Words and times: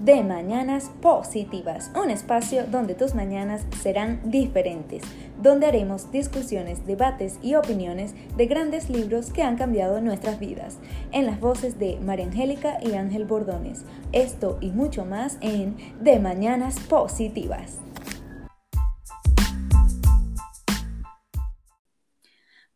de 0.00 0.22
Mañanas 0.22 0.90
Positivas, 1.00 1.90
un 2.00 2.10
espacio 2.10 2.64
donde 2.70 2.94
tus 2.94 3.14
mañanas 3.14 3.64
serán 3.82 4.20
diferentes, 4.24 5.02
donde 5.42 5.66
haremos 5.66 6.10
discusiones, 6.12 6.86
debates 6.86 7.38
y 7.42 7.54
opiniones 7.54 8.14
de 8.36 8.46
grandes 8.46 8.90
libros 8.90 9.30
que 9.30 9.42
han 9.42 9.56
cambiado 9.56 10.00
nuestras 10.00 10.38
vidas, 10.38 10.78
en 11.12 11.26
las 11.26 11.40
voces 11.40 11.78
de 11.78 11.98
María 12.00 12.26
Angélica 12.26 12.78
y 12.82 12.94
Ángel 12.94 13.24
Bordones. 13.24 13.84
Esto 14.12 14.58
y 14.60 14.70
mucho 14.70 15.04
más 15.04 15.38
en 15.40 15.76
De 16.00 16.18
Mañanas 16.18 16.78
Positivas. 16.80 17.78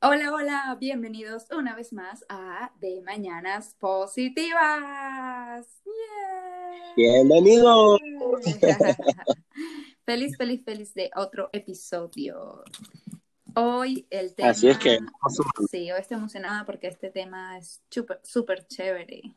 Hola, 0.03 0.32
hola, 0.32 0.79
bienvenidos 0.80 1.45
una 1.51 1.77
vez 1.77 1.93
más 1.93 2.25
a 2.30 2.73
De 2.80 3.03
Mañanas 3.03 3.77
Positivas. 3.79 5.67
Bienvenido. 6.96 7.99
feliz, 10.07 10.39
feliz, 10.39 10.64
feliz 10.64 10.95
de 10.95 11.11
otro 11.14 11.50
episodio. 11.53 12.64
Hoy 13.54 14.07
el 14.09 14.35
tema. 14.35 14.49
Así 14.49 14.71
es 14.71 14.79
que. 14.79 15.00
Sí, 15.71 15.93
hoy 15.93 16.01
estoy 16.01 16.17
emocionada 16.17 16.64
porque 16.64 16.87
este 16.87 17.11
tema 17.11 17.59
es 17.59 17.82
súper, 17.90 18.21
súper 18.25 18.67
chévere. 18.68 19.35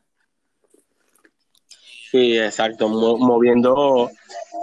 Sí, 2.10 2.38
exacto, 2.38 2.88
moviendo 2.88 4.10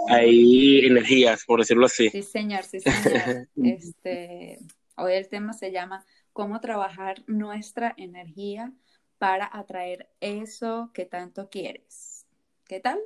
ahí 0.08 0.84
energías, 0.84 1.44
por 1.44 1.60
decirlo 1.60 1.86
así. 1.86 2.10
Sí, 2.10 2.24
señor, 2.24 2.64
sí, 2.64 2.80
señor. 2.80 3.46
este, 3.62 4.58
hoy 5.02 5.14
el 5.14 5.28
tema 5.28 5.52
se 5.52 5.72
llama 5.72 6.04
cómo 6.32 6.60
trabajar 6.60 7.22
nuestra 7.26 7.94
energía 7.96 8.72
para 9.18 9.48
atraer 9.52 10.10
eso 10.20 10.90
que 10.94 11.04
tanto 11.04 11.48
quieres. 11.48 12.26
¿Qué 12.64 12.80
tal? 12.80 12.98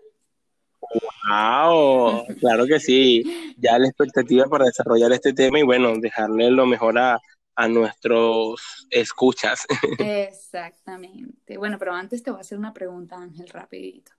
¡Wow! 0.81 2.25
Claro 2.39 2.67
que 2.67 2.79
sí. 2.79 3.55
Ya 3.59 3.79
la 3.79 3.89
expectativa 3.89 4.47
para 4.47 4.67
desarrollar 4.67 5.13
este 5.13 5.33
tema 5.33 5.59
y 5.59 5.63
bueno, 5.63 5.93
dejarle 5.99 6.51
lo 6.51 6.67
mejor 6.67 6.99
a, 6.99 7.21
nuestros 7.69 8.87
escuchas. 8.91 9.67
Exactamente. 9.99 11.57
Bueno, 11.57 11.79
pero 11.79 11.95
antes 11.95 12.23
te 12.23 12.31
voy 12.31 12.39
a 12.39 12.43
hacer 12.43 12.59
una 12.59 12.75
pregunta, 12.75 13.17
Ángel, 13.17 13.49
rapidito. 13.49 14.13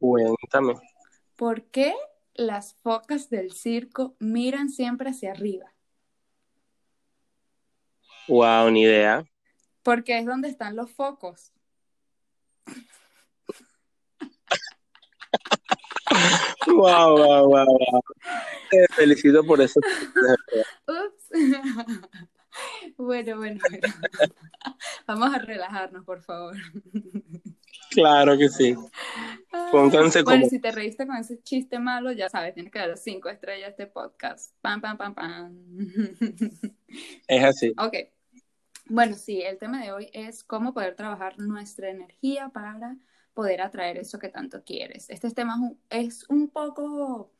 Cuéntame. 0.00 0.74
¿Por 1.36 1.64
qué 1.64 1.94
las 2.34 2.74
focas 2.82 3.28
del 3.28 3.52
circo 3.52 4.16
miran 4.18 4.70
siempre 4.70 5.10
hacia 5.10 5.32
arriba? 5.32 5.74
Wow, 8.28 8.70
ni 8.70 8.82
idea. 8.82 9.24
Porque 9.82 10.18
es 10.18 10.26
donde 10.26 10.48
están 10.48 10.76
los 10.76 10.90
focos. 10.90 11.50
wow, 16.66 17.16
wow, 17.16 17.48
wow, 17.48 17.64
wow. 17.64 18.02
Te 18.70 18.86
felicito 18.94 19.42
por 19.44 19.60
eso. 19.60 19.80
Ups. 20.86 21.30
bueno, 22.98 23.36
bueno, 23.38 23.60
bueno. 23.70 23.94
Vamos 25.06 25.34
a 25.34 25.38
relajarnos, 25.38 26.04
por 26.04 26.22
favor. 26.22 26.56
Claro 27.90 28.36
que 28.36 28.50
sí. 28.50 28.76
Pónganse 29.72 30.22
como... 30.22 30.36
Bueno, 30.36 30.50
si 30.50 30.60
te 30.60 30.70
reíste 30.70 31.06
con 31.06 31.16
ese 31.16 31.42
chiste 31.42 31.78
malo, 31.78 32.12
ya 32.12 32.28
sabes, 32.28 32.52
tienes 32.52 32.70
que 32.70 32.78
dar 32.78 32.96
cinco 32.98 33.30
estrellas 33.30 33.68
a 33.68 33.70
este 33.70 33.86
podcast. 33.86 34.54
Pam, 34.60 34.80
pam, 34.82 34.98
pam, 34.98 35.14
pam. 35.14 35.58
Es 37.26 37.44
así. 37.44 37.72
Ok. 37.78 37.94
Bueno, 38.90 39.16
sí, 39.16 39.42
el 39.42 39.58
tema 39.58 39.82
de 39.82 39.92
hoy 39.92 40.08
es 40.14 40.42
cómo 40.42 40.72
poder 40.72 40.96
trabajar 40.96 41.38
nuestra 41.38 41.90
energía 41.90 42.48
para 42.48 42.96
poder 43.34 43.60
atraer 43.60 43.98
eso 43.98 44.18
que 44.18 44.30
tanto 44.30 44.64
quieres. 44.64 45.10
Este 45.10 45.30
tema 45.30 45.56
es 45.90 46.24
un 46.30 46.48
poco, 46.48 47.30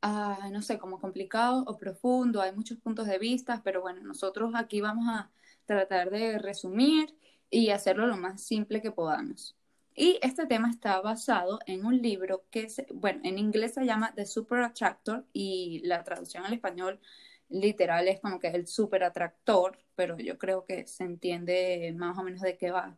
ah, 0.00 0.48
no 0.50 0.62
sé, 0.62 0.78
como 0.78 0.98
complicado 0.98 1.64
o 1.66 1.76
profundo, 1.76 2.40
hay 2.40 2.52
muchos 2.52 2.78
puntos 2.78 3.06
de 3.06 3.18
vista, 3.18 3.60
pero 3.62 3.82
bueno, 3.82 4.02
nosotros 4.02 4.52
aquí 4.54 4.80
vamos 4.80 5.06
a 5.08 5.30
tratar 5.66 6.08
de 6.10 6.38
resumir 6.38 7.14
y 7.50 7.70
hacerlo 7.70 8.06
lo 8.06 8.16
más 8.16 8.42
simple 8.42 8.80
que 8.80 8.90
podamos. 8.90 9.54
Y 9.94 10.18
este 10.22 10.46
tema 10.46 10.70
está 10.70 11.00
basado 11.02 11.58
en 11.66 11.84
un 11.84 12.00
libro 12.00 12.46
que, 12.50 12.68
bueno, 12.94 13.20
en 13.24 13.38
inglés 13.38 13.74
se 13.74 13.84
llama 13.84 14.12
The 14.14 14.24
Super 14.24 14.62
Attractor 14.62 15.26
y 15.34 15.82
la 15.84 16.04
traducción 16.04 16.44
al 16.44 16.54
español 16.54 17.00
literal 17.48 18.08
es 18.08 18.20
como 18.20 18.38
que 18.38 18.48
el 18.48 18.66
super 18.66 19.04
atractor, 19.04 19.78
pero 19.94 20.16
yo 20.18 20.38
creo 20.38 20.64
que 20.64 20.86
se 20.86 21.04
entiende 21.04 21.94
más 21.96 22.18
o 22.18 22.22
menos 22.22 22.40
de 22.40 22.56
qué 22.56 22.70
va. 22.70 22.96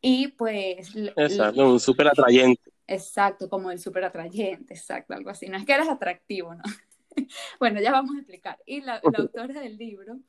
Y 0.00 0.28
pues... 0.28 0.94
Exacto, 0.94 1.72
un 1.72 1.80
súper 1.80 2.08
atrayente. 2.08 2.72
Exacto, 2.86 3.48
como 3.48 3.70
el 3.70 3.80
súper 3.80 4.04
atrayente, 4.04 4.74
exacto, 4.74 5.14
algo 5.14 5.30
así. 5.30 5.48
No 5.48 5.56
es 5.56 5.64
que 5.64 5.72
eres 5.72 5.88
atractivo, 5.88 6.54
¿no? 6.54 6.62
bueno, 7.60 7.80
ya 7.80 7.90
vamos 7.90 8.14
a 8.14 8.18
explicar. 8.18 8.58
Y 8.64 8.80
la, 8.82 9.00
autora 9.02 9.60
del 9.60 9.76
libro 9.76 10.20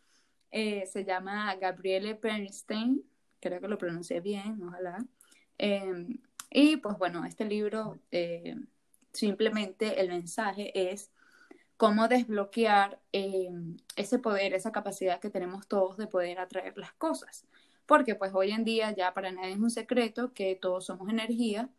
eh, 0.51 0.85
se 0.87 1.05
llama 1.05 1.55
Gabriele 1.55 2.15
Bernstein, 2.15 3.03
creo 3.39 3.61
que 3.61 3.67
lo 3.67 3.77
pronuncié 3.77 4.21
bien, 4.21 4.61
ojalá. 4.63 5.05
Em, 5.57 6.19
y 6.49 6.77
pues 6.77 6.97
bueno, 6.97 7.25
este 7.25 7.45
libro 7.45 7.99
eh, 8.11 8.55
simplemente 9.11 9.99
el 9.99 10.09
mensaje 10.09 10.91
es 10.91 11.11
cómo 11.77 12.07
desbloquear 12.07 12.99
em, 13.11 13.77
ese 13.95 14.19
poder, 14.19 14.53
esa 14.53 14.71
capacidad 14.71 15.19
que 15.19 15.29
tenemos 15.29 15.67
todos 15.67 15.97
de 15.97 16.07
poder 16.07 16.39
atraer 16.39 16.77
las 16.77 16.93
cosas 16.93 17.45
porque 17.87 18.15
pues 18.15 18.33
hoy 18.35 18.51
en 18.51 18.63
día 18.65 18.93
ya 18.95 19.13
para 19.13 19.31
nadie 19.31 19.53
es 19.53 19.59
un 19.59 19.71
secreto 19.71 20.33
que 20.33 20.55
todos 20.55 20.85
somos 20.85 21.09
energía 21.09 21.69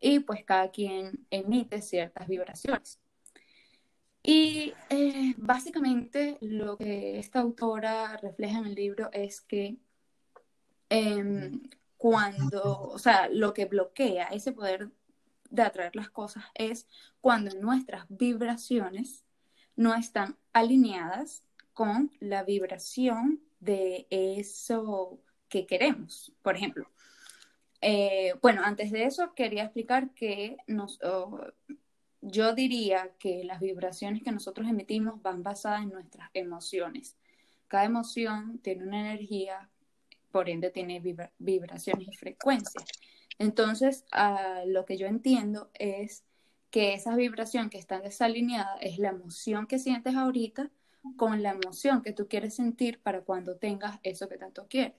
y 0.00 0.18
pues 0.20 0.44
cada 0.44 0.70
quien 0.70 1.26
emite 1.30 1.80
ciertas 1.80 2.28
vibraciones. 2.28 3.00
Y 4.22 4.74
eh, 4.90 5.34
básicamente 5.38 6.38
lo 6.40 6.76
que 6.76 7.18
esta 7.18 7.40
autora 7.40 8.16
refleja 8.18 8.58
en 8.58 8.66
el 8.66 8.74
libro 8.74 9.10
es 9.12 9.40
que 9.40 9.76
em, 10.88 11.62
cuando, 11.96 12.80
o 12.90 12.98
sea, 12.98 13.28
lo 13.28 13.54
que 13.54 13.66
bloquea 13.66 14.26
ese 14.28 14.52
poder 14.52 14.90
de 15.50 15.62
atraer 15.62 15.94
las 15.94 16.10
cosas 16.10 16.44
es 16.54 16.88
cuando 17.20 17.54
nuestras 17.60 18.06
vibraciones 18.08 19.23
no 19.76 19.94
están 19.94 20.36
alineadas 20.52 21.42
con 21.72 22.10
la 22.20 22.44
vibración 22.44 23.40
de 23.60 24.06
eso 24.10 25.18
que 25.48 25.66
queremos, 25.66 26.32
por 26.42 26.56
ejemplo. 26.56 26.88
Eh, 27.80 28.34
bueno, 28.40 28.62
antes 28.64 28.90
de 28.90 29.04
eso 29.04 29.34
quería 29.34 29.64
explicar 29.64 30.10
que 30.14 30.56
nos, 30.66 30.98
yo 32.20 32.54
diría 32.54 33.10
que 33.18 33.44
las 33.44 33.60
vibraciones 33.60 34.22
que 34.22 34.32
nosotros 34.32 34.68
emitimos 34.68 35.20
van 35.20 35.42
basadas 35.42 35.82
en 35.82 35.90
nuestras 35.90 36.30
emociones. 36.32 37.16
Cada 37.68 37.84
emoción 37.84 38.58
tiene 38.60 38.84
una 38.84 39.00
energía, 39.00 39.68
por 40.30 40.48
ende 40.48 40.70
tiene 40.70 41.02
vibraciones 41.38 42.08
y 42.08 42.16
frecuencias. 42.16 42.84
Entonces, 43.38 44.04
lo 44.66 44.84
que 44.84 44.96
yo 44.96 45.06
entiendo 45.06 45.70
es 45.74 46.24
que 46.74 46.92
esa 46.92 47.14
vibración 47.14 47.70
que 47.70 47.78
está 47.78 48.00
desalineada 48.00 48.76
es 48.78 48.98
la 48.98 49.10
emoción 49.10 49.68
que 49.68 49.78
sientes 49.78 50.16
ahorita 50.16 50.72
con 51.14 51.40
la 51.40 51.50
emoción 51.50 52.02
que 52.02 52.12
tú 52.12 52.26
quieres 52.26 52.56
sentir 52.56 52.98
para 52.98 53.20
cuando 53.20 53.54
tengas 53.54 54.00
eso 54.02 54.28
que 54.28 54.38
tanto 54.38 54.66
quieres. 54.68 54.96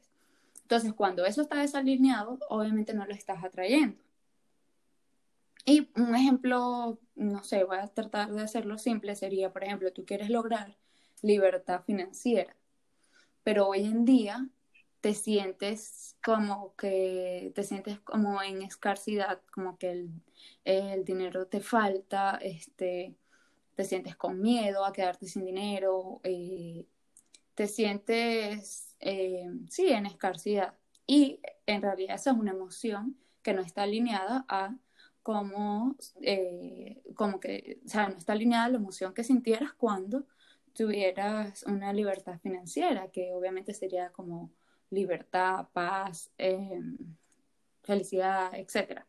Entonces, 0.62 0.94
cuando 0.94 1.26
eso 1.26 1.42
está 1.42 1.58
desalineado, 1.58 2.40
obviamente 2.48 2.94
no 2.94 3.06
lo 3.06 3.14
estás 3.14 3.44
atrayendo. 3.44 4.02
Y 5.66 5.90
un 5.98 6.16
ejemplo, 6.16 6.98
no 7.14 7.44
sé, 7.44 7.66
voy 7.66 7.80
a 7.80 7.88
tratar 7.88 8.32
de 8.32 8.44
hacerlo 8.44 8.78
simple, 8.78 9.14
sería, 9.14 9.52
por 9.52 9.66
ejemplo, 9.66 9.92
tú 9.92 10.06
quieres 10.06 10.30
lograr 10.30 10.78
libertad 11.22 11.82
financiera, 11.86 12.56
pero 13.44 13.68
hoy 13.68 13.84
en 13.84 14.06
día 14.06 14.48
te 15.06 15.14
sientes 15.14 16.18
como 16.24 16.76
que 16.76 17.52
te 17.54 17.62
sientes 17.62 18.00
como 18.00 18.42
en 18.42 18.64
escasidad, 18.64 19.40
como 19.54 19.78
que 19.78 20.10
el, 20.64 21.06
dinero 21.06 21.46
te 21.46 21.62
falta, 21.62 22.40
este, 22.42 23.16
te 23.76 23.84
sientes 23.84 24.16
con 24.16 24.42
miedo 24.42 24.84
a 24.84 24.92
quedarte 24.94 25.28
sin 25.28 25.46
dinero, 25.46 26.22
eh, 26.24 26.88
te 27.54 27.68
sientes, 27.68 28.96
eh, 29.00 29.48
sí, 29.70 29.90
en 29.90 30.08
escasidad. 30.08 30.74
Y 31.06 31.40
en 31.68 31.84
realidad 31.84 32.16
esa 32.16 32.32
es 32.32 32.38
una 32.38 32.54
emoción 32.54 33.16
que 33.44 33.54
no 33.54 33.62
está 33.62 33.84
alineada 33.84 34.44
a 34.50 34.76
como, 35.22 35.98
eh, 36.22 37.04
como 37.14 37.40
que, 37.40 37.80
o 37.86 37.90
sea, 37.90 38.10
no 38.10 38.18
está 38.18 38.34
alineada 38.34 38.66
a 38.66 38.70
la 38.70 38.78
emoción 38.78 39.14
que 39.14 39.24
sintieras 39.24 39.72
cuando 39.74 40.26
tuvieras 40.74 41.62
una 41.68 41.94
libertad 41.94 42.40
financiera, 42.40 43.12
que 43.12 43.34
obviamente 43.34 43.76
sería 43.76 44.10
como 44.10 44.50
libertad, 44.90 45.68
paz, 45.74 46.32
em, 46.38 46.98
felicidad, 47.84 48.52
etc. 48.56 49.04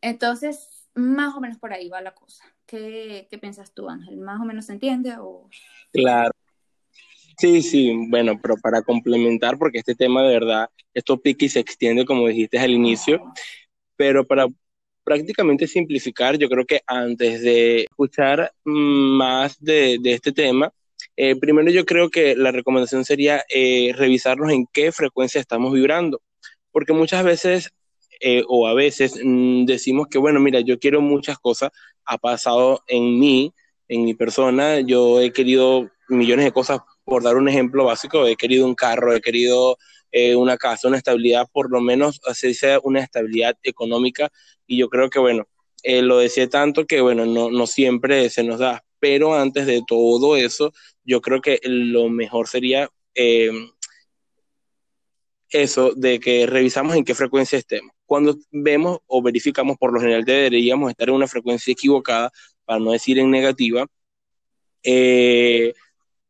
Entonces, 0.00 0.88
más 0.94 1.34
o 1.34 1.40
menos 1.40 1.58
por 1.58 1.72
ahí 1.72 1.88
va 1.88 2.00
la 2.00 2.14
cosa. 2.14 2.44
¿Qué, 2.66 3.26
¿Qué, 3.30 3.38
piensas 3.38 3.72
tú, 3.72 3.88
Ángel? 3.88 4.18
¿Más 4.18 4.40
o 4.40 4.44
menos 4.44 4.66
se 4.66 4.72
entiende? 4.72 5.16
O... 5.18 5.48
Claro, 5.92 6.32
Sí, 7.38 7.62
sí, 7.62 7.92
bueno, 8.08 8.38
pero 8.40 8.56
para 8.56 8.82
complementar, 8.82 9.58
porque 9.58 9.78
este 9.78 9.94
tema 9.94 10.22
de 10.22 10.34
verdad, 10.34 10.70
esto 10.94 11.20
pica 11.20 11.44
y 11.44 11.48
se 11.48 11.60
extiende, 11.60 12.04
como 12.04 12.28
dijiste 12.28 12.58
al 12.58 12.70
inicio, 12.70 13.32
pero 13.96 14.26
para 14.26 14.46
prácticamente 15.04 15.66
simplificar, 15.66 16.38
yo 16.38 16.48
creo 16.48 16.64
que 16.64 16.82
antes 16.86 17.42
de 17.42 17.82
escuchar 17.82 18.52
más 18.64 19.58
de, 19.60 19.98
este 20.04 20.32
tema, 20.32 20.72
eh, 21.16 21.36
primero 21.36 21.70
yo 21.70 21.84
creo 21.84 22.10
que 22.10 22.34
la 22.36 22.52
recomendación 22.52 23.04
sería 23.04 23.44
eh, 23.48 23.92
revisarnos 23.96 24.50
en 24.52 24.66
qué 24.72 24.92
frecuencia 24.92 25.40
estamos 25.40 25.72
vibrando, 25.72 26.22
porque 26.70 26.92
muchas 26.92 27.24
veces 27.24 27.72
eh, 28.24 28.44
o 28.46 28.68
a 28.68 28.74
veces 28.74 29.20
mm, 29.22 29.64
decimos 29.64 30.06
que, 30.08 30.18
bueno, 30.18 30.38
mira, 30.38 30.60
yo 30.60 30.78
quiero 30.78 31.00
muchas 31.00 31.38
cosas, 31.38 31.70
ha 32.04 32.18
pasado 32.18 32.84
en 32.86 33.18
mí, 33.18 33.52
en 33.88 34.04
mi 34.04 34.14
persona, 34.14 34.78
yo 34.80 35.20
he 35.20 35.32
querido 35.32 35.90
millones 36.08 36.44
de 36.44 36.52
cosas, 36.52 36.80
por 37.04 37.24
dar 37.24 37.36
un 37.36 37.48
ejemplo 37.48 37.84
básico, 37.84 38.24
he 38.28 38.36
querido 38.36 38.64
un 38.64 38.76
carro, 38.76 39.12
he 39.12 39.20
querido 39.20 39.76
eh, 40.12 40.36
una 40.36 40.56
casa, 40.56 40.86
una 40.86 40.98
estabilidad, 40.98 41.48
por 41.52 41.68
lo 41.68 41.80
menos 41.80 42.20
se 42.32 42.48
dice 42.48 42.78
una 42.84 43.00
estabilidad 43.00 43.56
económica, 43.64 44.30
y 44.68 44.78
yo 44.78 44.88
creo 44.88 45.10
que, 45.10 45.18
bueno, 45.18 45.48
eh, 45.82 46.00
lo 46.00 46.18
decía 46.18 46.48
tanto 46.48 46.86
que, 46.86 47.00
bueno, 47.00 47.26
no, 47.26 47.50
no 47.50 47.66
siempre 47.66 48.30
se 48.30 48.44
nos 48.44 48.60
da, 48.60 48.84
pero 49.02 49.34
antes 49.34 49.66
de 49.66 49.82
todo 49.84 50.36
eso, 50.36 50.72
yo 51.02 51.20
creo 51.20 51.40
que 51.40 51.58
lo 51.64 52.08
mejor 52.08 52.46
sería 52.46 52.88
eso 55.50 55.92
de 55.96 56.20
que 56.20 56.46
revisamos 56.46 56.94
en 56.94 57.04
qué 57.04 57.16
frecuencia 57.16 57.58
estemos. 57.58 57.92
Cuando 58.06 58.38
vemos 58.52 59.00
o 59.08 59.20
verificamos, 59.20 59.76
por 59.76 59.92
lo 59.92 59.98
general 59.98 60.24
deberíamos 60.24 60.88
estar 60.88 61.08
en 61.08 61.16
una 61.16 61.26
frecuencia 61.26 61.72
equivocada, 61.72 62.30
para 62.64 62.78
no 62.78 62.92
decir 62.92 63.18
en 63.18 63.28
negativa, 63.32 63.88
eh, 64.84 65.74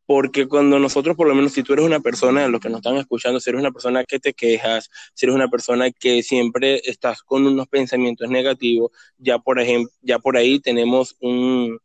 porque 0.06 0.48
cuando 0.48 0.78
nosotros, 0.78 1.14
por 1.14 1.28
lo 1.28 1.34
menos, 1.34 1.52
si 1.52 1.62
tú 1.62 1.74
eres 1.74 1.84
una 1.84 2.00
persona, 2.00 2.48
los 2.48 2.58
que 2.62 2.70
nos 2.70 2.78
están 2.78 2.96
escuchando, 2.96 3.38
si 3.38 3.50
eres 3.50 3.60
una 3.60 3.70
persona 3.70 4.04
que 4.04 4.18
te 4.18 4.32
quejas, 4.32 4.88
si 5.12 5.26
eres 5.26 5.36
una 5.36 5.48
persona 5.48 5.90
que 5.90 6.22
siempre 6.22 6.80
estás 6.86 7.22
con 7.22 7.46
unos 7.46 7.68
pensamientos 7.68 8.30
negativos, 8.30 8.92
ya 9.18 9.38
por 9.38 9.60
ejemplo, 9.60 9.92
ya 10.00 10.18
por 10.18 10.38
ahí 10.38 10.58
tenemos 10.58 11.16
un, 11.20 11.78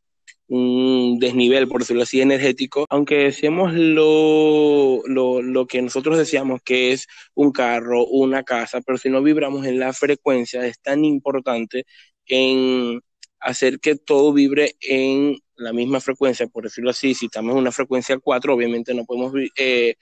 un 0.48 1.20
desnivel, 1.20 1.68
por 1.68 1.82
decirlo 1.82 2.04
así, 2.04 2.22
energético, 2.22 2.86
aunque 2.90 3.16
deseemos 3.16 3.74
lo, 3.74 5.02
lo, 5.06 5.42
lo, 5.42 5.68
que 5.68 5.82
nosotros 5.82 6.18
deseamos, 6.18 6.62
que 6.64 6.94
es 6.94 7.08
un 7.36 7.52
carro, 7.52 8.06
una 8.06 8.44
casa, 8.44 8.82
pero 8.82 8.98
si 8.98 9.10
no 9.10 9.22
vibramos 9.22 9.66
en 9.66 9.80
la 9.80 9.94
frecuencia, 9.94 10.66
es 10.66 10.80
tan 10.80 11.04
importante 11.06 11.86
en 12.26 13.02
hacer 13.40 13.80
que 13.80 13.96
todo 13.96 14.34
vibre 14.34 14.76
en 14.82 15.38
la 15.56 15.74
misma 15.74 16.00
frecuencia, 16.00 16.48
por 16.48 16.64
decirlo 16.64 16.92
así, 16.92 17.14
si 17.14 17.26
estamos 17.26 17.54
en 17.54 17.60
una 17.60 17.72
frecuencia 17.72 18.18
4, 18.18 18.54
obviamente 18.54 18.94
no 18.94 19.06
podemos 19.06 19.34
eh, 19.58 19.96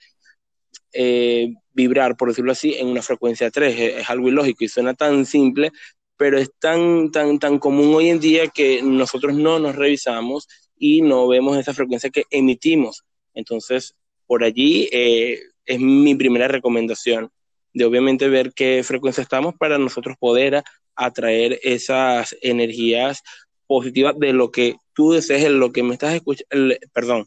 eh, 0.92 1.54
vibrar, 1.72 2.16
por 2.16 2.28
decirlo 2.28 2.52
así, 2.52 2.74
en 2.74 2.88
una 2.88 3.02
frecuencia 3.02 3.50
3, 3.50 3.74
es, 3.78 3.96
es 4.02 4.10
algo 4.10 4.28
ilógico 4.28 4.64
y 4.64 4.68
suena 4.68 4.94
tan 4.94 5.26
simple, 5.26 5.72
pero 6.16 6.38
es 6.38 6.50
tan, 6.58 7.10
tan, 7.10 7.38
tan 7.38 7.58
común 7.58 7.94
hoy 7.94 8.08
en 8.08 8.20
día 8.20 8.48
que 8.48 8.82
nosotros 8.82 9.34
no 9.34 9.58
nos 9.58 9.76
revisamos 9.76 10.48
y 10.78 11.02
no 11.02 11.26
vemos 11.28 11.56
esa 11.56 11.74
frecuencia 11.74 12.10
que 12.10 12.24
emitimos. 12.30 13.04
Entonces, 13.34 13.94
por 14.26 14.44
allí 14.44 14.88
eh, 14.92 15.40
es 15.64 15.80
mi 15.80 16.14
primera 16.14 16.48
recomendación, 16.48 17.30
de 17.72 17.84
obviamente 17.84 18.28
ver 18.28 18.52
qué 18.54 18.82
frecuencia 18.82 19.22
estamos 19.22 19.54
para 19.54 19.78
nosotros 19.78 20.16
poder 20.18 20.62
atraer 20.94 21.60
esas 21.62 22.34
energías 22.40 23.22
positivas 23.66 24.18
de 24.18 24.32
lo 24.32 24.50
que 24.50 24.76
tú 24.94 25.12
desees, 25.12 25.42
de 25.42 25.50
lo 25.50 25.72
que 25.72 25.82
me 25.82 25.92
estás 25.92 26.14
escuchando, 26.14 26.74
perdón, 26.94 27.26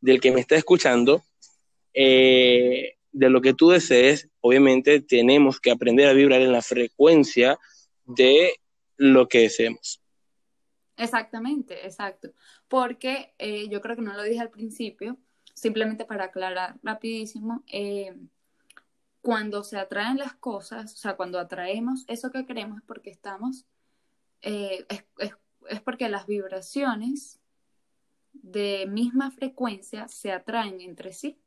del 0.00 0.20
que 0.20 0.32
me 0.32 0.40
está 0.40 0.56
escuchando, 0.56 1.22
eh, 1.94 2.96
de 3.10 3.30
lo 3.30 3.40
que 3.40 3.54
tú 3.54 3.70
desees, 3.70 4.28
obviamente 4.40 5.00
tenemos 5.00 5.58
que 5.58 5.70
aprender 5.70 6.08
a 6.08 6.12
vibrar 6.12 6.42
en 6.42 6.52
la 6.52 6.60
frecuencia 6.60 7.58
de 8.06 8.54
lo 8.96 9.28
que 9.28 9.40
deseemos. 9.40 10.02
Exactamente, 10.96 11.84
exacto. 11.86 12.32
Porque 12.68 13.34
eh, 13.38 13.68
yo 13.68 13.80
creo 13.80 13.96
que 13.96 14.02
no 14.02 14.14
lo 14.14 14.22
dije 14.22 14.40
al 14.40 14.50
principio, 14.50 15.18
simplemente 15.54 16.04
para 16.04 16.24
aclarar 16.24 16.78
rapidísimo, 16.82 17.62
eh, 17.66 18.14
cuando 19.20 19.64
se 19.64 19.78
atraen 19.78 20.18
las 20.18 20.34
cosas, 20.34 20.94
o 20.94 20.96
sea, 20.96 21.16
cuando 21.16 21.38
atraemos 21.38 22.04
eso 22.06 22.30
que 22.30 22.46
queremos 22.46 22.78
es 22.78 22.84
porque 22.84 23.10
estamos, 23.10 23.66
eh, 24.42 24.86
es, 24.88 25.80
porque 25.80 26.08
las 26.08 26.26
vibraciones 26.26 27.40
de 28.32 28.86
misma 28.88 29.30
frecuencia 29.32 30.08
se 30.08 30.30
atraen 30.30 30.80
entre 30.80 31.12
sí. 31.12 31.40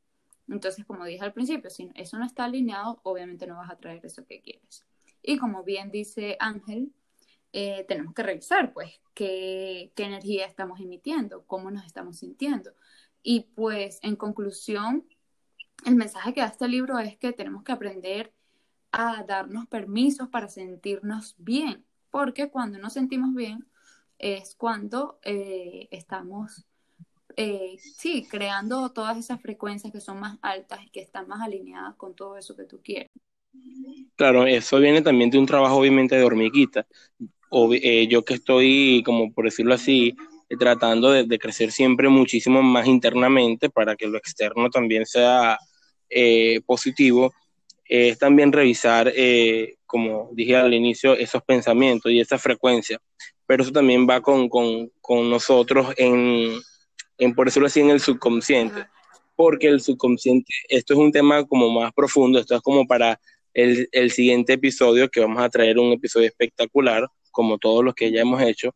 Entonces, 0.48 0.84
como 0.84 1.04
dije 1.04 1.24
al 1.24 1.32
principio, 1.32 1.70
si 1.70 1.90
eso 1.94 2.18
no 2.18 2.26
está 2.26 2.44
alineado, 2.44 3.00
obviamente 3.02 3.46
no 3.46 3.56
vas 3.56 3.70
a 3.70 3.74
atraer 3.74 4.04
eso 4.04 4.26
que 4.26 4.42
quieres. 4.42 4.84
Y 5.22 5.38
como 5.38 5.64
bien 5.64 5.90
dice 5.90 6.36
Ángel, 6.40 6.92
eh, 7.52 7.84
tenemos 7.88 8.14
que 8.14 8.22
revisar, 8.22 8.72
pues, 8.72 9.00
qué, 9.14 9.92
energía 9.96 10.46
estamos 10.46 10.80
emitiendo, 10.80 11.44
cómo 11.46 11.70
nos 11.70 11.84
estamos 11.84 12.18
sintiendo. 12.18 12.72
Y 13.22 13.40
pues, 13.54 13.98
en 14.02 14.16
conclusión, 14.16 15.06
el 15.86 15.96
mensaje 15.96 16.34
que 16.34 16.40
da 16.40 16.48
este 16.48 16.68
libro 16.68 16.98
es 16.98 17.16
que 17.18 17.32
tenemos 17.32 17.64
que 17.64 17.72
aprender 17.72 18.32
a 18.92 19.24
darnos 19.24 19.66
permisos 19.68 20.28
para 20.28 20.48
sentirnos 20.48 21.34
bien, 21.38 21.84
porque 22.10 22.50
cuando 22.50 22.78
nos 22.78 22.94
sentimos 22.94 23.34
bien 23.34 23.66
es 24.18 24.54
cuando 24.54 25.18
eh, 25.22 25.88
estamos, 25.90 26.66
eh, 27.36 27.76
sí, 27.78 28.26
creando 28.28 28.92
todas 28.92 29.16
esas 29.18 29.40
frecuencias 29.40 29.92
que 29.92 30.00
son 30.00 30.20
más 30.20 30.38
altas 30.42 30.80
y 30.84 30.90
que 30.90 31.00
están 31.00 31.28
más 31.28 31.40
alineadas 31.40 31.96
con 31.96 32.14
todo 32.14 32.36
eso 32.36 32.56
que 32.56 32.64
tú 32.64 32.80
quieres. 32.82 33.10
Claro, 34.20 34.46
eso 34.46 34.78
viene 34.78 35.00
también 35.00 35.30
de 35.30 35.38
un 35.38 35.46
trabajo 35.46 35.76
obviamente 35.76 36.14
de 36.14 36.24
hormiguita. 36.24 36.86
Eh, 37.72 38.06
yo 38.06 38.24
que 38.24 38.34
estoy, 38.34 39.02
como 39.04 39.32
por 39.32 39.46
decirlo 39.46 39.74
así, 39.74 40.14
eh, 40.48 40.56
tratando 40.58 41.10
de, 41.10 41.38
crecer 41.38 41.72
siempre 41.72 42.08
muchísimo 42.08 42.62
más 42.62 42.86
internamente 42.86 43.70
para 43.70 43.96
que 43.96 44.06
lo 44.06 44.18
externo 44.18 44.70
también 44.70 45.06
sea 45.06 45.58
eh, 46.10 46.60
positivo, 46.66 47.32
es 47.84 48.18
también 48.18 48.52
revisar, 48.52 49.12
como 49.86 50.28
dije 50.32 50.54
al 50.54 50.74
inicio, 50.74 51.14
esos 51.14 51.42
pensamientos 51.42 52.12
y 52.12 52.20
esa 52.20 52.38
frecuencia. 52.38 53.00
Pero 53.46 53.62
eso 53.62 53.72
también 53.72 54.06
va 54.06 54.20
con, 54.20 54.48
nosotros 55.30 55.94
en, 55.96 56.60
en, 57.18 57.34
por 57.34 57.46
decirlo 57.46 57.66
así, 57.66 57.80
en 57.80 57.90
el 57.90 58.00
subconsciente. 58.00 58.86
Porque 59.34 59.66
el 59.68 59.80
subconsciente, 59.80 60.52
esto 60.68 60.92
es 60.92 61.00
un 61.00 61.10
tema 61.10 61.44
como 61.46 61.70
más 61.70 61.92
profundo, 61.94 62.38
esto 62.38 62.54
es 62.54 62.60
como 62.60 62.86
para 62.86 63.18
el, 63.54 63.88
el, 63.92 64.10
siguiente 64.10 64.54
episodio, 64.54 65.08
que 65.08 65.20
vamos 65.20 65.42
a 65.42 65.48
traer 65.48 65.78
un 65.78 65.92
episodio 65.92 66.26
espectacular, 66.28 67.08
como 67.30 67.58
todos 67.58 67.84
los 67.84 67.94
que 67.94 68.10
ya 68.10 68.20
hemos 68.20 68.42
hecho, 68.42 68.74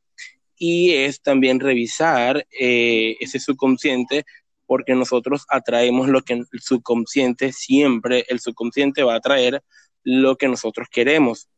y 0.57 0.93
es 0.93 1.21
también 1.21 1.61
revisar 1.61 2.47
eh, 2.59 3.17
ese 3.21 3.41
subconsciente, 3.41 4.25
porque 4.67 4.95
nosotros 4.95 5.45
atraemos 5.49 6.09
lo 6.09 6.23
que 6.23 6.35
el 6.35 6.47
subconsciente, 6.61 7.53
siempre 7.53 8.25
el 8.29 8.41
subconsciente 8.41 9.03
va 9.03 9.15
a 9.15 9.19
atraer 9.19 9.63
lo 10.03 10.37
que 10.37 10.49
nosotros 10.49 10.89
queremos. 10.91 11.49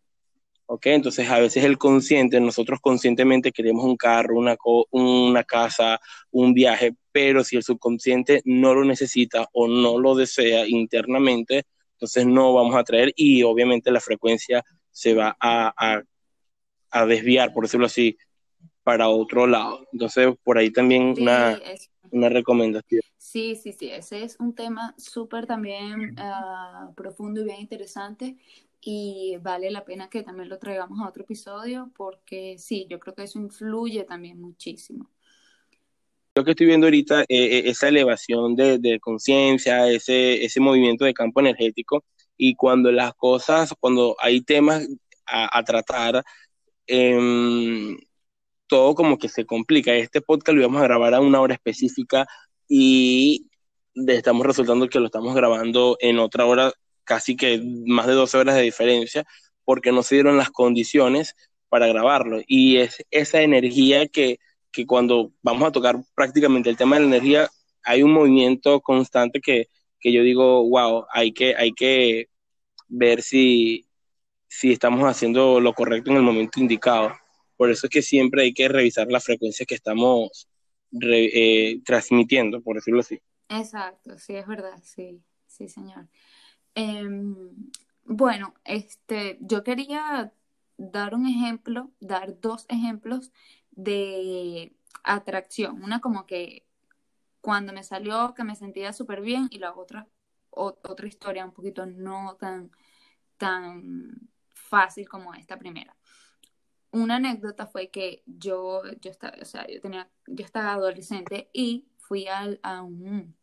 ¿Ok? 0.69 0.87
Entonces 0.87 1.31
a 1.31 1.39
veces 1.39 1.63
el 1.63 1.79
consciente, 1.79 2.41
nosotros 2.41 2.81
conscientemente 2.81 3.53
queremos 3.53 3.85
un 3.85 3.97
carro, 3.97 4.37
una, 4.37 4.57
una 4.91 5.45
casa, 5.45 6.01
un 6.33 6.55
viaje, 6.55 6.93
pero 7.13 7.45
si 7.45 7.55
el 7.55 7.63
subconsciente 7.63 8.43
no 8.45 8.75
lo 8.75 8.85
necesita 8.85 9.49
o 9.53 9.69
no 9.69 10.01
lo 10.01 10.17
desea 10.17 10.67
internamente, 10.67 11.63
entonces 11.97 12.27
no 12.27 12.53
vamos 12.53 12.77
a 12.77 12.85
traer 12.85 13.13
y 13.17 13.43
obviamente 13.43 13.91
la 13.91 14.01
frecuencia 14.01 14.63
se 14.91 15.15
va 15.15 15.35
a, 15.41 16.03
a, 16.91 17.07
desviar, 17.07 17.53
por 17.53 17.65
decirlo 17.65 17.87
así, 17.87 18.17
para 18.83 19.09
otro 19.09 19.47
lado. 19.47 19.87
Entonces, 19.93 20.29
por 20.43 20.59
ahí 20.59 20.71
también 20.71 21.15
una, 21.19 21.59
una, 22.11 22.29
recomendación. 22.29 23.03
Sí, 23.17 23.57
sí, 23.57 23.73
sí, 23.73 23.91
ese 23.91 24.23
es 24.23 24.39
un 24.41 24.55
tema 24.55 24.95
súper 24.97 25.47
también 25.47 26.15
ah, 26.19 26.91
profundo 26.97 27.41
y 27.41 27.45
bien 27.45 27.61
interesante 27.61 28.37
y 28.81 29.37
vale 29.43 29.71
la 29.71 29.85
pena 29.85 30.09
que 30.09 30.23
también 30.23 30.49
lo 30.49 30.59
traigamos 30.59 31.01
a 31.01 31.09
otro 31.09 31.25
episodio 31.25 31.91
porque 31.97 32.57
sí, 32.59 32.87
yo 32.89 33.01
creo 33.01 33.15
que 33.15 33.25
eso 33.25 33.39
influye 33.39 34.05
también 34.05 34.41
muchísimo. 34.41 35.11
Lo 36.37 36.45
que 36.45 36.51
estoy 36.51 36.67
viendo 36.67 36.87
ahorita, 36.87 37.23
eh, 37.23 37.27
eh, 37.29 37.63
esa 37.67 37.89
elevación 37.89 38.55
de, 38.57 39.01
conciencia, 39.01 39.89
ese, 39.91 40.45
ese 40.45 40.61
movimiento 40.61 41.07
de 41.07 41.15
campo 41.15 41.41
energético, 41.41 42.05
y 42.37 42.55
cuando 42.55 42.93
las 42.93 43.15
cosas, 43.15 43.73
cuando 43.81 44.17
hay 44.21 44.43
temas 44.43 44.87
a, 45.27 45.65
tratar, 45.65 46.23
em, 46.87 47.97
todo 48.67 48.95
como 48.95 49.19
que 49.19 49.29
se 49.31 49.47
complica. 49.47 49.95
Este 49.95 50.21
podcast 50.21 50.55
lo 50.55 50.61
íbamos 50.61 50.83
a 50.83 50.85
grabar 50.85 51.15
a 51.15 51.21
una 51.21 51.41
hora 51.41 51.55
específica 51.55 52.27
y 52.69 53.49
estamos 53.95 54.47
resultando 54.47 54.89
que 54.89 55.01
lo 55.01 55.07
estamos 55.07 55.35
grabando 55.35 55.97
en 56.01 56.19
otra 56.19 56.45
hora, 56.47 56.73
casi 57.05 57.37
que 57.37 57.63
más 57.87 58.07
de 58.07 58.13
12 58.13 58.37
horas 58.39 58.57
de 58.57 58.63
diferencia, 58.63 59.25
porque 59.65 59.93
no 59.93 60.03
se 60.03 60.17
dieron 60.17 60.37
las 60.37 60.51
condiciones 60.51 61.35
para 61.71 61.87
grabarlo. 61.89 62.41
Y 62.47 62.79
es 62.79 63.05
esa 63.11 63.41
energía 63.43 64.07
que 64.09 64.39
que 64.77 64.87
cuando 64.87 65.33
vamos 65.43 65.67
a 65.67 65.73
tocar 65.73 65.97
prácticamente 66.15 66.69
el 66.69 66.77
tema 66.77 66.97
de 66.97 67.03
la 67.03 67.17
energía, 67.17 67.51
hay 67.83 68.03
un 68.03 68.13
movimiento 68.13 68.83
constante 68.83 69.41
que, 69.41 69.69
que 69.99 70.13
yo 70.13 70.23
digo, 70.23 70.69
wow, 70.69 71.07
hay 71.11 71.33
que, 71.33 71.57
hay 71.57 71.73
que 71.73 72.29
ver 72.89 73.23
si, 73.23 73.87
si 74.47 74.73
estamos 74.73 75.03
haciendo 75.05 75.61
lo 75.61 75.73
correcto 75.73 76.11
en 76.11 76.19
el 76.19 76.23
momento 76.23 76.61
indicado. 76.61 77.13
Por 77.57 77.71
eso 77.71 77.87
es 77.87 77.91
que 77.91 78.03
siempre 78.03 78.43
hay 78.43 78.53
que 78.53 78.69
revisar 78.69 79.07
las 79.09 79.25
frecuencias 79.25 79.67
que 79.67 79.77
estamos 79.77 80.47
eh, 81.01 81.81
transmitiendo, 81.87 82.61
por 82.61 82.77
decirlo 82.77 83.01
así. 83.01 83.19
Exacto, 83.49 84.19
sí, 84.19 84.35
es 84.37 84.47
verdad, 84.47 84.79
sí, 84.83 85.23
sí, 85.47 85.69
señor. 85.71 86.07
Em, 86.75 87.35
bueno, 88.05 88.53
este, 88.65 89.39
yo 89.41 89.65
quería 89.65 90.35
dar 90.77 91.15
un 91.15 91.27
ejemplo, 91.27 91.91
dar 91.99 92.39
dos 92.41 92.67
ejemplos 92.69 93.33
de 93.77 94.75
atracción. 95.05 95.83
Una 95.83 96.01
como 96.01 96.27
que 96.27 96.67
cuando 97.41 97.73
me 97.73 97.85
salió 97.85 98.35
que 98.35 98.43
me 98.43 98.57
sentía 98.57 98.93
súper 98.93 99.21
bien 99.21 99.47
y 99.51 99.59
la 99.59 99.73
otra, 99.73 100.09
otra 100.51 101.07
historia 101.07 101.45
un 101.45 101.53
poquito 101.53 101.87
no 101.87 102.37
tan, 102.41 102.73
tan 103.37 104.31
fácil 104.49 105.09
como 105.09 105.33
esta 105.35 105.57
primera. 105.59 105.97
Una 106.91 107.17
anécdota 107.17 107.67
fue 107.67 107.89
que 107.91 108.23
yo, 108.27 108.83
yo 109.01 109.11
estaba, 109.11 109.37
o 109.41 109.45
sea, 109.45 109.67
yo 109.69 109.81
tenía, 109.81 110.11
yo 110.27 110.45
estaba 110.45 110.73
adolescente 110.73 111.51
y 111.53 111.87
fui 111.99 112.27
a, 112.27 112.49
a 112.63 112.83
un, 112.83 113.37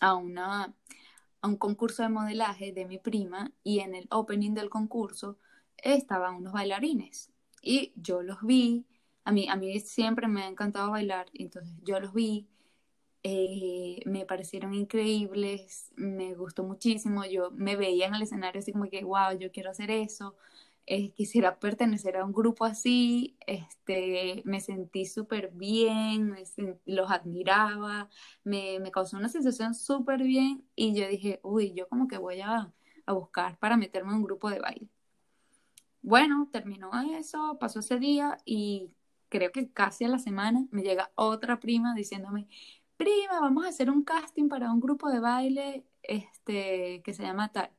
a 0.00 0.14
una, 0.14 0.74
a 1.40 1.48
un 1.48 1.56
concurso 1.56 2.02
de 2.02 2.08
modelaje 2.08 2.72
de 2.72 2.84
mi 2.84 2.98
prima 2.98 3.52
y 3.62 3.80
en 3.80 3.94
el 3.94 4.08
opening 4.10 4.52
del 4.52 4.68
concurso 4.68 5.38
estaban 5.76 6.34
unos 6.36 6.52
bailarines 6.52 7.30
y 7.62 7.92
yo 7.96 8.22
los 8.22 8.42
vi, 8.42 8.86
a 9.26 9.32
mí, 9.32 9.48
a 9.48 9.56
mí 9.56 9.80
siempre 9.80 10.28
me 10.28 10.42
ha 10.44 10.48
encantado 10.48 10.92
bailar, 10.92 11.26
entonces 11.34 11.74
yo 11.82 11.98
los 12.00 12.14
vi, 12.14 12.46
eh, 13.24 14.00
me 14.06 14.24
parecieron 14.24 14.72
increíbles, 14.74 15.90
me 15.96 16.34
gustó 16.34 16.62
muchísimo, 16.64 17.24
yo 17.24 17.50
me 17.50 17.76
veía 17.76 18.06
en 18.06 18.14
el 18.14 18.22
escenario 18.22 18.60
así 18.60 18.72
como 18.72 18.88
que, 18.88 19.04
wow, 19.04 19.36
yo 19.38 19.50
quiero 19.50 19.70
hacer 19.70 19.90
eso, 19.90 20.36
eh, 20.86 21.10
quisiera 21.12 21.58
pertenecer 21.58 22.16
a 22.16 22.24
un 22.24 22.32
grupo 22.32 22.64
así, 22.64 23.36
este, 23.48 24.42
me 24.44 24.60
sentí 24.60 25.06
súper 25.06 25.50
bien, 25.52 26.36
los 26.86 27.10
admiraba, 27.10 28.08
me, 28.44 28.78
me, 28.80 28.92
causó 28.92 29.16
una 29.16 29.28
sensación 29.28 29.74
súper 29.74 30.22
bien 30.22 30.64
y 30.76 30.94
yo 30.94 31.08
dije, 31.08 31.40
uy, 31.42 31.72
yo 31.74 31.88
como 31.88 32.06
que 32.08 32.18
voy 32.18 32.40
a, 32.42 32.72
a 33.06 33.12
buscar 33.12 33.58
para 33.58 33.76
meterme 33.76 34.12
en 34.12 34.18
un 34.18 34.24
grupo 34.24 34.50
de 34.50 34.60
baile. 34.60 34.88
Bueno, 36.02 36.48
terminó 36.52 36.90
eso, 37.18 37.58
pasó 37.58 37.80
ese 37.80 37.98
día 37.98 38.38
y 38.44 38.90
creo 39.36 39.52
que 39.52 39.70
casi 39.70 40.04
a 40.04 40.08
la 40.08 40.18
semana 40.18 40.66
me 40.70 40.82
llega 40.82 41.12
otra 41.14 41.60
prima 41.60 41.94
diciéndome, 41.94 42.48
prima, 42.96 43.40
vamos 43.40 43.66
a 43.66 43.68
hacer 43.68 43.90
un 43.90 44.02
casting 44.02 44.48
para 44.48 44.72
un 44.72 44.80
grupo 44.80 45.10
de 45.10 45.20
baile 45.20 45.84
este, 46.02 47.02
que 47.04 47.12
se 47.14 47.22
llama 47.22 47.52
tal. 47.52 47.70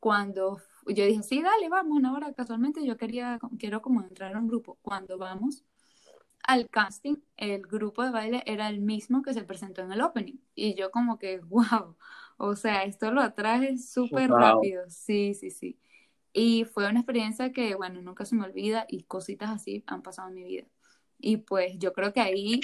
Cuando 0.00 0.60
yo 0.86 1.04
dije, 1.04 1.22
sí, 1.22 1.42
dale, 1.42 1.68
vamos, 1.68 2.02
ahora 2.04 2.32
casualmente 2.34 2.84
yo 2.84 2.96
quería, 2.96 3.38
quiero 3.58 3.82
como 3.82 4.02
entrar 4.02 4.34
a 4.36 4.38
un 4.38 4.48
grupo. 4.48 4.78
Cuando 4.82 5.18
vamos 5.18 5.64
al 6.44 6.68
casting, 6.70 7.16
el 7.36 7.62
grupo 7.62 8.02
de 8.02 8.10
baile 8.10 8.42
era 8.46 8.68
el 8.68 8.80
mismo 8.80 9.22
que 9.22 9.34
se 9.34 9.44
presentó 9.44 9.82
en 9.82 9.92
el 9.92 10.02
opening. 10.02 10.38
Y 10.54 10.74
yo 10.74 10.90
como 10.90 11.18
que, 11.18 11.40
wow, 11.48 11.96
o 12.36 12.56
sea, 12.56 12.84
esto 12.84 13.10
lo 13.12 13.22
atraje 13.22 13.78
súper 13.78 14.30
rápido. 14.30 14.84
Sí, 14.88 15.34
sí, 15.34 15.50
sí. 15.50 15.78
Y 16.32 16.64
fue 16.64 16.88
una 16.88 17.00
experiencia 17.00 17.52
que, 17.52 17.74
bueno, 17.74 18.00
nunca 18.02 18.24
se 18.24 18.36
me 18.36 18.44
olvida 18.44 18.86
y 18.88 19.04
cositas 19.04 19.50
así 19.50 19.84
han 19.86 20.02
pasado 20.02 20.28
en 20.28 20.34
mi 20.34 20.44
vida. 20.44 20.66
Y 21.18 21.38
pues 21.38 21.78
yo 21.78 21.92
creo 21.92 22.12
que 22.12 22.20
ahí 22.20 22.60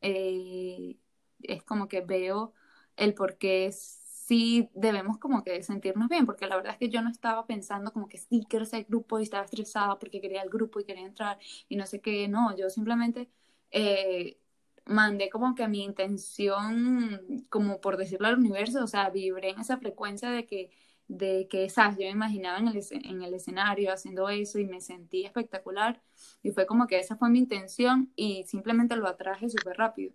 eh, 0.00 0.96
es 1.42 1.62
como 1.64 1.88
que 1.88 2.00
veo 2.00 2.54
el 2.96 3.14
por 3.14 3.38
qué 3.38 3.70
sí 3.72 4.70
debemos 4.74 5.18
como 5.18 5.42
que 5.42 5.62
sentirnos 5.62 6.08
bien, 6.08 6.26
porque 6.26 6.46
la 6.46 6.56
verdad 6.56 6.72
es 6.72 6.78
que 6.78 6.90
yo 6.90 7.02
no 7.02 7.10
estaba 7.10 7.46
pensando 7.46 7.92
como 7.92 8.08
que 8.08 8.18
sí 8.18 8.44
quiero 8.48 8.66
ser 8.66 8.84
grupo 8.84 9.18
y 9.18 9.22
estaba 9.22 9.44
estresada 9.44 9.98
porque 9.98 10.20
quería 10.20 10.42
el 10.42 10.50
grupo 10.50 10.80
y 10.80 10.84
quería 10.84 11.06
entrar 11.06 11.38
y 11.68 11.76
no 11.76 11.86
sé 11.86 12.00
qué, 12.00 12.28
no, 12.28 12.54
yo 12.56 12.68
simplemente 12.70 13.30
eh, 13.70 14.38
mandé 14.84 15.30
como 15.30 15.54
que 15.54 15.68
mi 15.68 15.82
intención, 15.84 17.46
como 17.50 17.80
por 17.80 17.96
decirlo 17.96 18.28
al 18.28 18.38
universo, 18.38 18.82
o 18.84 18.86
sea, 18.86 19.10
vibré 19.10 19.50
en 19.50 19.60
esa 19.60 19.78
frecuencia 19.78 20.30
de 20.30 20.46
que 20.46 20.70
de 21.08 21.48
que, 21.48 21.68
¿sabes? 21.70 21.96
Yo 21.96 22.04
me 22.04 22.10
imaginaba 22.10 22.58
en 22.58 22.68
el, 22.68 22.84
en 22.90 23.22
el 23.22 23.34
escenario 23.34 23.92
haciendo 23.92 24.28
eso 24.28 24.58
y 24.58 24.66
me 24.66 24.80
sentí 24.80 25.24
espectacular 25.24 26.02
y 26.42 26.50
fue 26.50 26.66
como 26.66 26.86
que 26.86 26.98
esa 26.98 27.16
fue 27.16 27.30
mi 27.30 27.38
intención 27.38 28.12
y 28.14 28.44
simplemente 28.44 28.94
lo 28.94 29.08
atraje 29.08 29.48
súper 29.48 29.78
rápido. 29.78 30.12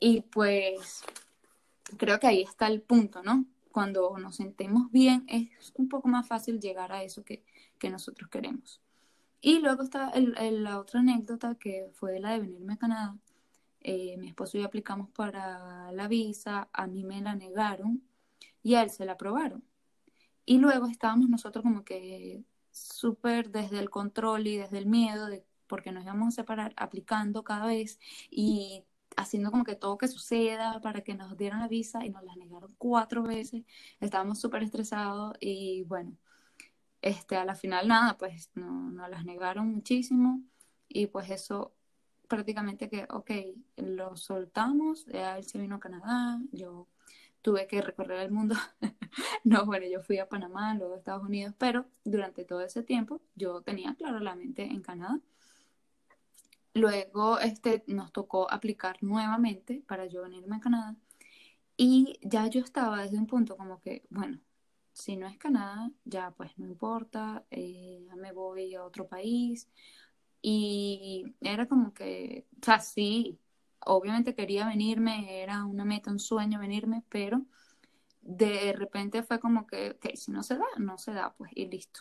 Y 0.00 0.22
pues 0.22 1.02
creo 1.96 2.18
que 2.18 2.26
ahí 2.26 2.42
está 2.42 2.66
el 2.66 2.82
punto, 2.82 3.22
¿no? 3.22 3.46
Cuando 3.72 4.18
nos 4.18 4.36
sentemos 4.36 4.90
bien 4.90 5.24
es 5.28 5.72
un 5.76 5.88
poco 5.88 6.08
más 6.08 6.26
fácil 6.26 6.60
llegar 6.60 6.92
a 6.92 7.02
eso 7.04 7.24
que, 7.24 7.44
nosotros 7.90 8.28
queremos. 8.28 8.82
Y 9.40 9.60
luego 9.60 9.84
está 9.84 10.12
la 10.18 10.80
otra 10.80 10.98
anécdota 10.98 11.54
que 11.54 11.88
fue 11.94 12.18
la 12.18 12.32
de 12.32 12.40
venirme 12.40 12.72
a 12.74 12.76
Canadá. 12.76 13.16
Eh, 13.80 14.16
mi 14.18 14.26
esposo 14.26 14.58
y 14.58 14.60
yo 14.62 14.66
aplicamos 14.66 15.08
para 15.10 15.92
la 15.92 16.08
visa, 16.08 16.68
a 16.72 16.88
mí 16.88 17.04
me 17.04 17.20
la 17.20 17.36
negaron 17.36 18.02
y 18.62 18.74
a 18.74 18.82
él 18.82 18.90
se 18.90 19.04
la 19.04 19.12
aprobaron. 19.12 19.64
Y 20.44 20.58
luego 20.58 20.86
estábamos 20.86 21.28
nosotros 21.28 21.62
como 21.62 21.84
que 21.84 22.42
súper 22.70 23.50
desde 23.50 23.78
el 23.78 23.90
control 23.90 24.46
y 24.46 24.56
desde 24.56 24.78
el 24.78 24.86
miedo 24.86 25.28
porque 25.66 25.92
nos 25.92 26.04
íbamos 26.04 26.28
a 26.28 26.42
separar 26.42 26.72
aplicando 26.76 27.44
cada 27.44 27.66
vez 27.66 27.98
y 28.30 28.84
haciendo 29.16 29.50
como 29.50 29.64
que 29.64 29.74
todo 29.74 29.98
que 29.98 30.08
suceda 30.08 30.80
para 30.80 31.02
que 31.02 31.14
nos 31.14 31.36
dieran 31.36 31.60
la 31.60 31.68
visa 31.68 32.04
y 32.04 32.10
nos 32.10 32.24
la 32.24 32.34
negaron 32.36 32.74
cuatro 32.78 33.22
veces. 33.22 33.64
Estábamos 34.00 34.40
súper 34.40 34.62
estresados 34.62 35.36
y 35.40 35.82
bueno, 35.84 36.16
este, 37.02 37.36
a 37.36 37.44
la 37.44 37.54
final 37.54 37.88
nada, 37.88 38.16
pues 38.18 38.50
no, 38.54 38.90
nos 38.90 39.10
las 39.10 39.24
negaron 39.24 39.68
muchísimo 39.68 40.42
y 40.88 41.06
pues 41.06 41.30
eso 41.30 41.74
prácticamente 42.28 42.88
que, 42.88 43.06
ok, 43.10 43.30
lo 43.76 44.16
soltamos, 44.16 45.06
él 45.08 45.44
se 45.44 45.58
vino 45.58 45.76
a 45.76 45.80
Canadá, 45.80 46.40
yo 46.52 46.86
tuve 47.42 47.66
que 47.66 47.82
recorrer 47.82 48.20
el 48.20 48.30
mundo. 48.30 48.54
no, 49.44 49.64
bueno, 49.66 49.86
yo 49.86 50.02
fui 50.02 50.18
a 50.18 50.28
Panamá, 50.28 50.74
luego 50.74 50.94
a 50.94 50.98
Estados 50.98 51.24
Unidos, 51.24 51.54
pero 51.58 51.86
durante 52.04 52.44
todo 52.44 52.60
ese 52.62 52.82
tiempo 52.82 53.20
yo 53.34 53.62
tenía 53.62 53.94
claro 53.94 54.20
la 54.20 54.34
mente 54.34 54.64
en 54.64 54.82
Canadá. 54.82 55.20
Luego 56.74 57.38
este, 57.40 57.82
nos 57.86 58.12
tocó 58.12 58.50
aplicar 58.50 58.98
nuevamente 59.02 59.82
para 59.86 60.06
yo 60.06 60.22
venirme 60.22 60.56
a 60.56 60.60
Canadá. 60.60 60.96
Y 61.76 62.18
ya 62.22 62.46
yo 62.48 62.60
estaba 62.60 63.02
desde 63.02 63.18
un 63.18 63.26
punto 63.26 63.56
como 63.56 63.80
que, 63.80 64.04
bueno, 64.10 64.40
si 64.92 65.16
no 65.16 65.28
es 65.28 65.38
Canadá, 65.38 65.90
ya 66.04 66.32
pues 66.32 66.58
no 66.58 66.66
importa, 66.66 67.44
eh, 67.50 68.02
ya 68.06 68.16
me 68.16 68.32
voy 68.32 68.74
a 68.74 68.84
otro 68.84 69.08
país. 69.08 69.68
Y 70.42 71.34
era 71.40 71.66
como 71.68 71.94
que, 71.94 72.46
o 72.60 72.64
sea, 72.64 72.80
sí, 72.80 73.38
obviamente 73.86 74.34
quería 74.34 74.66
venirme, 74.66 75.42
era 75.42 75.64
una 75.64 75.84
meta, 75.84 76.10
un 76.10 76.18
sueño 76.18 76.60
venirme, 76.60 77.02
pero 77.08 77.44
de 78.20 78.72
repente 78.72 79.22
fue 79.22 79.40
como 79.40 79.66
que, 79.66 79.90
ok, 79.92 80.14
si 80.14 80.30
no 80.30 80.42
se 80.42 80.56
da, 80.56 80.66
no 80.78 80.98
se 80.98 81.12
da, 81.12 81.34
pues, 81.34 81.50
y 81.54 81.66
listo. 81.66 82.00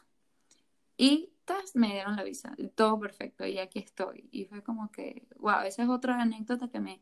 Y 0.98 1.31
me 1.75 1.93
dieron 1.93 2.15
la 2.15 2.24
visa, 2.24 2.55
todo 2.75 3.00
perfecto, 3.00 3.46
y 3.46 3.60
aquí 3.60 3.79
estoy. 3.79 4.27
Y 4.31 4.46
fue 4.46 4.63
como 4.63 4.91
que, 4.91 5.27
wow, 5.38 5.62
esa 5.65 5.84
es 5.84 5.89
otra 5.89 6.22
anécdota 6.22 6.69
que 6.69 6.79
me 6.79 7.01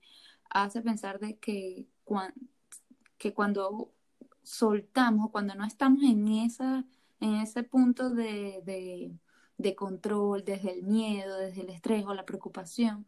hace 0.49 0.81
pensar 0.81 1.19
de 1.19 1.37
que, 1.37 1.87
que 3.17 3.33
cuando 3.33 3.93
soltamos, 4.43 5.31
cuando 5.31 5.55
no 5.55 5.65
estamos 5.65 6.03
en, 6.03 6.27
esa, 6.27 6.85
en 7.19 7.35
ese 7.35 7.63
punto 7.63 8.09
de, 8.09 8.61
de, 8.63 9.17
de 9.57 9.75
control, 9.75 10.43
desde 10.43 10.71
el 10.73 10.83
miedo, 10.83 11.37
desde 11.37 11.61
el 11.61 11.69
estrés 11.69 12.05
o 12.05 12.13
la 12.13 12.25
preocupación, 12.25 13.05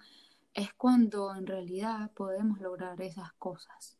es 0.57 0.73
cuando 0.73 1.35
en 1.35 1.45
realidad 1.45 2.11
podemos 2.15 2.59
lograr 2.59 2.99
esas 2.99 3.31
cosas. 3.33 3.95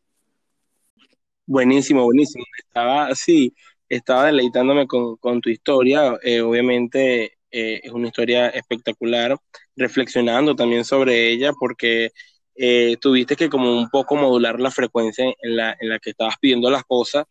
Buenísimo, 1.45 2.03
buenísimo. 2.03 2.43
Estaba, 2.57 3.13
sí, 3.13 3.53
estaba 3.87 4.25
deleitándome 4.25 4.87
con, 4.87 5.39
tu 5.39 5.49
historia. 5.49 6.17
Eh, 6.23 6.41
obviamente 6.41 7.37
eh, 7.51 7.81
es 7.83 7.91
una 7.91 8.07
historia 8.07 8.49
espectacular, 8.49 9.37
reflexionando 9.75 10.55
también 10.55 10.83
sobre 10.83 11.29
ella, 11.29 11.53
porque 11.53 12.09
eh, 12.55 12.97
tuviste 12.99 13.35
que 13.35 13.49
como 13.49 13.77
un 13.77 13.89
poco 13.89 14.15
modular 14.15 14.59
la 14.59 14.71
frecuencia 14.71 15.25
en 15.25 15.55
la, 15.55 15.77
en 15.79 15.89
la 15.89 15.99
que 15.99 16.09
estabas 16.09 16.37
pidiendo 16.41 16.71
las 16.71 16.83
cosas 16.85 17.25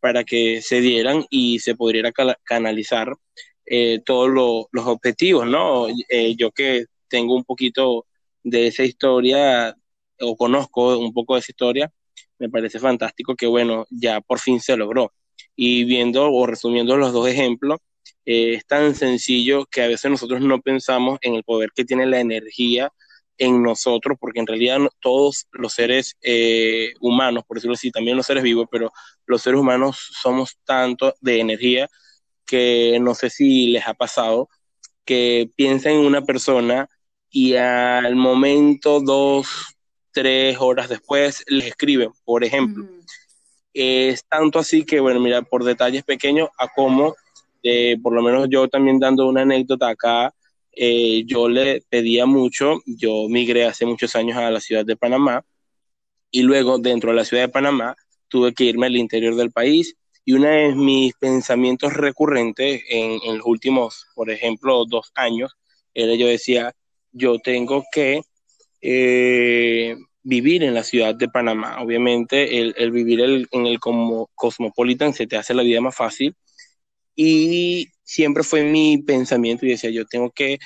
para 0.00 0.24
que 0.24 0.62
se 0.62 0.80
dieran 0.80 1.26
y 1.28 1.58
se 1.58 1.74
pudiera 1.74 2.12
canalizar 2.44 3.14
todos 4.04 4.28
los 4.72 4.86
objetivos, 4.86 5.46
¿no? 5.46 5.86
yo 6.36 6.50
que 6.50 6.86
tengo 7.08 7.36
un 7.36 7.44
poquito 7.44 8.06
de 8.42 8.66
esa 8.68 8.84
historia, 8.84 9.76
o 10.20 10.36
conozco 10.36 10.98
un 10.98 11.12
poco 11.12 11.34
de 11.34 11.40
esa 11.40 11.52
historia, 11.52 11.92
me 12.38 12.48
parece 12.48 12.78
fantástico 12.78 13.36
que, 13.36 13.46
bueno, 13.46 13.86
ya 13.90 14.20
por 14.20 14.38
fin 14.40 14.60
se 14.60 14.76
logró. 14.76 15.12
Y 15.56 15.84
viendo 15.84 16.30
o 16.32 16.46
resumiendo 16.46 16.96
los 16.96 17.12
dos 17.12 17.28
ejemplos, 17.28 17.78
eh, 18.24 18.54
es 18.54 18.66
tan 18.66 18.94
sencillo 18.94 19.66
que 19.66 19.82
a 19.82 19.88
veces 19.88 20.10
nosotros 20.10 20.40
no 20.40 20.60
pensamos 20.60 21.18
en 21.22 21.34
el 21.34 21.44
poder 21.44 21.70
que 21.74 21.84
tiene 21.84 22.06
la 22.06 22.20
energía 22.20 22.92
en 23.38 23.62
nosotros, 23.62 24.18
porque 24.20 24.40
en 24.40 24.46
realidad 24.46 24.78
todos 25.00 25.46
los 25.52 25.72
seres 25.72 26.16
eh, 26.22 26.92
humanos, 27.00 27.44
por 27.46 27.56
decirlo 27.56 27.74
así, 27.74 27.90
también 27.90 28.16
los 28.16 28.26
seres 28.26 28.42
vivos, 28.42 28.68
pero 28.70 28.92
los 29.26 29.42
seres 29.42 29.60
humanos 29.60 29.98
somos 30.20 30.58
tanto 30.64 31.14
de 31.20 31.40
energía 31.40 31.88
que 32.46 32.98
no 33.00 33.14
sé 33.14 33.30
si 33.30 33.68
les 33.68 33.86
ha 33.86 33.94
pasado, 33.94 34.48
que 35.04 35.50
piensan 35.56 35.92
en 35.94 36.00
una 36.00 36.22
persona 36.22 36.88
y 37.30 37.54
al 37.54 38.16
momento, 38.16 39.00
dos, 39.00 39.46
tres 40.12 40.56
horas 40.58 40.88
después, 40.88 41.44
les 41.48 41.66
escriben, 41.66 42.10
por 42.24 42.44
ejemplo. 42.44 42.86
Es 43.72 44.24
tanto 44.26 44.58
así 44.58 44.84
que, 44.84 45.00
bueno, 45.00 45.20
mira, 45.20 45.42
por 45.42 45.64
detalles 45.64 46.02
pequeños, 46.02 46.48
a 46.58 46.68
cómo, 46.68 47.14
eh, 47.62 47.96
por 48.02 48.12
lo 48.12 48.22
menos 48.22 48.48
yo 48.50 48.68
también 48.68 48.98
dando 48.98 49.28
una 49.28 49.42
anécdota 49.42 49.88
acá, 49.88 50.34
eh, 50.72 51.24
yo 51.26 51.48
le 51.48 51.82
pedía 51.88 52.26
mucho, 52.26 52.80
yo 52.86 53.28
migré 53.28 53.66
hace 53.66 53.86
muchos 53.86 54.16
años 54.16 54.36
a 54.36 54.50
la 54.50 54.60
ciudad 54.60 54.84
de 54.84 54.96
Panamá 54.96 55.44
y 56.30 56.42
luego 56.42 56.78
dentro 56.78 57.10
de 57.10 57.16
la 57.16 57.24
ciudad 57.24 57.44
de 57.44 57.48
Panamá 57.48 57.96
tuve 58.28 58.54
que 58.54 58.64
irme 58.64 58.86
al 58.86 58.96
interior 58.96 59.34
del 59.34 59.50
país 59.50 59.96
y 60.24 60.32
uno 60.32 60.48
de 60.48 60.74
mis 60.74 61.14
pensamientos 61.14 61.92
recurrentes 61.92 62.82
en, 62.88 63.18
los 63.38 63.46
últimos, 63.46 64.06
por 64.14 64.30
ejemplo, 64.30 64.84
dos 64.86 65.10
años, 65.14 65.56
era 65.92 66.14
yo 66.14 66.28
decía, 66.28 66.72
yo 67.12 67.38
tengo 67.38 67.84
que 67.92 68.22
eh, 68.80 69.96
vivir 70.22 70.62
en 70.62 70.74
la 70.74 70.84
ciudad 70.84 71.14
de 71.14 71.28
Panamá. 71.28 71.80
Obviamente 71.82 72.60
el, 72.60 72.90
vivir 72.90 73.20
en 73.50 73.66
el 73.66 73.80
como 73.80 74.28
cosmopolitan 74.34 75.14
se 75.14 75.26
te 75.26 75.36
hace 75.36 75.54
la 75.54 75.62
vida 75.62 75.80
más 75.80 75.96
fácil 75.96 76.34
y 77.14 77.88
siempre 78.02 78.42
fue 78.42 78.64
mi 78.64 78.98
pensamiento 78.98 79.66
y 79.66 79.70
decía, 79.70 79.90
yo 79.90 80.06
tengo 80.06 80.30
que 80.30 80.58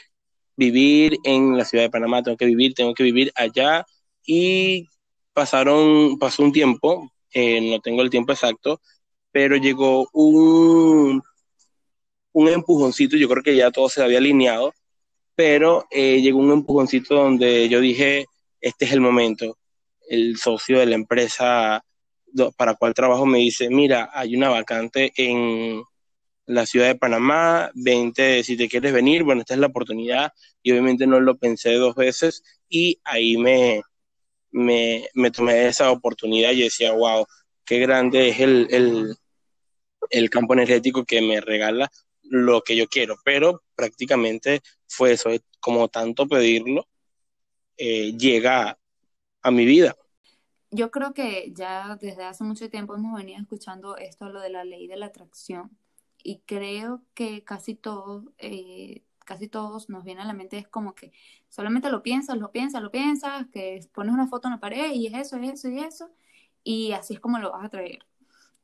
vivir 0.56 1.16
en 1.24 1.56
la 1.56 1.64
ciudad 1.64 1.84
de 1.84 1.90
Panamá, 1.90 2.22
tengo 2.22 2.36
que 2.36 2.46
vivir, 2.46 2.74
tengo 2.74 2.94
que 2.94 3.02
vivir 3.02 3.32
allá 3.34 3.84
y 4.24 4.88
pasaron, 5.32 6.18
pasó 6.18 6.42
un 6.42 6.52
tiempo, 6.52 7.10
eh, 7.32 7.60
no 7.60 7.80
tengo 7.80 8.02
el 8.02 8.10
tiempo 8.10 8.32
exacto, 8.32 8.80
pero 9.32 9.56
llegó 9.56 10.08
un, 10.12 11.22
un 12.32 12.48
empujoncito, 12.48 13.16
yo 13.16 13.28
creo 13.28 13.42
que 13.42 13.56
ya 13.56 13.70
todo 13.70 13.88
se 13.88 14.02
había 14.02 14.18
alineado, 14.18 14.72
pero 15.35 15.87
eh, 15.91 16.21
llegó 16.21 16.38
un 16.38 16.53
empujoncito 16.53 17.14
donde 17.14 17.69
yo 17.69 17.81
dije, 17.81 18.26
este 18.61 18.85
es 18.85 18.93
el 18.93 19.00
momento. 19.00 19.59
El 20.09 20.37
socio 20.37 20.79
de 20.79 20.87
la 20.87 20.95
empresa 20.95 21.85
para 22.57 22.75
cual 22.75 22.95
trabajo 22.95 23.26
me 23.26 23.38
dice, 23.38 23.71
mira, 23.71 24.11
hay 24.12 24.37
una 24.37 24.49
vacante 24.49 25.12
en 25.17 25.83
la 26.47 26.67
ciudad 26.67 26.88
de 26.88 26.97
Panamá, 26.97 27.71
20, 27.75 28.43
si 28.43 28.57
te 28.57 28.69
quieres 28.69 28.93
venir, 28.93 29.23
bueno, 29.23 29.41
esta 29.41 29.55
es 29.55 29.61
la 29.61 29.69
oportunidad 29.69 30.33
y 30.62 30.73
obviamente 30.73 31.07
no 31.07 31.21
lo 31.21 31.37
pensé 31.37 31.75
dos 31.75 31.95
veces 31.95 32.43
y 32.69 33.00
ahí 33.05 33.37
me, 33.38 33.83
me, 34.50 35.09
me 35.14 35.31
tomé 35.31 35.67
esa 35.67 35.91
oportunidad 35.91 36.53
y 36.53 36.62
decía, 36.62 36.93
wow, 36.93 37.25
qué 37.64 37.79
grande 37.79 38.29
es 38.29 38.41
el, 38.41 38.69
el, 38.71 39.17
el 40.11 40.31
campo 40.31 40.55
energético 40.55 41.05
que 41.05 41.23
me 41.23 41.41
regala 41.41 41.91
lo 42.23 42.62
que 42.62 42.76
yo 42.76 42.87
quiero, 42.88 43.17
pero 43.25 43.62
prácticamente 43.75 44.61
fue 44.94 45.12
eso, 45.12 45.30
como 45.60 45.88
tanto 45.88 46.26
pedirlo, 46.26 46.86
eh, 47.76 48.16
llega 48.16 48.78
a 49.42 49.50
mi 49.50 49.64
vida. 49.64 49.96
Yo 50.70 50.90
creo 50.90 51.14
que 51.14 51.52
ya 51.54 51.96
desde 52.00 52.24
hace 52.24 52.44
mucho 52.44 52.68
tiempo 52.68 52.94
hemos 52.94 53.16
venido 53.16 53.40
escuchando 53.40 53.96
esto, 53.96 54.28
lo 54.28 54.40
de 54.40 54.50
la 54.50 54.64
ley 54.64 54.86
de 54.86 54.96
la 54.96 55.06
atracción, 55.06 55.76
y 56.22 56.40
creo 56.46 57.02
que 57.14 57.44
casi 57.44 57.74
todos, 57.74 58.24
eh, 58.38 59.02
casi 59.24 59.48
todos 59.48 59.88
nos 59.88 60.04
viene 60.04 60.22
a 60.22 60.24
la 60.24 60.32
mente, 60.32 60.58
es 60.58 60.68
como 60.68 60.94
que 60.94 61.12
solamente 61.48 61.90
lo 61.90 62.02
piensas, 62.02 62.38
lo 62.38 62.50
piensas, 62.50 62.82
lo 62.82 62.90
piensas, 62.90 63.46
que 63.52 63.86
pones 63.92 64.14
una 64.14 64.26
foto 64.26 64.48
en 64.48 64.54
la 64.54 64.60
pared 64.60 64.92
y 64.92 65.06
es 65.06 65.14
eso, 65.14 65.36
es 65.36 65.52
eso 65.52 65.68
y 65.68 65.78
eso, 65.80 66.10
y 66.64 66.92
así 66.92 67.14
es 67.14 67.20
como 67.20 67.38
lo 67.38 67.52
vas 67.52 67.64
a 67.64 67.68
traer. 67.68 68.06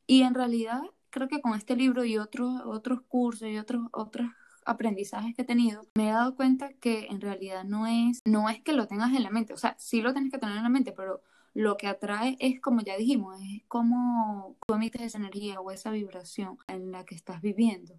Y 0.07 0.23
en 0.23 0.35
realidad 0.35 0.83
creo 1.11 1.29
que 1.29 1.41
con 1.41 1.55
este 1.55 1.77
libro 1.77 2.05
y 2.05 2.19
otros, 2.19 2.63
otros 2.65 3.03
cursos 3.03 3.49
y 3.49 3.59
otros, 3.59 3.83
otros 3.93 4.31
aprendizajes 4.65 5.35
que 5.35 5.43
he 5.43 5.45
tenido, 5.45 5.83
me 5.95 6.09
he 6.09 6.13
dado 6.13 6.37
cuenta 6.37 6.73
que 6.75 7.07
en 7.07 7.21
realidad 7.21 7.65
no 7.65 7.87
es, 7.87 8.21
no 8.25 8.49
es 8.49 8.61
que 8.63 8.73
lo 8.73 8.87
tengas 8.87 9.13
en 9.15 9.23
la 9.23 9.31
mente, 9.31 9.53
o 9.53 9.57
sea, 9.57 9.77
sí 9.79 10.03
lo 10.03 10.13
tienes 10.13 10.31
que 10.33 10.39
tener 10.39 10.57
en 10.57 10.63
la 10.63 10.69
mente, 10.69 10.93
pero 10.93 11.23
lo 11.55 11.77
que 11.77 11.89
atrae 11.89 12.37
es, 12.39 12.61
como 12.61 12.81
ya 12.81 12.97
dijimos, 12.97 13.41
es 13.43 13.63
como 13.67 14.57
tú 14.67 14.75
emites 14.75 15.03
esa 15.03 15.19
energía 15.19 15.61
o 15.61 15.71
esa 15.71 15.91
vibración 15.91 16.59
en 16.69 16.93
la 16.93 17.05
que 17.05 17.15
estás 17.15 17.43
viviendo. 17.43 17.99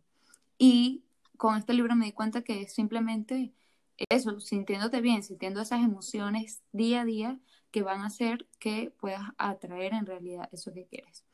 Y 0.58 1.04
con 1.38 1.58
este 1.58 1.74
libro 1.74 1.96
me 1.96 2.06
di 2.06 2.12
cuenta 2.14 2.44
que 2.44 2.62
es 2.62 2.74
simplemente 2.74 3.54
eso, 4.10 4.40
sintiéndote 4.40 5.02
bien, 5.02 5.24
sintiendo 5.24 5.62
esas 5.62 5.82
emociones 5.82 6.62
día 6.72 7.02
a 7.02 7.06
día 7.06 7.40
que 7.72 7.84
van 7.84 8.02
a 8.02 8.08
hacer 8.08 8.48
que 8.60 8.94
puedas 9.00 9.24
atraer 9.38 9.94
en 9.94 10.06
realidad 10.06 10.50
eso 10.52 10.74
que 10.74 10.86
quieres. 10.86 11.26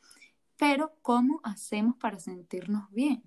Pero, 0.58 0.94
¿cómo 1.02 1.40
hacemos 1.44 1.98
para 1.98 2.20
sentirnos 2.20 2.90
bien? 2.92 3.24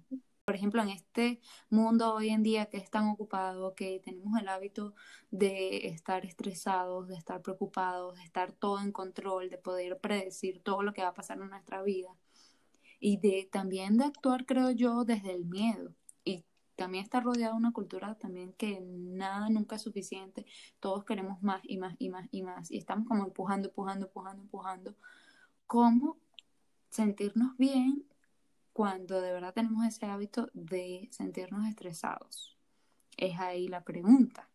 Por 0.50 0.56
ejemplo, 0.56 0.82
en 0.82 0.88
este 0.88 1.40
mundo 1.68 2.12
hoy 2.12 2.30
en 2.30 2.42
día 2.42 2.66
que 2.66 2.76
es 2.76 2.90
tan 2.90 3.06
ocupado, 3.08 3.76
que 3.76 4.00
tenemos 4.00 4.36
el 4.36 4.48
hábito 4.48 4.94
de 5.30 5.86
estar 5.86 6.26
estresados, 6.26 7.06
de 7.06 7.14
estar 7.14 7.40
preocupados, 7.40 8.16
de 8.16 8.24
estar 8.24 8.50
todo 8.50 8.80
en 8.80 8.90
control, 8.90 9.48
de 9.48 9.58
poder 9.58 10.00
predecir 10.00 10.60
todo 10.60 10.82
lo 10.82 10.92
que 10.92 11.02
va 11.02 11.10
a 11.10 11.14
pasar 11.14 11.40
en 11.40 11.50
nuestra 11.50 11.84
vida 11.84 12.08
y 12.98 13.18
de 13.18 13.48
también 13.52 13.96
de 13.96 14.06
actuar, 14.06 14.44
creo 14.44 14.72
yo, 14.72 15.04
desde 15.04 15.32
el 15.32 15.44
miedo. 15.44 15.94
Y 16.24 16.44
también 16.74 17.04
está 17.04 17.20
rodeado 17.20 17.52
de 17.52 17.58
una 17.58 17.72
cultura 17.72 18.16
también 18.16 18.52
que 18.54 18.80
nada 18.80 19.50
nunca 19.50 19.76
es 19.76 19.82
suficiente, 19.82 20.46
todos 20.80 21.04
queremos 21.04 21.40
más 21.44 21.60
y 21.62 21.78
más 21.78 21.94
y 22.00 22.08
más 22.08 22.26
y 22.32 22.42
más 22.42 22.72
y 22.72 22.78
estamos 22.78 23.06
como 23.06 23.22
empujando, 23.22 23.68
empujando, 23.68 24.06
empujando, 24.06 24.42
empujando. 24.42 24.96
¿Cómo 25.68 26.16
sentirnos 26.88 27.56
bien 27.56 28.09
cuando 28.72 29.20
de 29.20 29.32
verdad 29.32 29.54
tenemos 29.54 29.86
ese 29.86 30.06
hábito 30.06 30.48
de 30.52 31.08
sentirnos 31.10 31.68
estresados? 31.68 32.56
Es 33.16 33.38
ahí 33.38 33.68
la 33.68 33.82
pregunta. 33.82 34.48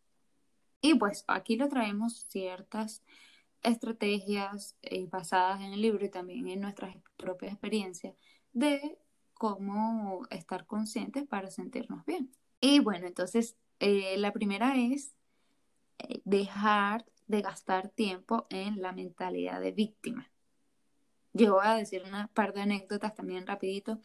Y 0.81 0.95
pues 0.95 1.23
aquí 1.27 1.55
lo 1.55 1.67
traemos 1.67 2.25
ciertas 2.29 3.03
estrategias 3.63 4.75
eh, 4.83 5.07
basadas 5.07 5.61
en 5.61 5.73
el 5.73 5.81
libro 5.81 6.05
y 6.05 6.09
también 6.09 6.47
en 6.47 6.61
nuestras 6.61 6.95
propias 7.17 7.53
experiencias 7.53 8.15
de 8.53 8.97
cómo 9.33 10.27
estar 10.29 10.65
conscientes 10.65 11.27
para 11.27 11.49
sentirnos 11.49 12.05
bien. 12.05 12.31
Y 12.61 12.79
bueno, 12.79 13.07
entonces 13.07 13.57
eh, 13.79 14.15
la 14.17 14.31
primera 14.31 14.75
es 14.77 15.15
eh, 15.99 16.21
dejar 16.23 17.05
de 17.27 17.41
gastar 17.41 17.89
tiempo 17.89 18.47
en 18.49 18.81
la 18.81 18.91
mentalidad 18.91 19.59
de 19.59 19.71
víctima. 19.71 20.31
Yo 21.35 21.55
voy 21.55 21.65
a 21.65 21.73
decir 21.73 22.01
una 22.07 22.27
par 22.27 22.53
de 22.53 22.61
anécdotas 22.61 23.13
también 23.13 23.45
rapidito 23.45 23.99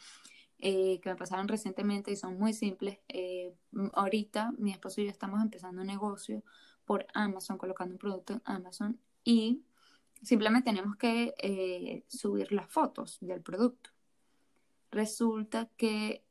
eh, 0.58 0.98
que 1.00 1.10
me 1.10 1.14
pasaron 1.14 1.46
recientemente 1.46 2.10
y 2.10 2.16
son 2.16 2.36
muy 2.36 2.52
simples. 2.52 2.98
Eh, 3.06 3.54
ahorita 3.92 4.52
mi 4.58 4.72
esposo 4.72 5.00
y 5.00 5.04
yo 5.04 5.10
estamos 5.10 5.40
empezando 5.40 5.80
un 5.80 5.86
negocio 5.86 6.42
por 6.84 7.06
Amazon, 7.14 7.56
colocando 7.56 7.94
un 7.94 7.98
producto 7.98 8.32
en 8.32 8.42
Amazon 8.46 9.00
y 9.22 9.62
simplemente 10.24 10.70
tenemos 10.72 10.96
que 10.96 11.32
eh, 11.38 12.04
subir 12.08 12.50
las 12.50 12.68
fotos 12.68 13.18
del 13.20 13.42
producto. 13.42 13.90
Resulta 14.90 15.70
que 15.76 16.24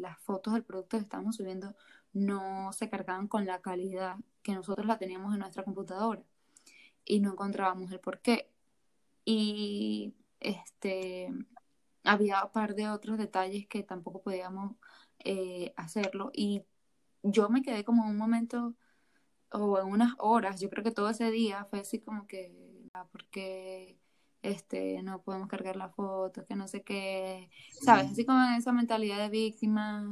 las 0.00 0.16
fotos 0.20 0.54
del 0.54 0.62
producto 0.62 0.96
que 0.96 1.02
estamos 1.02 1.34
subiendo 1.34 1.74
no 2.12 2.72
se 2.72 2.88
cargaban 2.88 3.26
con 3.26 3.46
la 3.46 3.60
calidad 3.60 4.14
que 4.44 4.54
nosotros 4.54 4.86
la 4.86 4.96
teníamos 4.96 5.34
en 5.34 5.40
nuestra 5.40 5.64
computadora 5.64 6.22
y 7.04 7.18
no 7.18 7.32
encontrábamos 7.32 7.90
el 7.90 7.98
por 7.98 8.20
qué 8.20 8.48
y 9.26 10.14
este 10.40 11.34
había 12.04 12.44
un 12.44 12.52
par 12.52 12.74
de 12.74 12.88
otros 12.88 13.18
detalles 13.18 13.66
que 13.66 13.82
tampoco 13.82 14.22
podíamos 14.22 14.76
eh, 15.24 15.74
hacerlo 15.76 16.30
y 16.32 16.64
yo 17.22 17.48
me 17.50 17.62
quedé 17.62 17.84
como 17.84 18.04
en 18.04 18.10
un 18.10 18.16
momento 18.16 18.74
o 19.50 19.78
en 19.80 19.88
unas 19.88 20.14
horas, 20.18 20.60
yo 20.60 20.70
creo 20.70 20.84
que 20.84 20.92
todo 20.92 21.10
ese 21.10 21.30
día 21.30 21.66
fue 21.70 21.80
así 21.80 22.00
como 22.00 22.26
que, 22.26 22.88
ah, 22.94 23.06
porque 23.12 23.98
este, 24.42 25.02
no 25.02 25.22
podemos 25.22 25.48
cargar 25.48 25.76
la 25.76 25.88
foto, 25.88 26.46
que 26.46 26.54
no 26.56 26.68
sé 26.68 26.82
qué, 26.82 27.50
¿sabes? 27.82 28.12
Así 28.12 28.24
como 28.24 28.44
en 28.44 28.54
esa 28.54 28.72
mentalidad 28.72 29.18
de 29.18 29.30
víctima, 29.30 30.04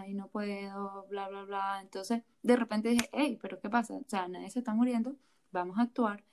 ay, 0.00 0.14
no 0.14 0.28
puedo, 0.28 1.06
bla, 1.08 1.28
bla, 1.28 1.44
bla. 1.44 1.80
Entonces, 1.82 2.22
de 2.42 2.56
repente 2.56 2.90
dije, 2.90 3.08
hey, 3.12 3.38
pero 3.40 3.60
¿qué 3.60 3.70
pasa? 3.70 3.94
O 3.94 4.04
sea, 4.08 4.28
nadie 4.28 4.50
se 4.50 4.60
está 4.60 4.74
muriendo, 4.74 5.16
vamos 5.52 5.78
a 5.78 5.82
actuar 5.82 6.24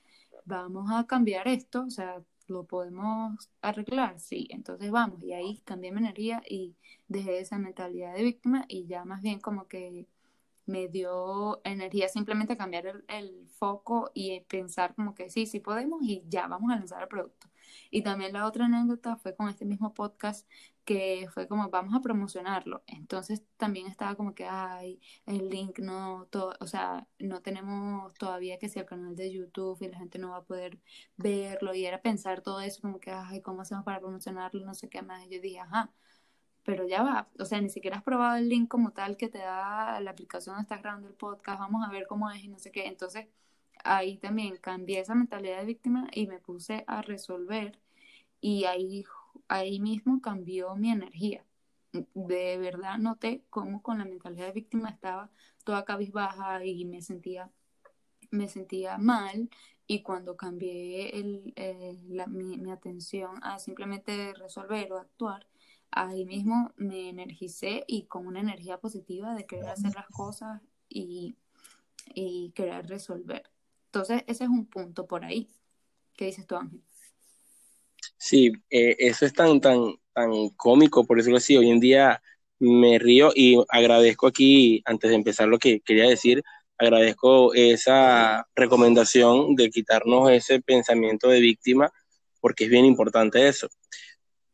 vamos 0.46 0.92
a 0.92 1.06
cambiar 1.08 1.48
esto, 1.48 1.84
o 1.86 1.90
sea, 1.90 2.22
lo 2.48 2.66
podemos 2.66 3.50
arreglar, 3.62 4.20
sí, 4.20 4.48
entonces 4.52 4.92
vamos, 4.92 5.24
y 5.24 5.34
ahí 5.34 5.62
cambié 5.66 5.92
mi 5.92 6.00
energía 6.00 6.42
y 6.48 6.76
dejé 7.08 7.40
esa 7.40 7.58
mentalidad 7.58 8.16
de 8.16 8.24
víctima 8.24 8.66
y 8.68 8.88
ya 8.88 9.06
más 9.06 9.22
bien 9.22 9.40
como 9.40 9.68
que 9.68 10.08
me 10.70 10.88
dio 10.88 11.62
energía 11.66 12.08
simplemente 12.10 12.58
cambiar 12.58 13.04
el, 13.08 13.48
foco 13.60 14.12
y 14.14 14.42
pensar 14.42 14.96
como 14.96 15.16
que 15.16 15.30
sí, 15.30 15.46
sí 15.46 15.60
podemos 15.60 16.02
y 16.04 16.24
ya 16.30 16.48
vamos 16.48 16.72
a 16.72 16.78
lanzar 16.78 17.02
el 17.02 17.10
producto. 17.10 17.48
Y 17.92 18.04
también 18.04 18.34
la 18.34 18.46
otra 18.46 18.66
anécdota 18.66 19.18
fue 19.18 19.36
con 19.36 19.50
este 19.50 19.66
mismo 19.66 19.94
podcast 19.94 20.48
que 20.86 21.28
fue 21.34 21.48
como 21.48 21.70
vamos 21.70 21.94
a 21.96 22.02
promocionarlo. 22.02 22.84
Entonces 22.88 23.44
también 23.58 23.88
estaba 23.88 24.16
como 24.16 24.34
que, 24.34 24.46
ay, 24.46 25.02
el 25.26 25.50
link 25.50 25.80
no, 25.80 26.28
todo, 26.32 26.56
o 26.60 26.68
sea, 26.68 27.08
no 27.20 27.42
tenemos 27.42 28.14
todavía 28.16 28.58
que 28.60 28.70
sea 28.70 28.84
el 28.84 28.88
canal 28.88 29.16
de 29.16 29.32
YouTube 29.32 29.82
y 29.82 29.88
la 29.90 29.98
gente 30.00 30.20
no 30.20 30.32
va 30.32 30.38
a 30.38 30.44
poder 30.44 30.80
verlo. 31.18 31.74
Y 31.76 31.86
era 31.86 32.02
pensar 32.02 32.42
todo 32.42 32.62
eso 32.62 32.82
como 32.82 33.00
que, 33.00 33.12
ay, 33.12 33.42
¿cómo 33.42 33.62
hacemos 33.62 33.84
para 33.86 34.00
promocionarlo? 34.00 34.66
No 34.66 34.74
sé 34.74 34.90
qué 34.90 35.02
más. 35.02 35.26
Y 35.26 35.30
yo 35.36 35.42
dije, 35.42 35.60
ajá, 35.60 35.92
pero 36.70 36.88
ya 36.88 37.02
va, 37.02 37.28
o 37.40 37.46
sea, 37.46 37.60
ni 37.60 37.70
siquiera 37.70 37.98
has 37.98 38.04
probado 38.04 38.38
el 38.38 38.48
link 38.48 38.68
como 38.70 38.92
tal 38.92 39.18
que 39.18 39.28
te 39.28 39.40
da 39.40 40.00
la 40.02 40.12
aplicación 40.12 40.54
donde 40.54 40.66
estás 40.66 40.84
grabando 40.84 41.08
el 41.08 41.16
podcast, 41.16 41.60
vamos 41.60 41.84
a 41.84 41.92
ver 41.92 42.06
cómo 42.06 42.30
es 42.30 42.44
y 42.44 42.48
no 42.48 42.60
sé 42.60 42.72
qué. 42.72 42.86
Entonces, 42.86 43.28
ahí 43.84 44.18
también 44.20 44.56
cambié 44.58 45.00
esa 45.00 45.16
mentalidad 45.16 45.58
de 45.62 45.66
víctima 45.66 46.08
y 46.14 46.28
me 46.28 46.38
puse 46.38 46.84
a 46.86 47.02
resolver 47.02 47.80
y 48.40 48.66
ahí, 48.66 49.04
ahí 49.48 49.80
mismo 49.80 50.22
cambió 50.22 50.76
mi 50.76 50.92
energía. 50.92 51.44
De 51.92 52.58
verdad 52.60 53.00
noté 53.00 53.44
cómo 53.50 53.82
con 53.82 53.98
la 53.98 54.06
mentalidad 54.06 54.46
de 54.48 54.54
víctima 54.54 54.90
estaba 54.90 55.32
toda 55.64 55.86
cabizbaja 55.86 56.64
y 56.64 56.86
me 56.86 57.02
sentía, 57.02 57.50
me 58.30 58.48
sentía 58.48 59.00
mal 59.00 59.50
y 59.88 60.04
cuando 60.04 60.38
cambié 60.38 61.20
el, 61.20 61.52
eh, 61.56 61.98
mi, 62.28 62.60
mi, 62.60 62.72
atención 62.72 63.44
a 63.44 63.58
simplemente 63.58 64.36
resolver 64.36 64.94
o 64.94 65.00
actuar, 65.00 65.48
ahí 65.92 66.26
mismo 66.26 66.74
me 66.78 67.10
energicé 67.10 67.84
y 67.88 68.04
con 68.04 68.28
una 68.28 68.40
energía 68.40 68.78
positiva 68.78 69.34
de 69.34 69.46
querer 69.46 69.70
hacer 69.70 69.94
las 69.96 70.08
cosas 70.08 70.62
y, 70.88 71.36
querer 72.56 72.88
resolver. 72.88 73.44
Entonces, 73.86 74.24
ese 74.28 74.44
es 74.44 74.50
un 74.50 74.66
punto 74.66 75.08
por 75.08 75.24
ahí. 75.24 75.48
¿Qué 76.16 76.26
dices 76.26 76.46
tú, 76.46 76.56
Ángel? 76.56 76.82
Sí, 78.18 78.52
eh, 78.70 78.96
eso 79.00 79.26
es 79.26 79.34
tan, 79.34 79.62
tan, 79.62 79.96
tan 80.14 80.50
cómico, 80.50 81.06
por 81.06 81.18
decirlo 81.18 81.38
así. 81.38 81.56
Hoy 81.56 81.70
en 81.70 81.80
día 81.80 82.22
me 82.60 83.00
río 83.00 83.32
y 83.34 83.58
agradezco 83.70 84.28
aquí, 84.28 84.82
antes 84.86 85.10
de 85.10 85.16
empezar 85.16 85.48
lo 85.48 85.60
que 85.60 85.80
quería 85.82 86.10
decir, 86.10 86.44
agradezco 86.78 87.54
esa 87.54 88.48
recomendación 88.56 89.56
de 89.56 89.70
quitarnos 89.70 90.32
ese 90.32 90.62
pensamiento 90.62 91.30
de 91.30 91.40
víctima, 91.40 91.92
porque 92.42 92.66
es 92.66 92.70
bien 92.70 92.86
importante 92.86 93.48
eso. 93.48 93.70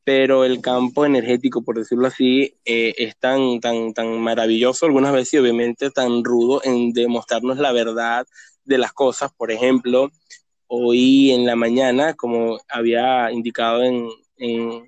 Pero 0.05 0.45
el 0.45 0.61
campo 0.61 1.05
energético, 1.05 1.63
por 1.63 1.77
decirlo 1.77 2.07
así, 2.07 2.57
eh, 2.65 2.93
es 2.97 3.17
tan, 3.17 3.59
tan, 3.59 3.93
tan 3.93 4.19
maravilloso 4.21 4.85
algunas 4.85 5.11
veces 5.13 5.33
y 5.35 5.37
obviamente 5.39 5.91
tan 5.91 6.23
rudo 6.23 6.61
en 6.63 6.93
demostrarnos 6.93 7.57
la 7.57 7.71
verdad 7.73 8.25
de 8.63 8.77
las 8.77 8.93
cosas. 8.93 9.31
Por 9.35 9.51
ejemplo, 9.51 10.11
hoy 10.67 11.31
en 11.31 11.45
la 11.45 11.55
mañana, 11.55 12.13
como 12.15 12.59
había 12.69 13.31
indicado 13.31 13.83
en, 13.83 14.09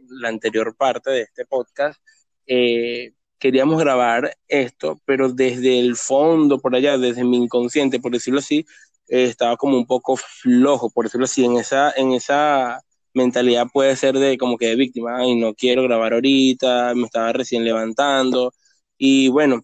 la 0.10 0.30
anterior 0.30 0.76
parte 0.76 1.10
de 1.12 1.22
este 1.22 1.46
podcast, 1.46 2.00
eh, 2.48 3.14
queríamos 3.40 3.80
grabar 3.80 4.36
esto, 4.48 5.00
pero 5.06 5.32
desde 5.32 5.80
el 5.80 5.96
fondo, 5.96 6.60
por 6.60 6.76
allá, 6.76 6.98
desde 6.98 7.24
mi 7.24 7.38
inconsciente, 7.38 8.00
por 8.00 8.12
decirlo 8.12 8.40
así, 8.40 8.66
eh, 9.08 9.26
estaba 9.26 9.58
como 9.58 9.78
un 9.78 9.86
poco 9.88 10.18
flojo, 10.18 10.90
por 10.90 11.06
decirlo 11.06 11.26
así, 11.26 11.46
en 11.46 11.58
esa, 11.58 11.92
en 11.96 12.12
esa 12.14 12.82
mentalidad 13.14 13.68
puede 13.72 13.96
ser 13.96 14.18
de 14.18 14.38
como 14.38 14.58
que 14.58 14.68
de 14.68 14.76
víctima, 14.76 15.26
y 15.26 15.36
no 15.36 15.54
quiero 15.54 15.84
grabar 15.84 16.14
ahorita, 16.14 16.94
me 16.96 17.06
estaba 17.06 17.34
recién 17.34 17.64
levantando, 17.64 18.54
y 18.98 19.30
bueno, 19.30 19.62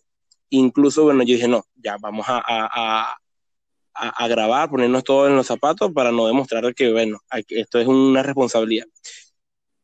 incluso, 0.49 1.03
bueno, 1.03 1.23
yo 1.23 1.35
dije, 1.35 1.47
no, 1.47 1.65
ya 1.75 1.97
vamos 1.99 2.25
a, 2.29 3.17
a, 3.95 4.27
grabar, 4.27 4.69
ponernos 4.69 5.03
todos 5.03 5.29
en 5.29 5.35
los 5.35 5.47
zapatos 5.47 5.91
para 5.93 6.11
no 6.11 6.27
demostrar 6.27 6.73
que, 6.75 6.91
bueno, 6.91 7.19
esto 7.49 7.79
es 7.79 7.87
una 7.87 8.23
responsabilidad. 8.23 8.85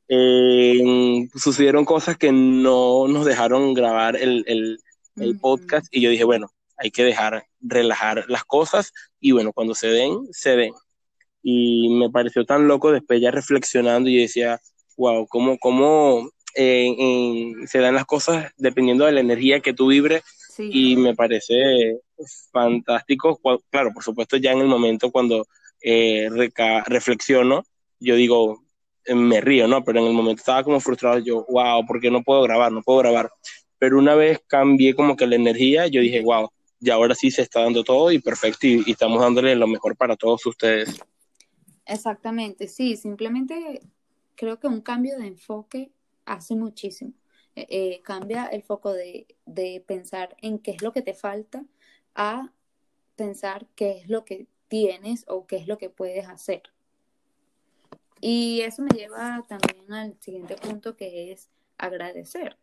Eh, 0.08 1.28
sucedieron 1.36 1.86
cosas 1.86 2.17
que 2.17 2.32
no 2.32 3.08
nos 3.08 3.26
dejaron 3.26 3.74
grabar 3.76 4.15
el, 4.15 4.43
el, 4.48 4.80
el 5.17 5.39
podcast 5.39 5.88
y 5.91 6.02
yo 6.02 6.10
dije, 6.10 6.24
bueno, 6.24 6.50
hay 6.78 6.91
que 6.91 7.04
dejar 7.04 7.45
relajar 7.60 8.26
las 8.28 8.43
cosas 8.45 8.91
y 9.19 9.32
bueno, 9.32 9.54
cuando 9.54 9.76
se 9.76 9.88
den, 9.88 10.28
se 10.32 10.56
den. 10.56 10.74
Y 11.41 11.89
me 11.89 12.10
pareció 12.10 12.45
tan 12.45 12.67
loco 12.67 12.91
después 12.91 13.21
ya 13.21 13.32
reflexionando 13.32 14.10
y 14.10 14.17
decía, 14.17 14.60
wow, 14.97 15.28
cómo, 15.28 15.58
cómo 15.58 16.30
eh, 16.56 17.54
se 17.67 17.80
dan 17.80 17.95
las 17.95 18.06
cosas 18.06 18.52
dependiendo 18.58 19.06
de 19.06 19.13
la 19.13 19.21
energía 19.21 19.62
que 19.62 19.73
tú 19.73 19.88
vibres 19.88 20.23
y 20.58 20.97
me 20.97 21.15
parece 21.15 21.99
fantástico. 22.52 23.39
Claro, 23.69 23.91
por 23.93 24.04
supuesto, 24.04 24.38
ya 24.38 24.52
en 24.52 24.60
el 24.60 24.67
momento 24.67 25.12
cuando 25.12 25.47
eh, 25.82 26.28
reflexiono, 26.86 27.63
yo 27.99 28.15
digo, 28.15 28.63
me 29.08 29.41
río, 29.41 29.67
¿no? 29.67 29.84
Pero 29.84 29.99
en 29.99 30.08
el 30.08 30.13
momento 30.13 30.41
estaba 30.41 30.63
como 30.63 30.80
frustrado, 30.80 31.19
yo, 31.19 31.45
wow, 31.49 31.86
¿por 31.86 31.99
qué 32.02 32.12
no 32.12 32.23
puedo 32.23 32.41
grabar? 32.41 32.71
No 32.71 32.82
puedo 32.82 32.99
grabar. 32.99 33.32
Pero 33.78 33.97
una 33.97 34.15
vez 34.15 34.41
cambié 34.47 34.93
como 34.93 35.15
que 35.15 35.28
la 35.28 35.36
energía, 35.36 35.88
yo 35.88 36.02
dije, 36.02 36.21
wow, 36.21 36.49
ya 36.80 36.95
ahora 36.95 37.15
sí 37.15 37.32
se 37.32 37.41
está 37.41 37.62
dando 37.62 37.84
todo 37.84 38.12
y 38.12 38.19
perfecto 38.19 38.67
y, 38.67 38.84
y 38.86 38.91
estamos 38.91 39.21
dándole 39.21 39.56
lo 39.56 39.67
mejor 39.67 39.95
para 39.95 40.15
todos 40.15 40.45
ustedes. 40.45 40.99
Exactamente, 41.89 42.67
sí, 42.67 42.95
simplemente 42.95 43.82
creo 44.36 44.60
que 44.60 44.67
un 44.67 44.82
cambio 44.82 45.17
de 45.17 45.25
enfoque 45.25 45.91
hace 46.23 46.56
muchísimo. 46.56 47.13
Eh, 47.56 47.65
eh, 47.69 48.02
cambia 48.04 48.45
el 48.45 48.62
foco 48.62 48.93
de, 48.93 49.25
pensar 49.88 50.38
en 50.41 50.60
qué 50.60 50.71
es 50.71 50.84
lo 50.84 50.93
que 50.93 51.02
te 51.02 51.15
falta 51.15 51.65
a 52.13 52.54
pensar 53.15 53.65
qué 53.75 53.97
es 53.97 54.08
lo 54.08 54.23
que 54.23 54.45
tienes 54.67 55.25
o 55.28 55.47
qué 55.47 55.58
es 55.58 55.67
lo 55.67 55.80
que 55.80 55.89
puedes 55.89 56.28
hacer. 56.28 56.62
Y 58.21 58.62
eso 58.62 58.84
me 58.84 58.91
lleva 58.91 59.43
también 59.47 59.91
al 59.91 60.15
siguiente 60.19 60.56
punto 60.58 60.95
que 60.95 61.32
es 61.32 61.49
agradecer. 61.78 62.56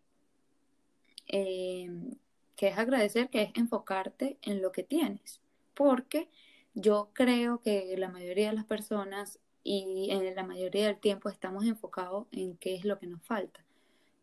Em, 1.26 2.12
que 2.54 2.68
es 2.68 2.78
agradecer, 2.78 3.28
que 3.28 3.42
es 3.42 3.50
enfocarte 3.56 4.38
en 4.42 4.62
lo 4.62 4.70
que 4.70 4.84
tienes. 4.84 5.40
Porque 5.74 6.28
yo 6.76 7.10
creo 7.14 7.62
que 7.62 7.96
la 7.96 8.10
mayoría 8.10 8.50
de 8.50 8.56
las 8.56 8.66
personas 8.66 9.40
y 9.64 10.10
en 10.10 10.34
la 10.36 10.44
mayoría 10.44 10.86
del 10.86 11.00
tiempo 11.00 11.30
estamos 11.30 11.64
enfocados 11.64 12.26
en 12.32 12.56
qué 12.58 12.74
es 12.74 12.84
lo 12.84 12.98
que 12.98 13.06
nos 13.06 13.22
falta 13.22 13.64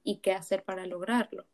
y 0.03 0.17
qué 0.17 0.33
hacer 0.33 0.63
para 0.63 0.85
lograrlo. 0.85 1.45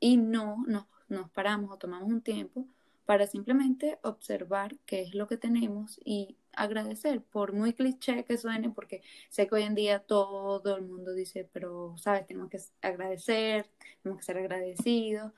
Y 0.00 0.18
no 0.18 0.64
nos, 0.66 0.84
nos 1.08 1.30
paramos 1.30 1.72
o 1.72 1.78
tomamos 1.78 2.10
un 2.10 2.20
tiempo 2.20 2.66
para 3.06 3.26
simplemente 3.26 3.98
observar 4.02 4.76
qué 4.84 5.00
es 5.00 5.14
lo 5.14 5.26
que 5.28 5.38
tenemos 5.38 5.98
y 6.04 6.36
agradecer, 6.52 7.22
por 7.22 7.54
muy 7.54 7.72
cliché 7.72 8.24
que 8.24 8.36
suene, 8.36 8.68
porque 8.68 9.02
sé 9.30 9.46
que 9.46 9.54
hoy 9.54 9.62
en 9.62 9.74
día 9.74 10.00
todo 10.00 10.76
el 10.76 10.82
mundo 10.82 11.14
dice, 11.14 11.48
pero, 11.52 11.96
¿sabes? 11.96 12.26
Tenemos 12.26 12.50
que 12.50 12.60
agradecer, 12.82 13.70
tenemos 14.02 14.20
que 14.20 14.26
ser 14.26 14.36
agradecidos, 14.36 15.32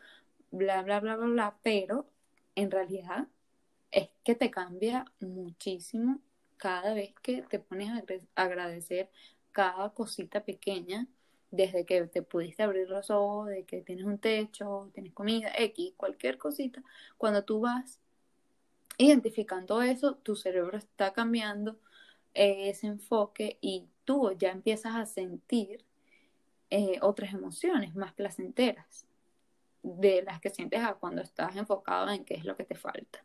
bla, 0.50 0.82
bla, 0.82 0.98
bla, 0.98 1.16
bla, 1.16 1.26
bla, 1.26 1.58
pero 1.62 2.06
en 2.56 2.72
realidad 2.72 3.28
es 3.94 4.10
que 4.24 4.34
te 4.34 4.50
cambia 4.50 5.04
muchísimo 5.20 6.20
cada 6.56 6.94
vez 6.94 7.14
que 7.22 7.42
te 7.42 7.58
pones 7.60 7.90
a 7.90 8.42
agradecer 8.42 9.08
cada 9.52 9.90
cosita 9.90 10.44
pequeña 10.44 11.06
desde 11.50 11.86
que 11.86 12.04
te 12.08 12.22
pudiste 12.22 12.64
abrir 12.64 12.88
los 12.88 13.10
ojos, 13.10 13.48
de 13.48 13.64
que 13.64 13.80
tienes 13.82 14.04
un 14.04 14.18
techo, 14.18 14.90
tienes 14.92 15.12
comida, 15.12 15.52
X, 15.56 15.94
cualquier 15.96 16.36
cosita, 16.36 16.82
cuando 17.16 17.44
tú 17.44 17.60
vas 17.60 18.00
identificando 18.98 19.80
eso, 19.80 20.16
tu 20.16 20.34
cerebro 20.34 20.76
está 20.76 21.12
cambiando 21.12 21.78
eh, 22.34 22.70
ese 22.70 22.88
enfoque 22.88 23.58
y 23.60 23.86
tú 24.04 24.32
ya 24.36 24.50
empiezas 24.50 24.96
a 24.96 25.06
sentir 25.06 25.84
eh, 26.70 26.98
otras 27.02 27.32
emociones 27.32 27.94
más 27.94 28.12
placenteras 28.14 29.06
de 29.84 30.22
las 30.22 30.40
que 30.40 30.50
sientes 30.50 30.80
cuando 30.98 31.22
estás 31.22 31.54
enfocado 31.54 32.10
en 32.10 32.24
qué 32.24 32.34
es 32.34 32.44
lo 32.44 32.56
que 32.56 32.64
te 32.64 32.74
falta. 32.74 33.22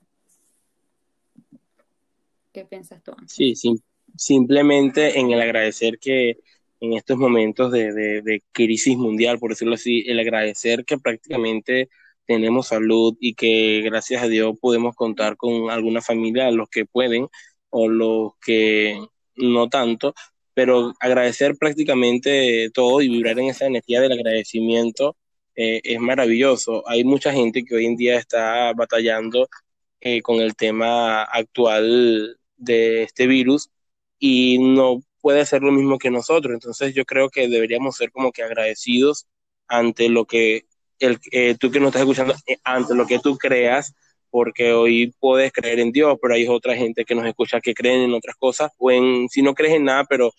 ¿Qué 2.51 2.65
piensas 2.65 3.03
tú? 3.03 3.11
Sí, 3.27 3.53
simplemente 4.15 5.19
en 5.19 5.31
el 5.31 5.41
agradecer 5.41 5.99
que 5.99 6.37
en 6.79 6.93
estos 6.93 7.17
momentos 7.17 7.71
de, 7.71 8.41
crisis 8.51 8.97
mundial, 8.97 9.39
por 9.39 9.51
decirlo 9.51 9.75
así, 9.75 10.03
el 10.07 10.19
agradecer 10.19 10.85
que 10.85 10.97
prácticamente 10.97 11.89
tenemos 12.25 12.67
salud 12.67 13.17
y 13.19 13.33
que 13.33 13.81
gracias 13.83 14.23
a 14.23 14.27
Dios 14.27 14.57
podemos 14.59 14.95
contar 14.95 15.35
con 15.35 15.69
alguna 15.69 16.01
familia, 16.01 16.51
los 16.51 16.69
que 16.69 16.85
pueden 16.85 17.27
o 17.69 17.87
los 17.87 18.33
que 18.43 18.99
no 19.35 19.69
tanto, 19.69 20.13
pero 20.53 20.93
agradecer 20.99 21.55
prácticamente 21.57 22.69
todo 22.73 23.01
y 23.01 23.09
vibrar 23.09 23.39
en 23.39 23.47
esa 23.47 23.65
energía 23.65 24.01
del 24.01 24.13
agradecimiento 24.13 25.17
eh, 25.55 25.81
es 25.83 25.99
maravilloso. 25.99 26.87
Hay 26.87 27.03
mucha 27.03 27.33
gente 27.33 27.63
que 27.63 27.75
hoy 27.75 27.85
en 27.85 27.95
día 27.97 28.17
está 28.17 28.73
batallando 28.73 29.49
eh, 30.01 30.21
con 30.21 30.39
el 30.41 30.55
tema 30.55 31.23
actual 31.23 32.38
de 32.59 33.03
este 33.03 33.25
virus 33.25 33.69
y 34.19 34.59
no 34.59 35.01
puede 35.21 35.45
ser 35.45 35.63
lo 35.63 35.71
mismo 35.71 35.97
que 35.97 36.11
nosotros. 36.11 36.53
Entonces 36.53 36.93
yo 36.93 37.05
creo 37.05 37.29
que 37.29 37.47
deberíamos 37.47 37.95
ser 37.95 38.11
como 38.11 38.31
que 38.31 38.43
agradecidos 38.43 39.27
ante 39.67 40.09
lo 40.09 40.25
que 40.25 40.65
el, 40.99 41.19
eh, 41.31 41.55
tú 41.59 41.71
que 41.71 41.79
nos 41.79 41.87
estás 41.87 42.01
escuchando, 42.01 42.35
eh, 42.47 42.57
ante 42.63 42.95
lo 42.95 43.07
que 43.07 43.19
tú 43.19 43.37
creas, 43.37 43.93
porque 44.29 44.73
hoy 44.73 45.13
puedes 45.19 45.51
creer 45.51 45.79
en 45.79 45.91
Dios, 45.91 46.17
pero 46.21 46.35
hay 46.35 46.47
otra 46.47 46.75
gente 46.75 47.05
que 47.05 47.15
nos 47.15 47.25
escucha 47.25 47.61
que 47.61 47.73
creen 47.73 48.01
en 48.01 48.13
otras 48.13 48.35
cosas, 48.35 48.71
o 48.77 48.91
en, 48.91 49.29
si 49.29 49.41
no 49.41 49.55
crees 49.55 49.75
en 49.75 49.85
nada, 49.85 50.05
pero 50.05 50.31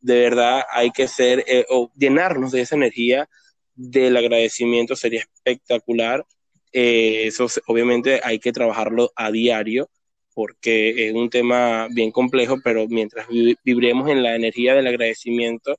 de 0.00 0.20
verdad 0.20 0.64
hay 0.72 0.90
que 0.90 1.08
ser, 1.08 1.44
eh, 1.46 1.66
o 1.70 1.90
llenarnos 1.96 2.52
de 2.52 2.62
esa 2.62 2.76
energía 2.76 3.28
del 3.74 4.16
agradecimiento 4.16 4.96
sería 4.96 5.20
espectacular. 5.20 6.24
eso 6.72 7.46
obviamente 7.66 8.20
hay 8.24 8.38
que 8.38 8.52
trabajarlo 8.52 9.12
a 9.16 9.30
diario 9.30 9.88
porque 10.36 11.08
es 11.08 11.14
un 11.14 11.30
tema 11.30 11.88
bien 11.90 12.10
complejo, 12.10 12.56
pero 12.62 12.86
mientras 12.88 13.26
vibremos 13.64 14.10
en 14.10 14.22
la 14.22 14.36
energía 14.36 14.74
del 14.74 14.86
agradecimiento, 14.86 15.76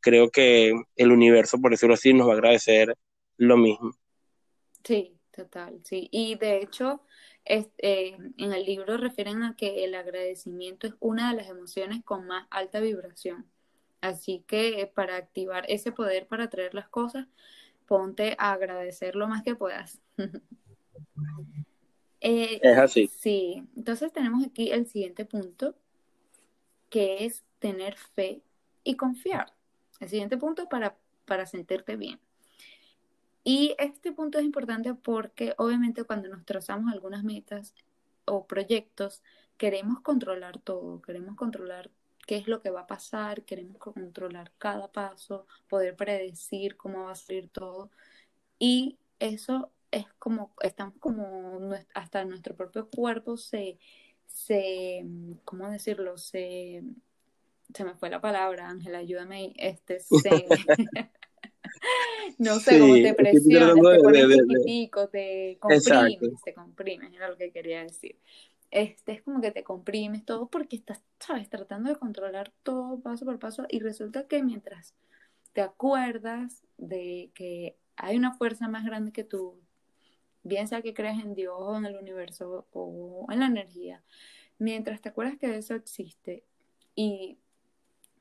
creo 0.00 0.30
que 0.30 0.72
el 0.96 1.12
universo, 1.12 1.60
por 1.60 1.72
decirlo 1.72 1.92
así, 1.92 2.14
nos 2.14 2.26
va 2.26 2.32
a 2.32 2.36
agradecer 2.36 2.96
lo 3.36 3.58
mismo. 3.58 3.92
Sí, 4.82 5.12
total, 5.30 5.82
sí. 5.84 6.08
Y 6.10 6.36
de 6.36 6.56
hecho, 6.56 7.02
este, 7.44 8.14
en 8.14 8.52
el 8.54 8.64
libro 8.64 8.96
refieren 8.96 9.42
a 9.42 9.54
que 9.54 9.84
el 9.84 9.94
agradecimiento 9.94 10.86
es 10.86 10.94
una 11.00 11.30
de 11.30 11.36
las 11.36 11.50
emociones 11.50 12.02
con 12.02 12.26
más 12.26 12.46
alta 12.48 12.80
vibración. 12.80 13.44
Así 14.00 14.42
que 14.46 14.90
para 14.94 15.16
activar 15.16 15.66
ese 15.68 15.92
poder 15.92 16.26
para 16.26 16.44
atraer 16.44 16.72
las 16.72 16.88
cosas, 16.88 17.26
ponte 17.84 18.36
a 18.38 18.52
agradecer 18.52 19.16
lo 19.16 19.28
más 19.28 19.42
que 19.42 19.54
puedas. 19.54 20.00
Eh, 22.20 22.60
es 22.62 22.78
así. 22.78 23.06
Sí, 23.08 23.62
entonces 23.76 24.12
tenemos 24.12 24.44
aquí 24.44 24.70
el 24.70 24.86
siguiente 24.86 25.24
punto, 25.24 25.74
que 26.90 27.24
es 27.24 27.44
tener 27.58 27.96
fe 27.96 28.42
y 28.84 28.96
confiar. 28.96 29.52
El 30.00 30.08
siguiente 30.08 30.36
punto 30.36 30.68
para, 30.68 30.96
para 31.24 31.46
sentirte 31.46 31.96
bien. 31.96 32.20
Y 33.44 33.74
este 33.78 34.12
punto 34.12 34.38
es 34.38 34.44
importante 34.44 34.94
porque 34.94 35.54
obviamente 35.56 36.04
cuando 36.04 36.28
nos 36.28 36.44
trazamos 36.44 36.92
algunas 36.92 37.24
metas 37.24 37.74
o 38.26 38.46
proyectos, 38.46 39.22
queremos 39.56 40.00
controlar 40.00 40.58
todo, 40.58 41.00
queremos 41.02 41.34
controlar 41.36 41.90
qué 42.26 42.36
es 42.36 42.46
lo 42.46 42.60
que 42.60 42.70
va 42.70 42.80
a 42.82 42.86
pasar, 42.86 43.44
queremos 43.44 43.78
controlar 43.78 44.52
cada 44.58 44.92
paso, 44.92 45.46
poder 45.68 45.96
predecir 45.96 46.76
cómo 46.76 47.04
va 47.04 47.12
a 47.12 47.14
salir 47.14 47.48
todo. 47.48 47.90
Y 48.58 48.98
eso 49.18 49.72
es 49.90 50.06
como, 50.18 50.52
estamos 50.62 50.94
como, 50.98 51.70
hasta 51.94 52.24
nuestro 52.24 52.54
propio 52.54 52.88
cuerpo 52.88 53.36
se, 53.36 53.78
se, 54.26 55.04
¿cómo 55.44 55.70
decirlo? 55.70 56.18
Se, 56.18 56.82
se 57.74 57.84
me 57.84 57.94
fue 57.94 58.10
la 58.10 58.20
palabra, 58.20 58.68
Ángela, 58.68 58.98
ayúdame, 58.98 59.54
este, 59.56 60.00
se... 60.00 60.46
no 62.38 62.58
sé, 62.60 62.78
cómo 62.78 62.94
te 62.94 63.14
presionas, 63.14 63.74
te 63.74 64.02
pones 64.02 64.26
chiquitico, 64.28 65.08
te 65.08 65.58
comprimes, 65.60 66.42
te 66.44 66.54
comprimes, 66.54 67.12
era 67.12 67.28
lo 67.28 67.36
que 67.36 67.50
quería 67.50 67.82
decir. 67.82 68.18
Este, 68.70 69.12
es 69.12 69.22
como 69.22 69.40
que 69.40 69.50
te 69.50 69.64
comprimes 69.64 70.26
todo 70.26 70.48
porque 70.48 70.76
estás, 70.76 71.02
sabes, 71.18 71.48
tratando 71.48 71.88
de 71.88 71.96
controlar 71.96 72.52
todo 72.62 73.00
paso 73.00 73.24
por 73.24 73.38
paso 73.38 73.64
y 73.70 73.80
resulta 73.80 74.26
que 74.26 74.42
mientras 74.42 74.94
te 75.54 75.62
acuerdas 75.62 76.66
de 76.76 77.30
que 77.34 77.76
hay 77.96 78.16
una 78.16 78.34
fuerza 78.34 78.68
más 78.68 78.84
grande 78.84 79.12
que 79.12 79.24
tú, 79.24 79.58
bien 80.48 80.68
sea 80.68 80.82
que 80.82 80.94
creas 80.94 81.22
en 81.22 81.34
Dios 81.34 81.54
o 81.58 81.76
en 81.76 81.86
el 81.86 81.96
universo 81.96 82.66
o 82.72 83.26
en 83.30 83.40
la 83.40 83.46
energía, 83.46 84.02
mientras 84.58 85.00
te 85.00 85.10
acuerdas 85.10 85.38
que 85.38 85.56
eso 85.56 85.74
existe 85.74 86.44
y 86.94 87.38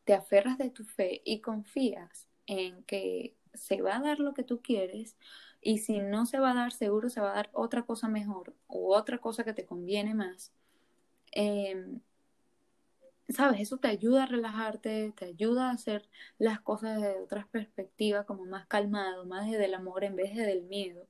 te 0.06 0.14
aferras 0.14 0.58
de 0.58 0.70
tu 0.70 0.86
fe 0.86 1.22
y 1.26 1.42
confías 1.42 2.30
en 2.46 2.84
que 2.84 3.36
se 3.54 3.82
va 3.82 3.98
a 3.98 4.02
dar 4.02 4.20
lo 4.20 4.34
que 4.34 4.44
tú 4.44 4.62
quieres, 4.62 5.18
y 5.62 5.80
si 5.80 6.00
no 6.00 6.26
se 6.26 6.40
va 6.40 6.52
a 6.52 6.56
dar, 6.56 6.72
seguro 6.72 7.10
se 7.10 7.22
va 7.22 7.32
a 7.32 7.36
dar 7.36 7.50
otra 7.54 7.84
cosa 7.84 8.08
mejor 8.08 8.56
o 8.68 8.96
otra 8.96 9.18
cosa 9.18 9.44
que 9.44 9.54
te 9.54 9.66
conviene 9.66 10.14
más. 10.14 10.54
Em, 11.32 12.00
¿Sabes? 13.30 13.60
Eso 13.60 13.78
te 13.78 13.90
ayuda 13.90 14.24
a 14.24 14.26
relajarte, 14.28 15.12
te 15.18 15.26
ayuda 15.26 15.70
a 15.70 15.74
hacer 15.74 16.08
las 16.38 16.62
cosas 16.62 17.02
desde 17.02 17.20
otras 17.20 17.46
perspectivas, 17.48 18.26
como 18.26 18.46
más 18.46 18.66
calmado, 18.68 19.26
más 19.26 19.50
desde 19.50 19.66
el 19.66 19.74
amor 19.74 20.06
en 20.06 20.16
vez 20.16 20.34
de 20.34 20.44
del 20.46 20.64
miedo. 20.64 21.08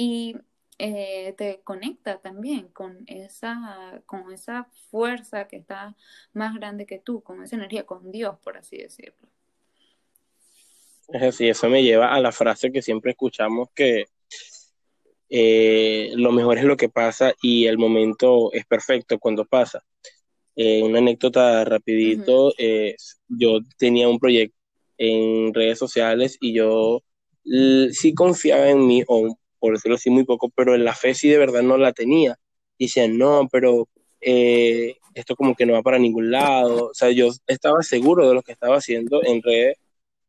Y 0.00 0.36
eh, 0.78 1.34
te 1.36 1.60
conecta 1.64 2.20
también 2.20 2.68
con 2.68 3.02
esa, 3.08 4.00
con 4.06 4.32
esa 4.32 4.68
fuerza 4.92 5.48
que 5.48 5.56
está 5.56 5.96
más 6.32 6.54
grande 6.54 6.86
que 6.86 7.00
tú, 7.00 7.20
con 7.20 7.42
esa 7.42 7.56
energía, 7.56 7.84
con 7.84 8.12
Dios, 8.12 8.38
por 8.44 8.56
así 8.56 8.76
decirlo. 8.76 9.28
Es 11.08 11.20
así, 11.20 11.48
eso 11.48 11.68
me 11.68 11.82
lleva 11.82 12.14
a 12.14 12.20
la 12.20 12.30
frase 12.30 12.70
que 12.70 12.80
siempre 12.80 13.10
escuchamos 13.10 13.70
que 13.74 14.04
eh, 15.30 16.12
lo 16.14 16.30
mejor 16.30 16.58
es 16.58 16.64
lo 16.64 16.76
que 16.76 16.88
pasa 16.88 17.34
y 17.42 17.66
el 17.66 17.76
momento 17.76 18.52
es 18.52 18.64
perfecto 18.66 19.18
cuando 19.18 19.46
pasa. 19.46 19.82
Eh, 20.54 20.80
una 20.84 20.98
anécdota 20.98 21.64
rapidito, 21.64 22.54
yo 23.26 23.58
tenía 23.76 24.08
un 24.08 24.20
proyecto 24.20 24.56
en 24.96 25.52
redes 25.52 25.76
sociales 25.80 26.36
y 26.40 26.52
yo 26.52 27.02
sí 27.90 28.14
confiaba 28.14 28.68
en 28.68 28.86
mí, 28.86 29.02
o 29.08 29.36
por 29.58 29.74
decirlo 29.74 29.96
así 29.96 30.10
muy 30.10 30.24
poco, 30.24 30.50
pero 30.54 30.74
en 30.74 30.84
la 30.84 30.94
fe 30.94 31.14
sí 31.14 31.28
de 31.28 31.38
verdad 31.38 31.62
no 31.62 31.76
la 31.78 31.92
tenía. 31.92 32.36
Decían, 32.78 33.18
no, 33.18 33.48
pero 33.50 33.88
eh, 34.20 34.96
esto 35.14 35.36
como 35.36 35.54
que 35.54 35.66
no 35.66 35.74
va 35.74 35.82
para 35.82 35.98
ningún 35.98 36.30
lado. 36.30 36.88
O 36.88 36.94
sea, 36.94 37.10
yo 37.10 37.30
estaba 37.46 37.82
seguro 37.82 38.28
de 38.28 38.34
lo 38.34 38.42
que 38.42 38.52
estaba 38.52 38.76
haciendo 38.76 39.22
en 39.24 39.42
redes 39.42 39.76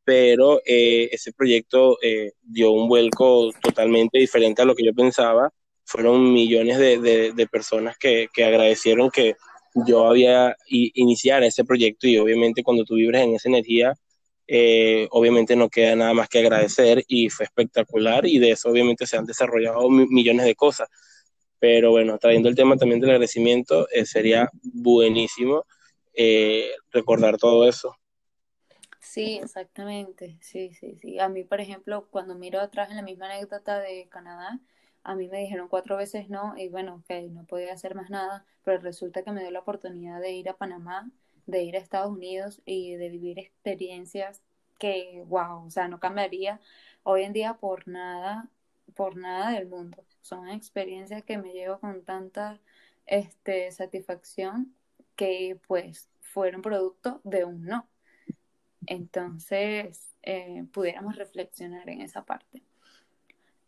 pero 0.09 0.59
eh, 0.65 1.07
ese 1.11 1.31
proyecto 1.33 1.99
eh, 2.01 2.31
dio 2.41 2.71
un 2.71 2.87
vuelco 2.89 3.51
totalmente 3.61 4.17
diferente 4.17 4.63
a 4.63 4.65
lo 4.65 4.73
que 4.73 4.83
yo 4.83 4.91
pensaba. 4.91 5.51
Fueron 5.85 6.33
millones 6.33 6.79
de, 6.79 7.47
personas 7.51 7.95
que, 7.99 8.27
agradecieron 8.37 9.11
que 9.11 9.35
yo 9.85 10.07
había 10.07 10.55
iniciado 10.67 11.45
ese 11.45 11.63
proyecto 11.63 12.07
y 12.07 12.17
obviamente 12.17 12.63
cuando 12.63 12.85
tú 12.85 12.95
vibras 12.95 13.21
en 13.21 13.35
esa 13.35 13.49
energía, 13.49 13.93
eh, 14.49 15.07
obviamente 15.11 15.55
no 15.55 15.69
queda 15.69 15.95
nada 15.95 16.13
más 16.13 16.29
que 16.29 16.39
agradecer 16.39 17.03
y 17.07 17.29
fue 17.29 17.45
espectacular 17.45 18.25
y 18.25 18.39
de 18.39 18.51
eso 18.51 18.69
obviamente 18.69 19.07
se 19.07 19.17
han 19.17 19.25
desarrollado 19.25 19.89
millones 19.89 20.45
de 20.45 20.55
cosas. 20.55 20.89
Pero 21.59 21.91
bueno, 21.91 22.17
trayendo 22.17 22.49
el 22.49 22.55
tema 22.55 22.77
también 22.77 23.01
del 23.01 23.11
agradecimiento, 23.11 23.87
sería 24.05 24.49
buenísimo 24.63 25.65
recordar 26.91 27.37
todo 27.37 27.67
eso. 27.67 27.95
Sí, 28.99 29.37
exactamente. 29.41 30.37
Sí, 30.41 30.73
sí, 30.73 30.95
sí. 30.95 31.19
A 31.19 31.29
mí, 31.29 31.43
por 31.43 31.61
ejemplo, 31.61 32.07
cuando 32.11 32.35
miro 32.35 32.59
atrás 32.61 32.89
en 32.89 32.97
la 32.97 33.01
misma 33.01 33.27
anécdota 33.27 33.79
de 33.79 34.07
Canadá, 34.09 34.59
a 35.03 35.15
mí 35.15 35.27
me 35.29 35.39
dijeron 35.39 35.67
cuatro 35.69 35.97
veces 35.97 36.29
no 36.29 36.55
y 36.57 36.69
bueno, 36.69 37.03
que 37.07 37.21
no 37.29 37.45
podía 37.45 37.73
hacer 37.73 37.95
más 37.95 38.09
nada, 38.09 38.45
pero 38.63 38.79
resulta 38.81 39.23
que 39.23 39.31
me 39.31 39.41
dio 39.41 39.51
la 39.51 39.59
oportunidad 39.61 40.21
de 40.21 40.31
ir 40.33 40.49
a 40.49 40.57
Panamá, 40.57 41.09
de 41.45 41.63
ir 41.63 41.75
a 41.75 41.79
Estados 41.79 42.11
Unidos 42.11 42.61
y 42.65 42.95
de 42.95 43.09
vivir 43.09 43.39
experiencias 43.39 44.41
que, 44.79 45.23
wow, 45.27 45.65
o 45.65 45.69
sea, 45.69 45.87
no 45.87 45.99
cambiaría 45.99 46.59
hoy 47.03 47.23
en 47.23 47.33
día 47.33 47.55
por 47.55 47.87
nada, 47.87 48.49
por 48.95 49.15
nada 49.15 49.51
del 49.51 49.67
mundo. 49.67 50.03
Son 50.21 50.47
experiencias 50.49 51.23
que 51.23 51.37
me 51.37 51.53
llevo 51.53 51.79
con 51.79 52.03
tanta 52.03 52.59
este, 53.05 53.71
satisfacción 53.71 54.73
que 55.15 55.59
pues 55.67 56.09
fueron 56.21 56.61
producto 56.61 57.21
de 57.23 57.45
un 57.45 57.65
no. 57.65 57.87
Entonces, 58.85 60.15
eh, 60.23 60.65
pudiéramos 60.71 61.15
reflexionar 61.15 61.89
en 61.89 62.01
esa 62.01 62.25
parte. 62.25 62.63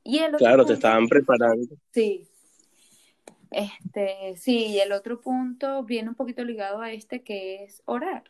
Y 0.03 0.19
el 0.19 0.35
claro, 0.37 0.65
te 0.65 0.73
estaban 0.73 1.07
preparando. 1.07 1.75
Sí. 1.91 2.27
Este, 3.51 4.35
sí, 4.37 4.67
y 4.67 4.79
el 4.79 4.93
otro 4.93 5.21
punto 5.21 5.83
viene 5.83 6.09
un 6.09 6.15
poquito 6.15 6.43
ligado 6.43 6.81
a 6.81 6.91
este 6.91 7.21
que 7.23 7.63
es 7.65 7.83
orar. 7.85 8.23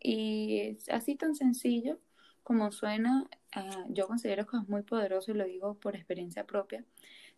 Y 0.00 0.60
es 0.60 0.88
así 0.88 1.16
tan 1.16 1.34
sencillo 1.34 1.98
como 2.44 2.70
suena, 2.70 3.28
ah, 3.52 3.84
yo 3.88 4.06
considero 4.06 4.46
que 4.46 4.56
es 4.56 4.68
muy 4.68 4.82
poderoso 4.82 5.32
y 5.32 5.34
lo 5.34 5.44
digo 5.44 5.74
por 5.74 5.96
experiencia 5.96 6.46
propia, 6.46 6.84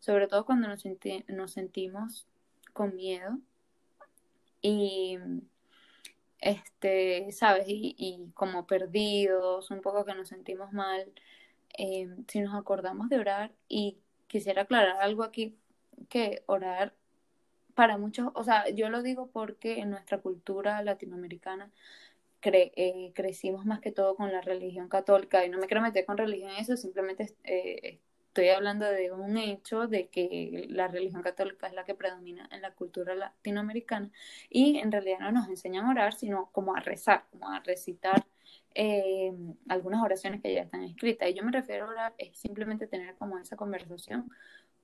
sobre 0.00 0.28
todo 0.28 0.44
cuando 0.44 0.68
nos, 0.68 0.84
nos 1.28 1.52
sentimos 1.52 2.26
con 2.74 2.94
miedo 2.94 3.38
y 4.60 5.18
este, 6.40 7.32
¿sabes? 7.32 7.64
Y, 7.68 8.30
como 8.34 8.66
perdidos, 8.66 9.70
un 9.70 9.80
poco 9.80 10.04
que 10.04 10.14
nos 10.14 10.28
sentimos 10.28 10.72
mal, 10.72 11.12
eh, 11.78 12.08
si 12.28 12.40
nos 12.40 12.54
acordamos 12.54 13.08
de 13.08 13.18
orar, 13.18 13.52
y 13.68 13.98
quisiera 14.26 14.62
aclarar 14.62 15.00
algo 15.00 15.24
aquí, 15.24 15.56
que 16.08 16.42
orar 16.46 16.94
para 17.74 17.98
muchos, 17.98 18.30
o 18.34 18.44
sea, 18.44 18.68
yo 18.70 18.90
lo 18.90 19.02
digo 19.02 19.30
porque 19.30 19.78
en 19.78 19.90
nuestra 19.90 20.18
cultura 20.18 20.82
latinoamericana 20.82 21.70
eh, 22.42 23.12
crecimos 23.14 23.66
más 23.66 23.80
que 23.80 23.92
todo 23.92 24.16
con 24.16 24.32
la 24.32 24.40
religión 24.40 24.88
católica, 24.88 25.44
y 25.44 25.48
no 25.48 25.58
me 25.58 25.66
quiero 25.66 25.82
meter 25.82 26.04
con 26.04 26.16
religión 26.16 26.52
eso, 26.58 26.76
simplemente 26.76 27.34
eh, 27.44 28.00
estoy 28.28 28.48
hablando 28.50 28.86
de 28.86 29.10
un 29.12 29.36
hecho 29.36 29.88
de 29.88 30.08
que 30.08 30.66
la 30.68 30.88
religión 30.88 31.22
católica 31.22 31.66
es 31.66 31.72
la 31.72 31.84
que 31.84 31.94
predomina 31.94 32.48
en 32.52 32.62
la 32.62 32.72
cultura 32.72 33.14
latinoamericana 33.14 34.10
y 34.48 34.78
en 34.78 34.92
realidad 34.92 35.18
no 35.20 35.32
nos 35.32 35.48
enseñan 35.48 35.86
a 35.86 35.90
orar, 35.90 36.14
sino 36.14 36.50
como 36.52 36.76
a 36.76 36.80
rezar, 36.80 37.24
como 37.30 37.50
a 37.50 37.60
recitar 37.60 38.26
eh, 38.80 39.34
algunas 39.68 40.04
oraciones 40.04 40.40
que 40.40 40.54
ya 40.54 40.62
están 40.62 40.84
escritas. 40.84 41.28
Y 41.28 41.34
yo 41.34 41.42
me 41.42 41.50
refiero 41.50 41.86
a 41.86 41.88
orar, 41.88 42.14
es 42.16 42.38
simplemente 42.38 42.86
tener 42.86 43.16
como 43.16 43.36
esa 43.36 43.56
conversación 43.56 44.30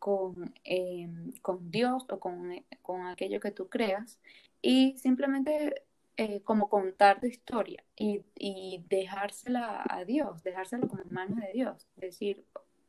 con, 0.01 0.53
eh, 0.65 1.09
con 1.43 1.71
Dios 1.71 2.05
o 2.11 2.19
con, 2.19 2.53
con, 2.83 3.07
aquello 3.07 3.39
que 3.39 3.53
tú 3.53 3.69
creas 3.69 4.19
y 4.61 4.99
simplemente 4.99 5.85
eh, 6.17 6.41
como 6.43 6.69
contar 6.69 7.21
tu 7.21 7.29
historia 7.29 7.85
y, 7.97 8.23
y, 8.35 8.85
dejársela 8.89 9.85
a 9.89 10.05
Dios, 10.05 10.43
dejársela 10.43 10.89
como 10.89 11.03
en 11.03 11.15
manos 11.15 11.39
de 11.39 11.53
Dios. 11.53 11.87
Decir, 11.95 12.45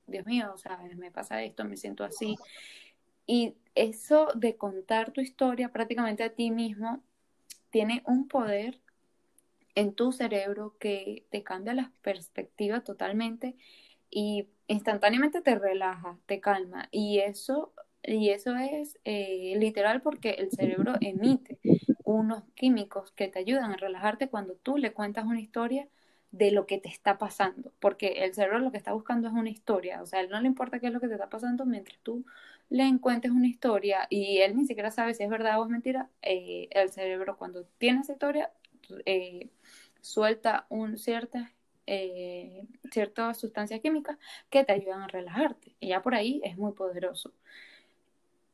Dios 0.08 0.26
mío, 0.26 0.52
o 0.56 0.58
sea, 0.58 0.80
me 0.96 1.12
pasa 1.12 1.44
esto, 1.44 1.65
me 1.65 1.78
siento 1.78 2.04
así. 2.04 2.36
Y 3.28 3.54
eso 3.76 4.30
de 4.34 4.58
contar 4.58 5.12
tu 5.12 5.22
historia 5.22 5.72
prácticamente 5.72 6.24
a 6.24 6.34
ti 6.34 6.50
mismo 6.50 7.04
tiene 7.70 8.02
un 8.08 8.28
poder 8.28 8.80
en 9.76 9.94
tu 9.94 10.12
cerebro 10.12 10.76
que 10.80 11.26
te 11.30 11.44
cambia 11.44 11.74
la 11.74 11.92
perspectiva 12.02 12.82
totalmente 12.82 13.56
y 14.10 14.48
instantáneamente 14.68 15.42
te 15.42 15.56
relaja, 15.56 16.18
te 16.26 16.40
calma. 16.40 16.88
Y 16.92 17.20
eso, 17.20 17.74
y 18.04 18.30
eso 18.30 18.56
es 18.56 18.98
eh, 19.04 19.56
literal 19.58 20.02
porque 20.02 20.32
el 20.32 20.52
cerebro 20.52 20.94
emite 21.02 21.60
unos 22.06 22.44
químicos 22.56 23.12
que 23.12 23.28
te 23.28 23.40
ayudan 23.40 23.72
a 23.72 23.78
relajarte 23.78 24.30
cuando 24.30 24.56
tú 24.56 24.78
le 24.78 24.94
cuentas 24.94 25.26
una 25.26 25.42
historia 25.42 25.88
de 26.32 26.52
lo 26.52 26.66
que 26.66 26.78
te 26.80 26.90
está 26.90 27.18
pasando, 27.18 27.72
porque 27.80 28.24
el 28.26 28.34
cerebro 28.34 28.60
lo 28.60 28.72
que 28.72 28.78
está 28.78 28.92
buscando 28.92 29.30
es 29.30 29.34
una 29.34 29.50
historia, 29.50 30.02
o 30.02 30.06
sea, 30.06 30.20
él 30.20 30.30
no 30.30 30.42
le 30.42 30.48
importa 30.48 30.80
qué 30.80 30.88
es 30.88 30.94
lo 30.94 31.00
que 31.00 31.08
te 31.08 31.14
está 31.14 31.30
pasando 31.30 31.66
mientras 31.66 31.98
tú 32.04 32.26
le 32.70 32.84
encuentres 32.84 33.32
una 33.32 33.48
historia 33.48 34.06
y 34.10 34.40
él 34.40 34.56
ni 34.58 34.66
siquiera 34.66 34.92
sabe 34.92 35.14
si 35.14 35.24
es 35.24 35.30
verdad 35.30 35.60
o 35.62 35.64
es 35.64 35.70
mentira, 35.70 36.10
eh, 36.22 36.68
el 36.72 36.92
cerebro 36.92 37.38
cuando 37.38 37.64
tiene 37.78 38.02
esa 38.02 38.14
historia 38.14 38.52
eh, 39.06 39.50
suelta 40.06 40.68
un 40.70 40.98
ciertas 40.98 41.52
eh, 41.88 42.65
ciertas 42.91 43.38
sustancias 43.38 43.80
químicas 43.80 44.18
que 44.50 44.63
te 44.63 44.74
ayudan 44.74 45.04
a 45.04 45.08
relajarte 45.08 45.76
y 45.80 45.89
ya 45.89 46.02
por 46.02 46.15
ahí 46.15 46.41
es 46.44 46.58
muy 46.58 46.74
poderoso. 46.74 47.32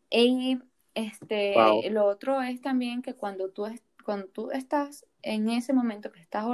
Y 0.10 0.60
este, 0.96 1.56
lo 1.90 2.06
otro 2.06 2.42
es 2.42 2.62
también 2.62 3.02
que 3.02 3.14
cuando 3.14 3.50
tú, 3.50 3.66
cuando 4.04 4.28
tú 4.28 4.52
estás 4.52 5.06
en 5.22 5.50
ese 5.50 5.72
momento 5.72 6.12
que 6.12 6.20
estás 6.20 6.46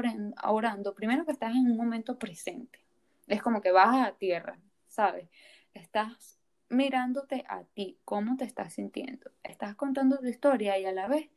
orando, 0.44 0.94
primero 0.94 1.26
que 1.26 1.32
estás 1.32 1.56
en 1.56 1.72
un 1.72 1.78
momento 1.78 2.20
presente, 2.20 2.80
es 3.28 3.42
como 3.42 3.62
que 3.62 3.72
vas 3.72 4.08
a 4.08 4.12
tierra, 4.12 4.60
¿sabes? 4.88 5.28
Estás 5.74 6.38
mirándote 6.70 7.44
a 7.48 7.64
ti, 7.64 7.98
cómo 8.06 8.38
te 8.38 8.46
estás 8.46 8.74
sintiendo, 8.74 9.32
estás 9.44 9.76
contando 9.76 10.20
tu 10.20 10.28
historia 10.28 10.78
y 10.78 10.86
a 10.86 10.92
la 10.92 11.08
vez 11.08 11.30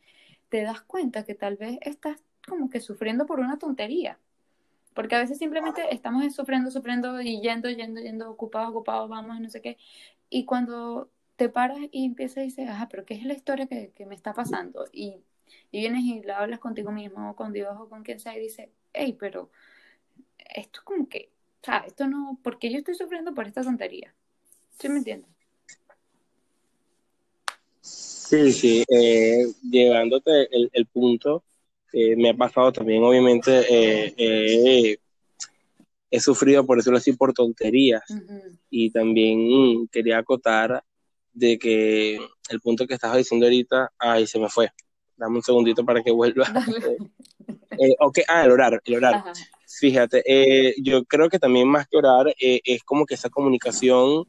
te 0.50 0.62
das 0.62 0.82
cuenta 0.82 1.24
que 1.24 1.34
tal 1.34 1.56
vez 1.56 1.78
estás 1.80 2.22
como 2.50 2.68
que 2.68 2.80
sufriendo 2.80 3.24
por 3.26 3.40
una 3.40 3.58
tontería. 3.58 4.18
Porque 4.94 5.14
a 5.14 5.20
veces 5.20 5.38
simplemente 5.38 5.82
estamos 5.94 6.34
sufriendo, 6.34 6.70
sufriendo 6.70 7.20
y 7.22 7.40
yendo, 7.40 7.70
yendo, 7.70 8.00
yendo, 8.00 8.30
ocupados, 8.30 8.70
ocupados, 8.70 9.08
vamos, 9.08 9.40
no 9.40 9.48
sé 9.48 9.62
qué. 9.62 9.78
Y 10.28 10.44
cuando 10.44 11.10
te 11.36 11.48
paras 11.48 11.78
y 11.90 12.04
empiezas 12.04 12.38
a 12.38 12.40
decir, 12.42 12.68
ajá, 12.68 12.88
pero 12.90 13.06
¿qué 13.06 13.14
es 13.14 13.24
la 13.24 13.32
historia 13.32 13.66
que, 13.66 13.92
que 13.94 14.04
me 14.04 14.14
está 14.14 14.34
pasando? 14.34 14.84
Y, 14.92 15.16
y, 15.70 15.80
vienes 15.80 16.02
y 16.04 16.22
la 16.22 16.38
hablas 16.38 16.58
contigo 16.58 16.92
mismo 16.92 17.30
o 17.30 17.36
con 17.36 17.52
Dios 17.52 17.74
o 17.78 17.88
con 17.88 18.02
quien 18.02 18.20
sea 18.20 18.36
y 18.36 18.40
dices, 18.40 18.68
hey, 18.92 19.16
pero 19.18 19.50
esto 20.54 20.80
es 20.80 20.84
como 20.84 21.08
que, 21.08 21.30
o 21.62 21.64
sea, 21.64 21.78
esto 21.86 22.06
no, 22.06 22.38
porque 22.42 22.70
yo 22.70 22.78
estoy 22.78 22.94
sufriendo 22.94 23.32
por 23.32 23.46
esta 23.46 23.62
tontería. 23.62 24.12
¿Sí 24.78 24.88
me 24.88 24.98
entiendes? 24.98 25.30
Sí, 27.80 28.52
sí, 28.52 28.84
eh, 28.88 29.46
llevándote 29.62 30.54
el, 30.54 30.70
el 30.72 30.86
punto, 30.86 31.42
eh, 31.92 32.16
me 32.16 32.30
ha 32.30 32.34
pasado 32.34 32.72
también, 32.72 33.02
obviamente, 33.02 33.64
eh, 33.68 34.98
he 36.10 36.20
sufrido, 36.20 36.64
por 36.66 36.76
decirlo 36.76 36.98
así, 36.98 37.12
por 37.12 37.32
tonterías. 37.32 38.02
Y 38.68 38.90
también 38.90 39.88
quería 39.88 40.18
acotar 40.18 40.82
de 41.32 41.58
que 41.58 42.18
el 42.48 42.60
punto 42.60 42.86
que 42.86 42.94
estabas 42.94 43.18
diciendo 43.18 43.46
ahorita, 43.46 43.92
ay, 43.98 44.26
se 44.26 44.38
me 44.38 44.48
fue. 44.48 44.70
Dame 45.16 45.36
un 45.36 45.42
segundito 45.42 45.84
para 45.84 46.02
que 46.02 46.10
vuelva. 46.10 46.44
eh, 47.78 47.94
okay. 48.00 48.24
ah, 48.28 48.44
el 48.44 48.50
orar, 48.50 48.80
el 48.84 48.94
orar. 48.96 49.24
Fíjate, 49.66 50.74
yo 50.82 51.04
creo 51.04 51.28
que 51.28 51.38
también 51.38 51.68
más 51.68 51.86
que 51.88 51.96
orar 51.96 52.34
es 52.38 52.82
como 52.82 53.06
que 53.06 53.14
esa 53.14 53.30
comunicación 53.30 54.26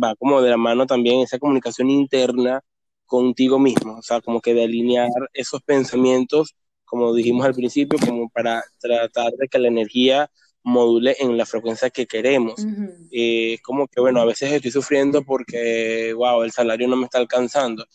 va 0.00 0.14
como 0.16 0.40
de 0.40 0.50
la 0.50 0.56
mano 0.56 0.86
también, 0.86 1.20
esa 1.20 1.38
comunicación 1.38 1.90
interna 1.90 2.62
contigo 3.06 3.58
mismo, 3.58 3.98
o 3.98 4.02
sea, 4.02 4.20
como 4.20 4.40
que 4.40 4.54
de 4.54 4.64
alinear 4.64 5.10
esos 5.34 5.62
pensamientos, 5.62 6.54
como 6.92 7.14
dijimos 7.14 7.46
al 7.46 7.54
principio, 7.54 7.98
como 7.98 8.28
para 8.28 8.62
tratar 8.78 9.32
de 9.32 9.48
que 9.48 9.58
la 9.58 9.68
energía 9.68 10.30
module 10.62 11.16
en 11.18 11.38
la 11.38 11.46
frecuencia 11.46 11.88
que 11.88 12.06
queremos. 12.06 12.66
Eh, 13.10 13.54
es 13.54 13.62
como 13.62 13.88
que, 13.88 13.98
bueno, 13.98 14.20
a 14.20 14.26
veces 14.26 14.52
estoy 14.52 14.70
sufriendo 14.70 15.22
porque, 15.22 16.12
wow, 16.14 16.42
el 16.42 16.52
salario 16.52 16.86
no 16.88 16.96
me 16.96 17.04
está 17.04 17.16
alcanzando, 17.16 17.86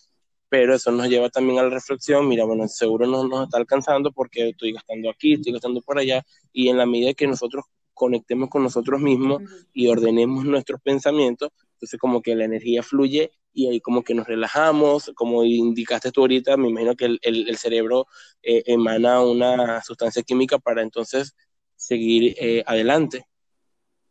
pero 0.49 0.73
eso 0.73 0.91
nos 0.91 1.07
lleva 1.09 1.29
también 1.29 1.59
a 1.59 1.63
la 1.63 1.69
reflexión, 1.69 2.27
mira, 2.27 2.43
bueno, 2.45 2.67
seguro 2.67 3.05
no 3.05 3.23
nos 3.27 3.43
está 3.43 3.59
alcanzando 3.59 4.11
porque 4.11 4.49
estoy 4.49 4.73
gastando 4.73 5.11
aquí, 5.11 5.33
estoy 5.33 5.53
gastando 5.53 5.79
por 5.83 5.99
allá, 5.99 6.25
y 6.51 6.69
en 6.69 6.77
la 6.77 6.87
medida 6.87 7.13
que 7.13 7.27
nosotros 7.27 7.65
conectemos 7.93 8.49
con 8.49 8.63
nosotros 8.63 8.99
mismos 8.99 9.43
y 9.73 9.89
ordenemos 9.89 10.43
nuestros 10.43 10.81
pensamientos, 10.81 11.51
entonces 11.73 11.99
como 11.99 12.23
que 12.23 12.35
la 12.35 12.45
energía 12.45 12.81
fluye 12.81 13.29
y 13.57 13.67
ahí 13.67 13.81
como 13.81 14.03
que 14.03 14.13
nos 14.13 14.27
relajamos, 14.27 15.11
como 15.15 15.43
indicaste 15.43 16.11
tú 16.11 16.21
ahorita, 16.21 16.57
me 16.57 16.69
imagino 16.69 16.95
que 16.95 17.17
el, 17.19 17.57
cerebro 17.57 18.05
eh, 18.43 18.61
emana 18.67 19.19
una 19.23 19.81
sustancia 19.81 20.21
química 20.21 20.59
para 20.59 20.83
entonces 20.83 21.35
seguir 21.75 22.35
eh, 22.37 22.63
adelante. 22.67 23.25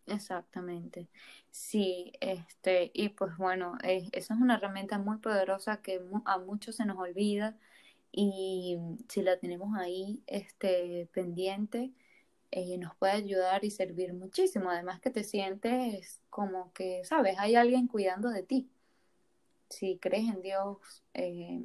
Exactamente. 0.07 1.09
Sí, 1.49 2.13
este, 2.21 2.91
y 2.93 3.11
pues 3.11 3.37
bueno, 3.37 3.79
eh, 3.85 4.09
esa 4.11 4.35
es 4.35 4.41
una 4.41 4.57
herramienta 4.57 4.99
muy 4.99 5.19
poderosa 5.19 5.81
que 5.81 6.01
a 6.25 6.39
muchos 6.39 6.75
se 6.75 6.85
nos 6.85 6.99
olvida 6.99 7.57
y 8.11 8.77
si 9.09 9.23
la 9.23 9.39
tenemos 9.39 9.79
ahí 9.79 10.25
este, 10.27 11.09
pendiente, 11.13 11.93
eh, 12.51 12.79
nos 12.79 12.97
puede 12.97 13.13
ayudar 13.13 13.65
y 13.65 13.71
servir 13.71 14.13
muchísimo. 14.13 14.71
Además 14.71 15.01
que 15.01 15.11
te 15.11 15.23
sientes 15.23 16.21
como 16.31 16.73
que, 16.73 17.05
sabes, 17.05 17.37
hay 17.39 17.55
alguien 17.55 17.87
cuidando 17.87 18.31
de 18.31 18.43
ti. 18.43 18.71
Si 19.69 19.99
crees 19.99 20.29
en 20.29 20.43
Dios, 20.43 21.05
eh, 21.15 21.65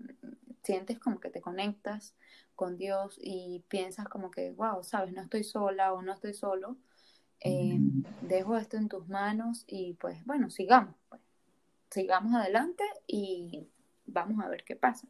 sientes 0.64 1.00
como 1.00 1.20
que 1.20 1.30
te 1.30 1.42
conectas 1.42 2.16
con 2.56 2.78
Dios 2.78 3.18
y 3.22 3.64
piensas 3.68 4.08
como 4.08 4.32
que, 4.32 4.52
wow, 4.52 4.84
sabes, 4.84 5.14
no 5.14 5.22
estoy 5.22 5.44
sola 5.44 5.94
o 5.94 6.02
no 6.02 6.14
estoy 6.14 6.34
solo. 6.34 6.78
Eh, 7.40 7.80
dejo 8.22 8.56
esto 8.58 8.78
en 8.78 8.88
tus 8.88 9.08
manos 9.08 9.64
y 9.68 9.94
pues 9.94 10.24
bueno, 10.26 10.50
sigamos. 10.50 10.96
Pues. 11.10 11.22
Sigamos 11.90 12.34
adelante 12.34 12.84
y 13.08 13.68
vamos 14.06 14.44
a 14.44 14.48
ver 14.48 14.64
qué 14.64 14.76
pasa. 14.76 15.08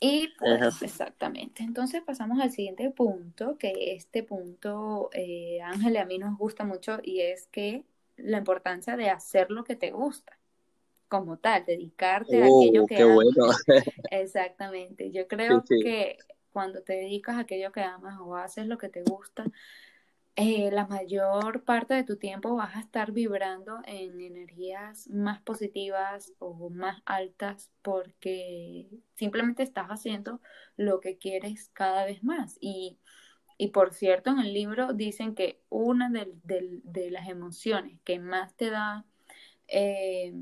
Y 0.00 0.28
pues, 0.38 0.82
exactamente. 0.82 1.62
Entonces 1.62 2.02
pasamos 2.02 2.40
al 2.40 2.50
siguiente 2.50 2.90
punto, 2.90 3.56
que 3.58 3.94
este 3.94 4.22
punto, 4.22 5.10
eh, 5.12 5.60
Ángel, 5.62 5.96
a 5.96 6.04
mí 6.04 6.18
nos 6.18 6.36
gusta 6.36 6.64
mucho 6.64 6.98
y 7.02 7.20
es 7.20 7.46
que 7.48 7.84
la 8.16 8.38
importancia 8.38 8.96
de 8.96 9.10
hacer 9.10 9.50
lo 9.50 9.64
que 9.64 9.76
te 9.76 9.90
gusta, 9.90 10.38
como 11.18 11.36
tal, 11.36 11.64
dedicarte 11.64 12.42
a 12.42 12.46
aquello 12.46 12.82
uh, 12.82 12.86
que 12.86 12.96
qué 12.96 13.02
amas. 13.02 13.14
Bueno. 13.14 13.52
Exactamente. 14.10 15.12
Yo 15.12 15.28
creo 15.28 15.62
que 15.68 16.18
cuando 16.52 16.82
te 16.82 16.94
dedicas 16.94 17.36
a 17.36 17.40
aquello 17.40 17.70
que 17.70 17.82
amas 17.82 18.18
o 18.20 18.34
haces 18.34 18.66
lo 18.66 18.78
que 18.78 18.88
te 18.88 19.02
gusta, 19.04 19.44
eh, 20.34 20.70
la 20.72 20.88
mayor 20.88 21.62
parte 21.62 21.94
de 21.94 22.02
tu 22.02 22.16
tiempo 22.16 22.56
vas 22.56 22.74
a 22.74 22.80
estar 22.80 23.12
vibrando 23.12 23.78
en 23.86 24.20
energías 24.20 25.08
más 25.08 25.40
positivas 25.42 26.32
o 26.40 26.70
más 26.70 27.00
altas 27.06 27.70
porque 27.82 28.88
simplemente 29.14 29.62
estás 29.62 29.86
haciendo 29.90 30.40
lo 30.76 30.98
que 30.98 31.16
quieres 31.16 31.70
cada 31.72 32.04
vez 32.06 32.24
más. 32.24 32.58
Y, 32.60 32.98
y 33.56 33.68
por 33.68 33.94
cierto, 33.94 34.30
en 34.30 34.40
el 34.40 34.52
libro 34.52 34.92
dicen 34.92 35.36
que 35.36 35.62
una 35.68 36.10
de, 36.10 37.10
las 37.12 37.28
emociones 37.28 38.00
que 38.02 38.18
más 38.18 38.56
te 38.56 38.70
da, 38.70 39.04
eh, 39.68 40.34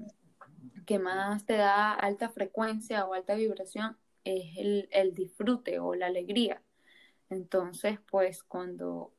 que 0.87 0.99
más 0.99 1.47
te 1.47 1.55
da 1.57 1.93
alta 1.95 2.31
frecuencia 2.31 3.07
o 3.07 3.15
alta 3.15 3.35
vibración 3.35 3.97
es 4.25 4.57
el, 4.59 4.89
el 4.93 5.15
disfrute 5.15 5.79
o 5.81 5.95
la 5.95 6.07
alegría. 6.07 6.63
Entonces, 7.31 7.99
pues 8.11 8.43
cuando 8.45 9.13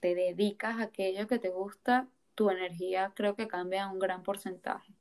te 0.00 0.14
dedicas 0.14 0.78
a 0.78 0.84
aquello 0.84 1.26
que 1.28 1.38
te 1.38 1.50
gusta, 1.50 2.08
tu 2.34 2.50
energía 2.50 3.12
creo 3.16 3.36
que 3.36 3.48
cambia 3.48 3.88
un 3.88 3.98
gran 3.98 4.22
porcentaje. 4.22 4.94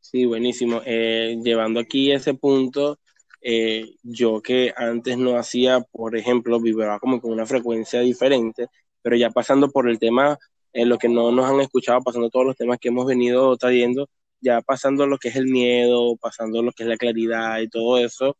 Sí, 0.00 0.24
buenísimo. 0.26 0.82
Eh, 0.84 1.38
llevando 1.42 1.80
aquí 1.80 2.12
ese 2.12 2.34
punto, 2.34 2.98
eh, 3.40 3.96
yo 4.02 4.42
que 4.42 4.72
antes 4.76 5.16
no 5.18 5.38
hacía, 5.38 5.80
por 5.80 6.16
ejemplo, 6.16 6.60
vibraba 6.60 6.98
como 6.98 7.20
con 7.20 7.32
una 7.32 7.46
frecuencia 7.46 8.00
diferente, 8.00 8.68
pero 9.02 9.16
ya 9.16 9.30
pasando 9.30 9.70
por 9.70 9.88
el 9.88 9.98
tema, 10.00 10.38
en 10.72 10.88
lo 10.88 10.98
que 10.98 11.08
no 11.08 11.32
nos 11.32 11.50
han 11.50 11.60
escuchado, 11.60 12.00
pasando 12.02 12.30
todos 12.30 12.46
los 12.46 12.56
temas 12.56 12.78
que 12.78 12.88
hemos 12.88 13.06
venido 13.06 13.56
trayendo, 13.56 14.08
ya 14.40 14.60
pasando 14.62 15.06
lo 15.06 15.18
que 15.18 15.28
es 15.28 15.36
el 15.36 15.46
miedo, 15.46 16.16
pasando 16.16 16.62
lo 16.62 16.72
que 16.72 16.84
es 16.84 16.88
la 16.88 16.96
claridad 16.96 17.60
y 17.60 17.68
todo 17.68 17.98
eso, 17.98 18.36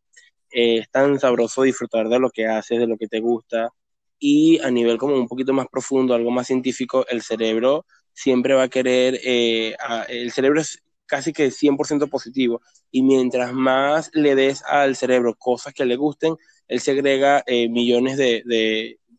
eh, 0.50 0.78
es 0.78 0.90
tan 0.90 1.18
sabroso 1.20 1.62
disfrutar 1.62 2.08
de 2.08 2.18
lo 2.18 2.30
que 2.30 2.46
haces, 2.46 2.78
de 2.78 2.86
lo 2.86 2.96
que 2.98 3.08
te 3.08 3.20
gusta, 3.20 3.70
y 4.18 4.58
a 4.60 4.70
nivel 4.70 4.98
como 4.98 5.16
un 5.16 5.28
poquito 5.28 5.52
más 5.52 5.66
profundo, 5.68 6.14
algo 6.14 6.30
más 6.30 6.46
científico, 6.46 7.06
el 7.08 7.22
cerebro 7.22 7.86
siempre 8.12 8.54
va 8.54 8.64
a 8.64 8.68
querer, 8.68 9.18
eh, 9.24 9.74
el 10.08 10.32
cerebro 10.32 10.60
es 10.60 10.82
casi 11.06 11.32
que 11.32 11.50
100% 11.50 12.08
positivo. 12.08 12.62
Y 12.90 13.02
mientras 13.02 13.52
más 13.52 14.10
le 14.14 14.34
des 14.34 14.62
al 14.64 14.96
cerebro 14.96 15.34
cosas 15.36 15.74
que 15.74 15.84
le 15.84 15.96
gusten, 15.96 16.36
él 16.68 16.80
segrega 16.80 17.42
eh, 17.46 17.68
millones 17.68 18.16
de, 18.16 18.42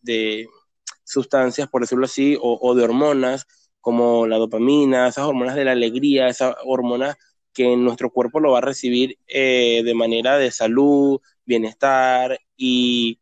de, 0.01 0.47
sustancias, 1.03 1.67
por 1.69 1.81
decirlo 1.81 2.05
así, 2.05 2.37
o, 2.41 2.75
de 2.75 2.83
hormonas 2.83 3.45
como 3.81 4.27
la 4.27 4.37
dopamina, 4.37 5.07
esas 5.07 5.25
hormonas 5.25 5.55
de 5.55 5.65
la 5.65 5.73
alegría, 5.73 6.27
esas 6.27 6.55
hormonas 6.65 7.17
que 7.53 7.75
nuestro 7.75 8.09
cuerpo 8.11 8.39
lo 8.39 8.51
va 8.51 8.59
a 8.59 8.61
recibir 8.61 9.19
eh, 9.27 9.81
de 9.83 9.93
manera 9.93 10.37
de 10.37 10.51
salud, 10.51 11.19
bienestar 11.45 12.39
y 12.55 13.19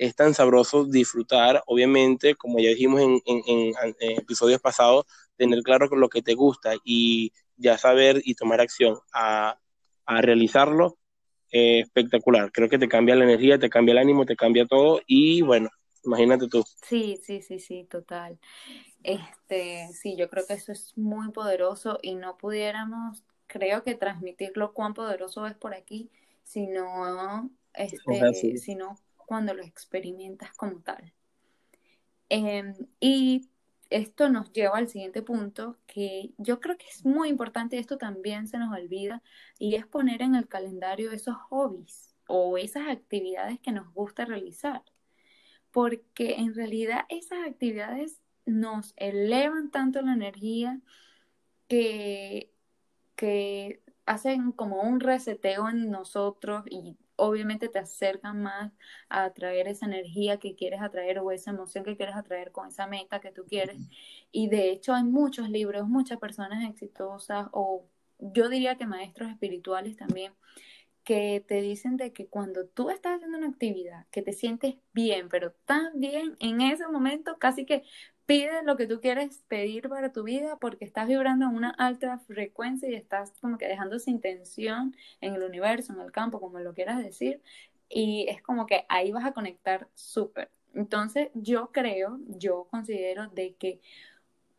es 0.00 0.16
tan 0.16 0.32
sabroso 0.34 0.84
disfrutar, 0.84 1.62
obviamente, 1.66 2.34
como 2.34 2.58
ya 2.58 2.70
dijimos 2.70 3.02
en, 3.02 3.72
episodios 4.00 4.60
pasados, 4.60 5.04
tener 5.36 5.62
claro 5.62 5.86
lo 5.94 6.08
que 6.08 6.22
te 6.22 6.34
gusta 6.34 6.72
y 6.84 7.32
ya 7.56 7.76
saber 7.76 8.22
y 8.24 8.34
tomar 8.34 8.62
acción 8.62 8.96
a, 9.12 9.58
realizarlo, 10.06 10.98
eh, 11.52 11.80
espectacular. 11.80 12.50
Creo 12.50 12.68
que 12.68 12.78
te 12.78 12.88
cambia 12.88 13.14
la 13.14 13.24
energía, 13.24 13.58
te 13.58 13.70
cambia 13.70 13.92
el 13.92 13.98
ánimo, 13.98 14.24
te 14.24 14.36
cambia 14.36 14.66
todo 14.66 15.00
y 15.06 15.42
bueno, 15.42 15.68
imagínate 16.04 16.48
tú. 16.48 16.64
Sí, 16.82 17.20
sí, 17.22 17.42
sí, 17.42 17.58
sí, 17.58 17.84
total. 17.84 18.38
Este, 19.02 19.88
sí, 19.92 20.16
yo 20.16 20.28
creo 20.28 20.46
que 20.46 20.54
eso 20.54 20.72
es 20.72 20.96
muy 20.96 21.30
poderoso 21.30 21.98
y 22.02 22.14
no 22.14 22.36
pudiéramos, 22.36 23.24
creo 23.46 23.82
que 23.82 23.94
transmitirlo 23.94 24.72
cuán 24.74 24.94
poderoso 24.94 25.46
es 25.46 25.54
por 25.54 25.74
aquí, 25.74 26.10
sino, 26.42 27.50
este, 27.74 28.58
sino 28.58 28.98
cuando 29.26 29.54
lo 29.54 29.62
experimentas 29.62 30.52
como 30.56 30.80
tal. 30.80 31.12
Em, 32.28 32.74
y 33.00 33.48
esto 33.90 34.28
nos 34.28 34.52
lleva 34.52 34.78
al 34.78 34.88
siguiente 34.88 35.22
punto, 35.22 35.76
que 35.86 36.32
yo 36.38 36.60
creo 36.60 36.76
que 36.78 36.86
es 36.86 37.04
muy 37.04 37.28
importante, 37.28 37.78
esto 37.78 37.98
también 37.98 38.46
se 38.46 38.58
nos 38.58 38.72
olvida, 38.72 39.22
y 39.58 39.74
es 39.74 39.86
poner 39.86 40.22
en 40.22 40.36
el 40.36 40.46
calendario 40.46 41.10
esos 41.10 41.36
hobbies 41.48 42.14
o 42.28 42.56
esas 42.56 42.88
actividades 42.88 43.58
que 43.60 43.72
nos 43.72 43.92
gusta 43.92 44.24
realizar. 44.24 44.82
Porque 45.72 46.36
en 46.36 46.54
realidad 46.54 47.06
esas 47.08 47.46
actividades 47.46 48.20
nos 48.46 48.94
elevan 48.96 49.70
tanto 49.70 50.02
la 50.02 50.12
energía 50.12 50.80
que, 51.68 52.52
que 53.16 53.82
hacen 54.06 54.52
como 54.52 54.82
un 54.82 55.00
reseteo 55.00 55.68
en 55.68 55.90
nosotros 55.90 56.64
y 56.68 56.96
obviamente 57.16 57.68
te 57.68 57.78
acercan 57.78 58.42
más 58.42 58.72
a 59.08 59.24
atraer 59.24 59.68
esa 59.68 59.86
energía 59.86 60.38
que 60.38 60.56
quieres 60.56 60.80
atraer 60.80 61.18
o 61.18 61.30
esa 61.30 61.50
emoción 61.50 61.84
que 61.84 61.96
quieres 61.96 62.16
atraer 62.16 62.50
con 62.50 62.68
esa 62.68 62.86
meta 62.86 63.20
que 63.20 63.30
tú 63.30 63.44
quieres. 63.46 63.76
Y 64.32 64.48
de 64.48 64.70
hecho 64.70 64.94
hay 64.94 65.04
muchos 65.04 65.50
libros, 65.50 65.88
muchas 65.88 66.18
personas 66.18 66.68
exitosas 66.68 67.48
o 67.52 67.84
yo 68.18 68.48
diría 68.48 68.76
que 68.76 68.86
maestros 68.86 69.30
espirituales 69.30 69.96
también 69.96 70.32
que 71.10 71.44
te 71.44 71.60
dicen 71.60 71.96
de 71.96 72.12
que 72.12 72.28
cuando 72.28 72.66
tú 72.66 72.88
estás 72.88 73.16
haciendo 73.16 73.36
una 73.36 73.48
actividad, 73.48 74.06
que 74.12 74.22
te 74.22 74.32
sientes 74.32 74.76
bien, 74.92 75.28
pero 75.28 75.50
tan 75.64 75.98
bien 75.98 76.36
en 76.38 76.60
ese 76.60 76.86
momento, 76.86 77.36
casi 77.36 77.66
que 77.66 77.82
pide 78.26 78.62
lo 78.62 78.76
que 78.76 78.86
tú 78.86 79.00
quieres 79.00 79.42
pedir 79.48 79.88
para 79.88 80.12
tu 80.12 80.22
vida 80.22 80.56
porque 80.60 80.84
estás 80.84 81.08
vibrando 81.08 81.46
en 81.46 81.56
una 81.56 81.70
alta 81.70 82.20
frecuencia 82.20 82.88
y 82.88 82.94
estás 82.94 83.32
como 83.40 83.58
que 83.58 83.66
dejando 83.66 83.96
esa 83.96 84.08
intención 84.08 84.94
en 85.20 85.34
el 85.34 85.42
universo, 85.42 85.92
en 85.92 85.98
el 85.98 86.12
campo, 86.12 86.38
como 86.38 86.60
lo 86.60 86.74
quieras 86.74 87.02
decir, 87.02 87.42
y 87.88 88.26
es 88.28 88.40
como 88.40 88.66
que 88.66 88.86
ahí 88.88 89.10
vas 89.10 89.24
a 89.24 89.32
conectar 89.32 89.88
súper. 89.96 90.52
Entonces 90.74 91.30
yo 91.34 91.72
creo, 91.72 92.20
yo 92.28 92.68
considero 92.70 93.26
de 93.30 93.56
que 93.56 93.80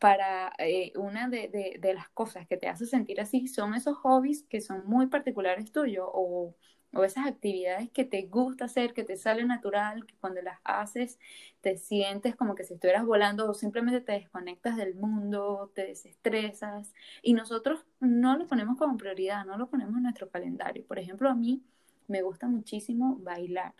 para 0.02 0.52
eh, 0.58 0.92
una 0.96 1.28
de, 1.28 1.78
de, 1.80 1.94
las 1.94 2.08
cosas 2.08 2.48
que 2.48 2.56
te 2.56 2.66
hace 2.66 2.86
sentir 2.86 3.20
así 3.20 3.46
son 3.46 3.72
esos 3.74 3.96
hobbies 3.98 4.42
que 4.42 4.60
son 4.60 4.84
muy 4.84 5.06
particulares 5.06 5.70
tuyos 5.70 6.08
o, 6.12 6.56
o, 6.92 7.04
esas 7.04 7.24
actividades 7.28 7.88
que 7.92 8.04
te 8.04 8.22
gusta 8.22 8.64
hacer, 8.64 8.94
que 8.94 9.04
te 9.04 9.16
sale 9.16 9.44
natural, 9.44 10.04
que 10.04 10.16
cuando 10.16 10.42
las 10.42 10.58
haces 10.64 11.20
te 11.60 11.76
sientes 11.76 12.34
como 12.34 12.56
que 12.56 12.64
si 12.64 12.74
estuvieras 12.74 13.06
volando 13.06 13.48
o 13.48 13.54
simplemente 13.54 14.00
te 14.00 14.10
desconectas 14.10 14.76
del 14.76 14.96
mundo, 14.96 15.70
te 15.72 15.86
desestresas 15.86 16.92
y 17.22 17.34
nosotros 17.34 17.86
no 18.00 18.36
lo 18.36 18.48
ponemos 18.48 18.78
como 18.78 18.96
prioridad, 18.96 19.44
no 19.46 19.56
lo 19.56 19.68
ponemos 19.70 19.98
en 19.98 20.02
nuestro 20.02 20.28
calendario. 20.30 20.84
Por 20.84 20.98
ejemplo, 20.98 21.30
a 21.30 21.36
mí 21.36 21.62
me 22.08 22.22
gusta 22.22 22.48
muchísimo 22.48 23.18
bailar. 23.20 23.74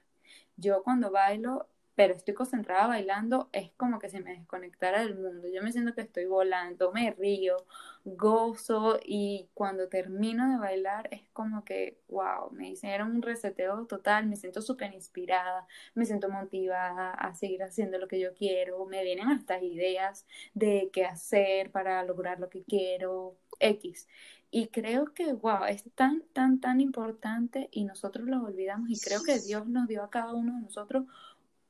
Yo 0.56 0.84
cuando 0.84 1.10
bailo 1.10 1.68
pero 1.94 2.14
estoy 2.14 2.34
concentrada 2.34 2.86
bailando, 2.86 3.48
es 3.52 3.70
como 3.76 3.98
que 3.98 4.08
se 4.08 4.20
me 4.20 4.32
desconectara 4.32 5.00
del 5.00 5.18
mundo. 5.18 5.48
Yo 5.52 5.62
me 5.62 5.72
siento 5.72 5.94
que 5.94 6.00
estoy 6.00 6.24
volando, 6.24 6.90
me 6.92 7.10
río, 7.12 7.56
gozo 8.04 8.98
y 9.04 9.48
cuando 9.54 9.88
termino 9.88 10.50
de 10.50 10.58
bailar 10.58 11.08
es 11.12 11.22
como 11.32 11.64
que, 11.64 11.98
wow, 12.08 12.50
me 12.52 12.70
hicieron 12.70 13.12
un 13.12 13.22
reseteo 13.22 13.86
total, 13.86 14.26
me 14.26 14.36
siento 14.36 14.62
súper 14.62 14.94
inspirada, 14.94 15.66
me 15.94 16.06
siento 16.06 16.28
motivada 16.28 17.12
a 17.12 17.34
seguir 17.34 17.62
haciendo 17.62 17.98
lo 17.98 18.08
que 18.08 18.20
yo 18.20 18.34
quiero, 18.34 18.84
me 18.86 19.04
vienen 19.04 19.28
hasta 19.28 19.62
ideas 19.62 20.26
de 20.54 20.90
qué 20.92 21.04
hacer 21.04 21.70
para 21.70 22.02
lograr 22.04 22.40
lo 22.40 22.48
que 22.48 22.64
quiero, 22.64 23.36
X. 23.60 24.08
Y 24.54 24.68
creo 24.68 25.14
que, 25.14 25.32
wow, 25.32 25.64
es 25.66 25.84
tan, 25.94 26.22
tan, 26.34 26.60
tan 26.60 26.80
importante 26.82 27.68
y 27.72 27.84
nosotros 27.84 28.26
lo 28.26 28.42
olvidamos 28.42 28.90
y 28.90 29.00
creo 29.00 29.22
que 29.24 29.38
Dios 29.40 29.66
nos 29.66 29.88
dio 29.88 30.02
a 30.02 30.10
cada 30.10 30.34
uno 30.34 30.56
de 30.56 30.62
nosotros 30.62 31.04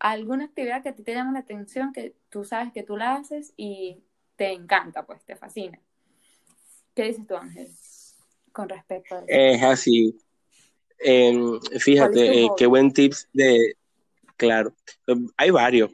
alguna 0.03 0.47
actividad 0.47 0.83
que 0.83 0.89
a 0.89 0.95
ti 0.95 1.03
te 1.05 1.15
llama 1.15 1.33
la 1.33 1.39
atención, 1.39 1.93
que 1.93 2.15
tú 2.29 2.45
sabes 2.45 2.73
que 2.73 2.83
tú 2.83 2.97
la 2.97 3.15
haces 3.15 3.55
y 3.57 4.03
te 4.35 4.53
encanta, 4.53 5.07
pues 5.07 5.25
te 5.25 5.37
fascina. 5.37 5.81
¿Qué 6.95 7.05
dices 7.05 7.27
tú, 7.27 7.37
Ángel, 7.37 7.69
con 8.51 8.69
respecto 8.69 9.15
a 9.15 9.19
eso? 9.19 9.27
Es 9.29 9.63
así. 9.63 10.19
Em, 10.99 11.61
fíjate, 11.79 12.45
eh, 12.45 12.49
qué 12.57 12.67
buen 12.67 12.93
tips 12.93 13.29
de, 13.33 13.77
claro, 14.37 14.75
hay 15.37 15.51
varios, 15.51 15.91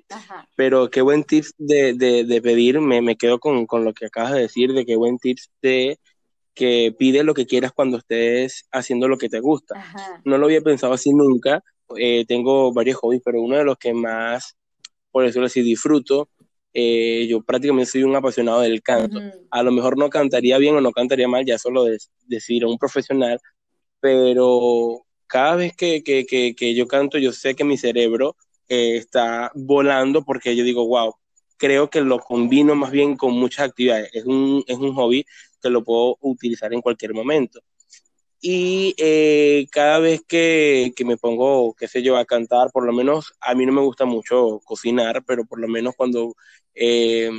pero 0.57 0.89
qué 0.91 1.03
buen 1.03 1.25
tips 1.25 1.55
de, 1.59 1.93
de, 1.95 2.43
pedir, 2.43 2.81
me, 2.81 3.03
me 3.03 3.17
quedo 3.17 3.39
con, 3.39 3.67
con, 3.67 3.85
lo 3.85 3.93
que 3.93 4.07
acabas 4.07 4.33
de 4.33 4.41
decir, 4.41 4.73
de 4.73 4.87
qué 4.87 4.97
buen 4.97 5.19
tips 5.19 5.51
de 5.63 5.99
que 6.59 6.93
pide 6.99 7.23
lo 7.23 7.35
que 7.35 7.47
quieras 7.47 7.71
cuando 7.73 7.99
estés 7.99 8.67
haciendo 8.73 9.07
lo 9.07 9.17
que 9.17 9.29
te 9.29 9.39
gusta. 9.39 9.77
No 10.25 10.39
lo 10.39 10.47
había 10.47 10.61
pensado 10.61 10.93
así 10.93 11.11
nunca, 11.11 11.63
eh, 11.97 12.25
tengo 12.27 12.73
varios 12.73 12.97
hobbies, 12.97 13.23
pero 13.25 13.41
uno 13.41 13.57
de 13.57 13.65
los 13.65 13.79
que 13.79 13.95
más, 13.95 14.57
por 15.13 15.25
decirlo 15.25 15.47
así, 15.47 15.63
disfruto, 15.63 16.31
eh, 16.75 17.29
yo 17.31 17.43
prácticamente 17.43 17.93
soy 17.93 18.03
un 18.03 18.17
apasionado 18.17 18.63
del 18.63 18.83
canto. 18.83 19.21
A 19.53 19.63
lo 19.63 19.71
mejor 19.71 19.97
no 19.97 20.11
cantaría 20.11 20.59
bien 20.59 20.75
o 20.75 20.81
no 20.81 20.91
cantaría 20.91 21.29
mal, 21.29 21.45
ya 21.45 21.59
solo 21.59 21.85
de, 21.85 21.99
decir 22.27 22.65
a 22.65 22.67
un 22.67 22.77
profesional, 22.77 23.39
pero 24.01 25.07
cada 25.29 25.55
vez 25.55 25.77
que, 25.77 26.03
que, 26.03 26.27
que, 26.27 26.75
yo 26.75 26.89
canto, 26.89 27.19
yo 27.19 27.33
sé 27.33 27.55
que 27.55 27.63
mi 27.63 27.79
cerebro 27.79 28.35
eh, 28.69 28.97
está 28.97 29.53
volando 29.55 30.25
porque 30.25 30.57
yo 30.57 30.65
digo, 30.65 30.89
wow, 30.89 31.15
creo 31.57 31.89
que 31.89 32.01
lo 32.01 32.19
combino 32.19 32.75
más 32.75 32.91
bien 32.91 33.17
con 33.17 33.35
muchas 33.35 33.69
actividades. 33.69 34.11
Es 34.13 34.25
un, 34.25 34.65
es 34.67 34.77
un 34.77 34.93
hobby 34.95 35.25
que 35.61 35.71
lo 35.71 35.85
puedo 35.85 36.17
utilizar 36.21 36.73
en 36.73 36.81
cualquier 36.81 37.15
momento 37.15 37.61
y 38.41 38.95
eh, 38.99 39.67
cada 39.71 39.99
vez 39.99 40.23
que, 40.27 40.93
que, 40.97 41.05
me 41.05 41.17
pongo, 41.17 41.75
qué 41.75 41.89
sé 41.89 42.03
yo, 42.03 42.17
a 42.17 42.25
cantar, 42.25 42.71
por 42.73 42.85
lo 42.87 42.93
menos 42.93 43.35
a 43.41 43.55
mí 43.55 43.67
no 43.67 43.73
me 43.73 43.81
gusta 43.81 44.05
mucho 44.05 44.61
cocinar, 44.65 45.25
pero 45.27 45.45
por 45.45 45.61
lo 45.61 45.69
menos 45.69 45.95
cuando 45.97 46.37
eh, 46.75 47.31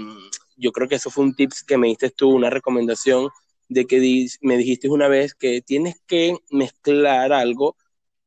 yo 0.57 0.72
creo 0.72 0.88
que 0.89 0.95
eso 0.95 1.09
fue 1.09 1.24
un 1.24 1.36
tips 1.36 1.63
que 1.63 1.78
me 1.78 1.88
diste 1.88 2.09
tú, 2.11 2.30
una 2.32 2.49
recomendación 2.49 3.30
de 3.70 3.86
que 3.86 4.28
me 4.41 4.57
dijiste 4.57 4.89
una 4.89 5.07
vez 5.07 5.36
que 5.36 5.61
tienes 5.61 6.01
que 6.07 6.38
mezclar 6.49 7.32
algo 7.34 7.78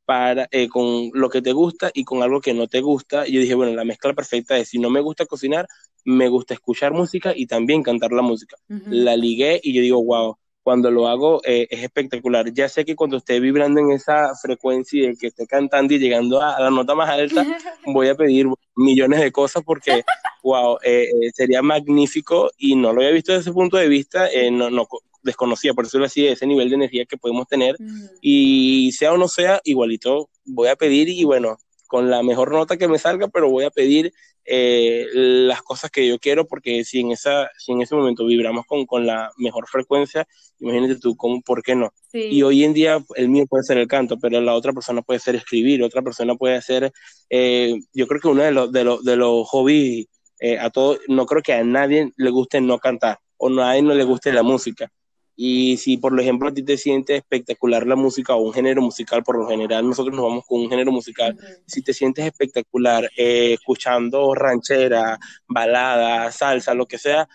para, 0.05 0.49
eh, 0.51 0.69
con 0.69 1.11
lo 1.15 1.31
que 1.31 1.43
te 1.43 1.53
gusta 1.53 1.91
y 1.95 2.05
con 2.05 2.23
algo 2.23 2.41
que 2.41 2.55
no 2.55 2.69
te 2.69 2.81
gusta. 2.81 3.27
Y 3.27 3.33
yo 3.33 3.41
dije, 3.41 3.55
bueno, 3.55 3.75
la 3.75 3.85
mezcla 3.85 4.15
perfecta 4.15 4.57
es, 4.59 4.69
si 4.71 4.79
no 4.79 4.91
me 4.91 5.01
gusta 5.01 5.27
cocinar, 5.27 5.67
me 6.05 6.29
gusta 6.29 6.55
escuchar 6.55 6.93
música 6.93 7.33
y 7.35 7.47
también 7.47 7.83
cantar 7.83 8.13
la 8.13 8.23
música. 8.23 8.57
La 8.87 9.17
ligué 9.17 9.61
y 9.63 9.73
yo 9.73 9.83
digo, 9.83 10.05
wow, 10.05 10.37
cuando 10.63 10.91
lo 10.91 11.09
hago 11.09 11.41
eh, 11.45 11.67
es 11.71 11.83
espectacular. 11.83 12.53
Ya 12.53 12.69
sé 12.69 12.85
que 12.85 12.97
cuando 12.97 13.17
esté 13.17 13.41
vibrando 13.41 13.81
en 13.81 13.91
esa 13.91 14.35
frecuencia 14.41 15.11
y 15.11 15.17
que 15.17 15.29
esté 15.29 15.47
cantando 15.47 15.95
y 15.95 15.99
llegando 15.99 16.41
a, 16.41 16.61
la 16.61 16.71
nota 16.71 16.95
más 16.95 17.11
alta, 17.11 17.45
voy 17.87 18.09
a 18.09 18.15
pedir 18.15 18.47
millones 18.77 19.21
de 19.21 19.33
cosas 19.33 19.63
porque, 19.65 20.03
wow, 20.43 20.79
eh, 20.83 21.09
eh, 21.09 21.31
sería 21.35 21.63
magnífico 21.63 22.51
y 22.57 22.77
no 22.77 22.93
lo 22.93 23.01
había 23.01 23.13
visto 23.13 23.33
desde 23.33 23.43
ese 23.43 23.53
punto 23.53 23.77
de 23.77 23.89
vista, 23.89 24.29
no, 24.51 24.71
no 24.71 24.87
desconocía, 25.23 25.75
por 25.75 25.85
decirlo 25.85 26.07
así, 26.07 26.27
ese 26.27 26.47
nivel 26.47 26.69
de 26.69 26.77
energía 26.77 27.05
que 27.05 27.17
podemos 27.17 27.47
tener 27.47 27.77
mm. 27.79 28.07
y 28.21 28.93
sea 28.93 29.13
o 29.13 29.17
no 29.17 29.29
sea, 29.29 29.61
igualito 29.65 30.29
voy 30.45 30.69
a 30.69 30.77
pedir 30.77 31.09
y 31.09 31.25
bueno, 31.25 31.57
con 31.93 32.09
la 32.09 32.23
mejor 32.23 32.53
nota 32.53 32.79
que 32.79 32.89
me 32.89 32.99
salga, 32.99 33.29
pero 33.29 33.51
voy 33.51 33.65
a 33.65 33.71
pedir 33.71 34.15
eh, 34.47 35.05
las 35.13 35.61
cosas 35.61 35.91
que 35.91 36.09
yo 36.09 36.19
quiero, 36.19 36.47
porque 36.47 36.85
si 36.85 37.01
en, 37.01 37.13
esa, 37.13 37.51
si 37.59 37.73
en 37.73 37.83
ese 37.83 37.95
momento 37.95 38.25
vibramos 38.25 38.65
con, 38.65 38.87
con 38.87 39.05
la 39.05 39.31
mejor 39.37 39.69
frecuencia, 39.69 40.27
imagínate 40.59 40.99
tú, 40.99 41.15
¿cómo, 41.19 41.43
¿por 41.43 41.63
qué 41.63 41.75
no? 41.75 41.93
Y 42.15 42.43
hoy 42.45 42.65
en 42.65 42.73
día 42.73 43.05
el 43.15 43.29
mío 43.29 43.45
puede 43.47 43.65
ser 43.65 43.77
el 43.77 43.89
canto, 43.89 44.19
pero 44.19 44.41
la 44.41 44.55
otra 44.55 44.73
persona 44.73 45.03
puede 45.03 45.21
ser 45.21 45.35
escribir, 45.35 45.83
otra 45.83 46.01
persona 46.01 46.35
puede 46.35 46.57
hacer, 46.57 46.91
eh, 47.29 47.79
yo 47.93 48.07
creo 48.07 48.23
que 48.23 48.29
uno 48.29 48.43
de 48.43 48.53
los, 48.53 48.73
de 48.73 48.85
los, 48.85 49.05
de 49.05 49.17
los 49.17 49.47
hobbies 49.51 50.07
eh, 50.41 50.59
a 50.59 50.71
todos, 50.71 50.99
no 51.09 51.27
creo 51.27 51.43
que 51.43 51.53
a 51.53 51.63
nadie 51.63 52.11
le 52.17 52.31
guste 52.31 52.63
no 52.63 52.79
cantar, 52.79 53.19
o 53.37 53.49
a 53.49 53.51
nadie 53.51 53.83
no 53.83 53.93
le 53.93 54.05
guste 54.05 54.33
la 54.33 54.43
música. 54.43 54.91
Y 55.35 55.77
si, 55.79 55.97
por 55.97 56.19
ejemplo, 56.21 56.49
a 56.49 56.55
ti 56.55 56.63
te 56.63 56.77
sientes 56.77 57.19
espectacular 57.19 57.87
la 57.87 57.97
música 57.97 58.35
o 58.35 58.43
un 58.43 58.53
género 58.53 58.83
musical, 58.83 59.23
por 59.23 59.39
lo 59.39 59.49
general 59.49 59.89
nosotros 59.89 60.15
nos 60.15 60.25
vamos 60.27 60.47
con 60.47 60.61
un 60.61 60.69
género 60.69 60.93
musical, 60.93 61.37
si 61.67 61.83
te 61.83 61.95
sientes 61.95 62.27
espectacular 62.27 63.11
eh, 63.17 63.55
escuchando 63.55 64.35
ranchera, 64.35 65.19
balada, 65.47 66.31
salsa, 66.31 66.75
lo 66.75 66.87
que 66.87 66.99
sea, 66.99 67.29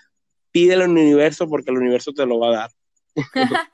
pídelo 0.52 0.84
al 0.84 0.92
universo 0.92 1.50
porque 1.50 1.72
el 1.72 1.78
universo 1.78 2.14
te 2.14 2.26
lo 2.26 2.40
va 2.40 2.48
a 2.50 2.58
dar. 2.58 2.72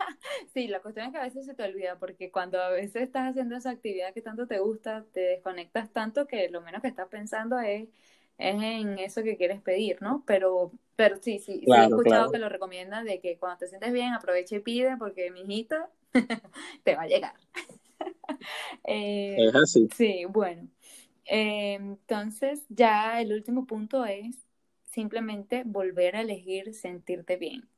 sí, 0.53 0.67
la 0.67 0.81
cuestión 0.81 1.07
es 1.07 1.11
que 1.11 1.17
a 1.17 1.23
veces 1.23 1.45
se 1.45 1.53
te 1.53 1.63
olvida, 1.63 1.97
porque 1.99 2.31
cuando 2.31 2.61
a 2.61 2.69
veces 2.69 3.03
estás 3.03 3.29
haciendo 3.29 3.55
esa 3.55 3.71
actividad 3.71 4.13
que 4.13 4.21
tanto 4.21 4.47
te 4.47 4.59
gusta, 4.59 5.05
te 5.11 5.21
desconectas 5.21 5.91
tanto 5.91 6.27
que 6.27 6.49
lo 6.49 6.61
menos 6.61 6.81
que 6.81 6.87
estás 6.87 7.07
pensando 7.09 7.59
es, 7.59 7.89
es 8.37 8.55
en 8.55 8.99
eso 8.99 9.23
que 9.23 9.37
quieres 9.37 9.61
pedir, 9.61 10.01
¿no? 10.01 10.23
Pero, 10.25 10.71
pero 10.95 11.17
sí, 11.21 11.39
sí, 11.39 11.61
sí 11.65 11.71
he 11.71 11.85
escuchado 11.85 12.31
que 12.31 12.37
lo 12.37 12.49
recomiendan 12.49 13.05
de 13.05 13.19
que 13.19 13.37
cuando 13.37 13.59
te 13.59 13.67
sientes 13.67 13.91
bien, 13.91 14.13
aprovecha 14.13 14.55
y 14.55 14.59
pide, 14.59 14.97
porque 14.97 15.31
mi 15.31 15.41
hijita 15.41 15.89
te 16.83 16.95
va 16.95 17.03
a 17.03 17.07
llegar. 17.07 17.33
Eh, 18.83 19.37
es 19.39 19.55
así. 19.55 19.87
Sí, 19.95 20.25
bueno. 20.27 20.67
Eh, 21.25 21.75
entonces, 21.75 22.65
ya 22.67 23.21
el 23.21 23.31
último 23.31 23.65
punto 23.65 24.03
es 24.03 24.35
simplemente 24.83 25.63
volver 25.65 26.17
a 26.17 26.21
elegir 26.21 26.73
sentirte 26.73 27.37
bien. 27.37 27.69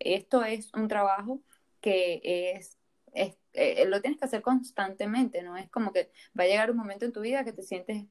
Esto 0.00 0.44
es 0.44 0.72
un 0.74 0.88
trabajo 0.88 1.40
que 1.80 2.20
es, 2.24 2.78
eh, 3.12 3.84
lo 3.86 4.00
tienes 4.00 4.18
que 4.18 4.24
hacer 4.24 4.42
constantemente, 4.42 5.42
no 5.42 5.56
es 5.56 5.70
como 5.70 5.92
que 5.92 6.10
va 6.38 6.44
a 6.44 6.46
llegar 6.46 6.70
un 6.70 6.76
momento 6.76 7.04
en 7.04 7.12
tu 7.12 7.20
vida 7.20 7.44
que 7.44 7.52
te 7.52 7.62
sientes 7.62 8.04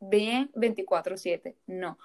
bien 0.00 0.50
24/7, 0.54 1.56
no, 1.66 1.98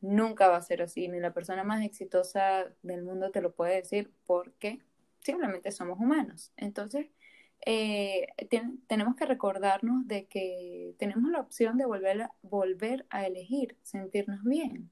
nunca 0.00 0.48
va 0.48 0.56
a 0.56 0.62
ser 0.62 0.82
así, 0.82 1.08
ni 1.08 1.20
la 1.20 1.32
persona 1.34 1.64
más 1.64 1.84
exitosa 1.84 2.66
del 2.82 3.02
mundo 3.02 3.30
te 3.30 3.40
lo 3.40 3.52
puede 3.52 3.76
decir 3.76 4.12
porque 4.26 4.80
simplemente 5.20 5.72
somos 5.72 5.98
humanos. 5.98 6.52
Entonces, 6.56 7.08
eh, 7.66 8.28
tenemos 8.86 9.16
que 9.16 9.26
recordarnos 9.26 10.06
de 10.06 10.26
que 10.26 10.94
tenemos 10.98 11.30
la 11.30 11.40
opción 11.40 11.76
de 11.76 11.86
volver 11.86 12.22
a, 12.22 12.32
volver 12.42 13.06
a 13.10 13.26
elegir 13.26 13.76
sentirnos 13.82 14.42
bien. 14.44 14.90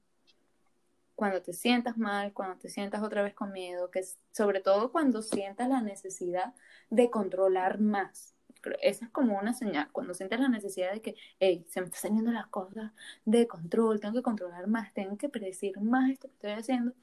Cuando 1.15 1.41
te 1.41 1.53
sientas 1.53 1.97
mal, 1.97 2.33
cuando 2.33 2.57
te 2.59 2.69
sientas 2.69 3.01
otra 3.01 3.23
vez 3.23 3.33
con 3.33 3.51
miedo, 3.51 3.89
que 3.89 4.03
sobre 4.31 4.61
todo 4.61 4.91
cuando 4.91 5.21
sientas 5.23 5.69
la 5.69 5.81
necesidad 5.81 6.53
de 6.89 7.09
controlar 7.09 7.79
más. 7.79 8.36
Esa 8.81 9.05
es 9.05 9.11
como 9.11 9.37
una 9.37 9.53
señal, 9.53 9.89
cuando 9.91 10.13
sientes 10.13 10.39
la 10.39 10.49
necesidad 10.49 10.91
de 10.91 11.01
que, 11.01 11.15
hey, 11.39 11.65
se 11.69 11.81
me 11.81 11.87
están 11.87 12.01
saliendo 12.01 12.31
las 12.31 12.47
cosas 12.47 12.91
de 13.25 13.47
control, 13.47 13.99
tengo 13.99 14.15
que 14.15 14.21
controlar 14.21 14.67
más, 14.67 14.93
tengo 14.93 15.17
que 15.17 15.29
predecir 15.29 15.79
más 15.79 16.09
esto 16.11 16.27
que 16.27 16.33
estoy 16.33 16.51
haciendo. 16.51 16.93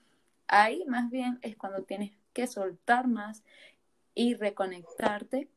Ahí 0.47 0.85
más 0.87 1.11
bien 1.11 1.39
es 1.43 1.57
cuando 1.57 1.83
tienes 1.83 2.13
que 2.33 2.47
soltar 2.47 3.07
más 3.09 3.43
y 4.15 4.35
reconectarte 4.35 5.49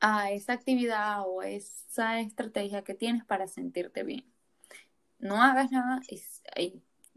a 0.00 0.30
esa 0.30 0.52
actividad 0.52 1.22
o 1.26 1.42
esa 1.42 2.20
estrategia 2.20 2.82
que 2.82 2.94
tienes 2.94 3.24
para 3.24 3.46
sentirte 3.46 4.02
bien. 4.02 4.24
No 5.18 5.42
hagas 5.42 5.70
nada 5.70 6.00
y, 6.08 6.22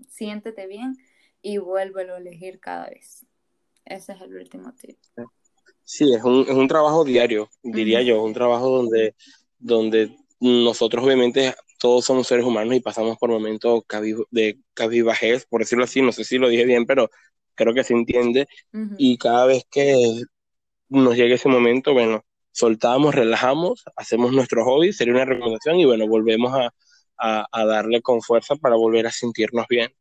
siéntete 0.08 0.68
bien 0.68 0.97
y 1.41 1.58
vuélvelo 1.58 2.16
a 2.16 2.18
elegir 2.18 2.60
cada 2.60 2.89
vez. 2.89 3.26
Ese 3.86 4.14
es 4.14 4.22
el 4.22 4.36
último 4.36 4.74
tip. 4.74 4.97
Sí, 5.92 6.14
es 6.14 6.24
un, 6.24 6.42
es 6.48 6.56
un 6.56 6.68
trabajo 6.68 7.04
diario, 7.04 7.50
diría 7.64 8.04
yo, 8.04 8.22
un 8.22 8.32
trabajo 8.32 8.70
donde, 8.70 9.16
donde 9.58 10.16
nosotros 10.40 11.04
obviamente 11.04 11.56
todos 11.80 12.06
somos 12.06 12.28
seres 12.28 12.46
humanos 12.46 12.76
y 12.76 12.80
pasamos 12.80 13.18
por 13.18 13.32
momentos 13.32 13.82
de 14.30 14.60
cabibajez, 14.76 15.48
por 15.48 15.62
decirlo 15.62 15.86
así, 15.86 16.04
no 16.04 16.12
sé 16.12 16.26
si 16.26 16.38
lo 16.38 16.48
dije 16.48 16.66
bien, 16.66 16.86
pero 16.86 17.10
creo 17.56 17.74
que 17.74 17.84
se 17.84 17.96
entiende. 17.96 18.48
Y 19.00 19.18
cada 19.18 19.48
vez 19.48 19.66
que 19.68 20.22
nos 20.90 21.16
llegue 21.16 21.34
ese 21.34 21.50
momento, 21.50 21.94
bueno, 21.94 22.24
soltamos, 22.52 23.16
relajamos, 23.16 23.84
hacemos 23.96 24.32
nuestro 24.32 24.64
hobby, 24.66 24.94
sería 24.94 25.16
una 25.16 25.26
recomendación 25.26 25.78
y 25.78 25.86
bueno, 25.86 26.08
volvemos 26.08 26.54
a, 27.18 27.66
darle 27.66 28.04
con 28.04 28.22
fuerza 28.22 28.56
para 28.58 28.76
volver 28.76 29.08
a 29.08 29.12
sentirnos 29.12 29.66
bien. 29.68 29.92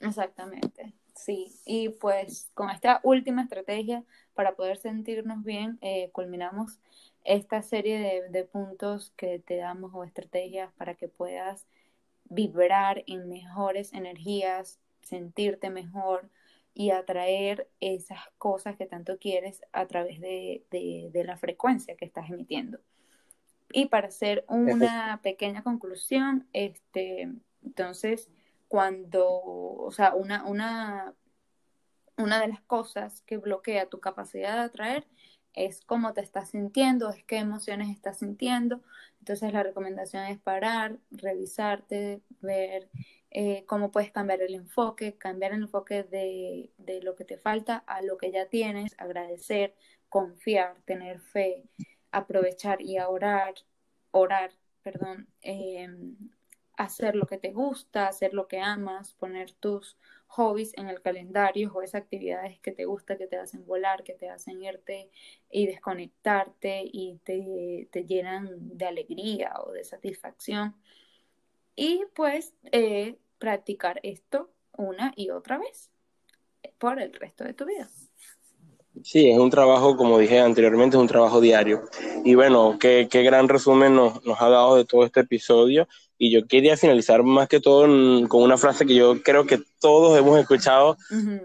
Exactamente, 0.00 0.94
sí. 1.24 1.52
Y 1.64 1.90
pues 1.90 2.50
con 2.54 2.70
esta 2.70 3.00
última 3.02 3.42
estrategia 3.42 4.04
para 4.34 4.54
poder 4.54 4.78
sentirnos 4.78 5.44
bien, 5.44 5.78
eh, 5.80 6.10
culminamos 6.12 6.78
esta 7.24 7.62
serie 7.62 7.98
de, 7.98 8.28
de, 8.30 8.44
puntos 8.44 9.12
que 9.16 9.38
te 9.38 9.56
damos 9.56 9.92
o 9.94 10.04
estrategias 10.04 10.72
para 10.74 10.94
que 10.94 11.08
puedas 11.08 11.66
vibrar 12.24 13.04
en 13.06 13.28
mejores 13.28 13.92
energías, 13.92 14.80
sentirte 15.02 15.70
mejor, 15.70 16.30
y 16.74 16.90
atraer 16.90 17.68
esas 17.80 18.20
cosas 18.38 18.76
que 18.76 18.86
tanto 18.86 19.18
quieres 19.18 19.62
a 19.72 19.86
través 19.86 20.20
de, 20.20 20.64
la 21.12 21.36
frecuencia 21.36 21.96
que 21.96 22.04
estás 22.04 22.30
emitiendo. 22.30 22.78
Y 23.72 23.86
para 23.86 24.08
hacer 24.08 24.44
una 24.48 25.20
pequeña 25.22 25.62
conclusión, 25.62 26.48
este, 26.52 27.30
entonces, 27.64 28.28
cuando, 28.70 29.26
o 29.28 29.90
sea, 29.90 30.14
una, 30.14 30.44
una, 30.44 31.12
una 32.16 32.40
de 32.40 32.46
las 32.46 32.60
cosas 32.62 33.22
que 33.22 33.36
bloquea 33.36 33.88
tu 33.88 33.98
capacidad 33.98 34.54
de 34.54 34.60
atraer 34.60 35.08
es 35.54 35.80
cómo 35.80 36.12
te 36.12 36.20
estás 36.20 36.50
sintiendo, 36.50 37.10
es 37.10 37.24
qué 37.24 37.38
emociones 37.38 37.90
estás 37.90 38.20
sintiendo. 38.20 38.80
Entonces 39.18 39.52
la 39.52 39.64
recomendación 39.64 40.22
es 40.26 40.38
parar, 40.38 41.00
revisarte, 41.10 42.22
ver 42.42 42.88
eh, 43.32 43.64
cómo 43.66 43.90
puedes 43.90 44.12
cambiar 44.12 44.40
el 44.40 44.54
enfoque, 44.54 45.18
cambiar 45.18 45.52
el 45.52 45.62
enfoque 45.62 46.04
de, 46.04 46.70
lo 47.02 47.16
que 47.16 47.24
te 47.24 47.38
falta 47.38 47.78
a 47.88 48.02
lo 48.02 48.18
que 48.18 48.30
ya 48.30 48.46
tienes, 48.46 48.94
agradecer, 48.98 49.74
confiar, 50.08 50.76
tener 50.84 51.18
fe, 51.18 51.64
aprovechar 52.12 52.80
y 52.82 53.00
orar, 53.00 53.54
orar, 54.12 54.52
perdón, 54.84 55.26
em, 55.42 56.16
hacer 56.80 57.14
lo 57.14 57.26
que 57.26 57.36
te 57.36 57.52
gusta, 57.52 58.08
hacer 58.08 58.32
lo 58.32 58.48
que 58.48 58.58
amas, 58.58 59.12
poner 59.14 59.52
tus 59.52 59.98
hobbies 60.28 60.72
en 60.78 60.88
el 60.88 61.02
calendario 61.02 61.70
o 61.74 61.82
esas 61.82 62.02
actividades 62.02 62.58
que 62.60 62.72
te 62.72 62.86
gusta, 62.86 63.18
que 63.18 63.26
te 63.26 63.36
hacen 63.36 63.66
volar, 63.66 64.02
que 64.02 64.14
te 64.14 64.30
hacen 64.30 64.62
irte 64.62 65.10
y 65.50 65.66
desconectarte 65.66 66.82
y 66.84 67.18
te, 67.24 67.88
te 67.90 68.04
llenan 68.04 68.78
de 68.78 68.86
alegría 68.86 69.52
o 69.64 69.72
de 69.72 69.84
satisfacción 69.84 70.74
y 71.76 72.04
pues 72.14 72.54
eh, 72.72 73.18
practicar 73.38 74.00
esto 74.02 74.50
una 74.76 75.12
y 75.16 75.30
otra 75.30 75.58
vez 75.58 75.90
por 76.78 77.00
el 77.00 77.12
resto 77.12 77.44
de 77.44 77.52
tu 77.52 77.66
vida. 77.66 77.88
Sí, 79.02 79.30
es 79.30 79.38
un 79.38 79.50
trabajo, 79.50 79.96
como 79.96 80.18
dije 80.18 80.40
anteriormente, 80.40 80.96
es 80.96 81.00
un 81.00 81.08
trabajo 81.08 81.40
diario. 81.40 81.82
Y 82.24 82.34
bueno, 82.34 82.76
qué, 82.78 83.08
qué 83.10 83.22
gran 83.22 83.48
resumen 83.48 83.94
nos, 83.94 84.24
nos, 84.24 84.40
ha 84.42 84.48
dado 84.48 84.76
de 84.76 84.84
todo 84.84 85.04
este 85.04 85.20
episodio. 85.20 85.86
Y 86.22 86.30
yo 86.30 86.46
quería 86.46 86.76
finalizar 86.76 87.22
más 87.22 87.48
que 87.48 87.60
todo 87.60 87.86
con 88.28 88.42
una 88.42 88.58
frase 88.58 88.84
que 88.84 88.94
yo 88.94 89.22
creo 89.22 89.46
que 89.46 89.58
todos 89.80 90.18
hemos 90.18 90.38
escuchado, 90.38 90.98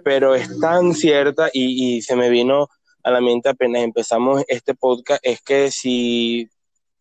pero 0.03 0.35
es 0.35 0.59
tan 0.59 0.93
cierta 0.93 1.49
y, 1.53 1.95
y 1.95 2.01
se 2.01 2.17
me 2.17 2.29
vino 2.29 2.67
a 3.01 3.11
la 3.11 3.21
mente 3.21 3.47
apenas 3.47 3.83
empezamos 3.83 4.43
este 4.49 4.75
podcast, 4.75 5.21
es 5.23 5.41
que 5.41 5.71
si 5.71 6.49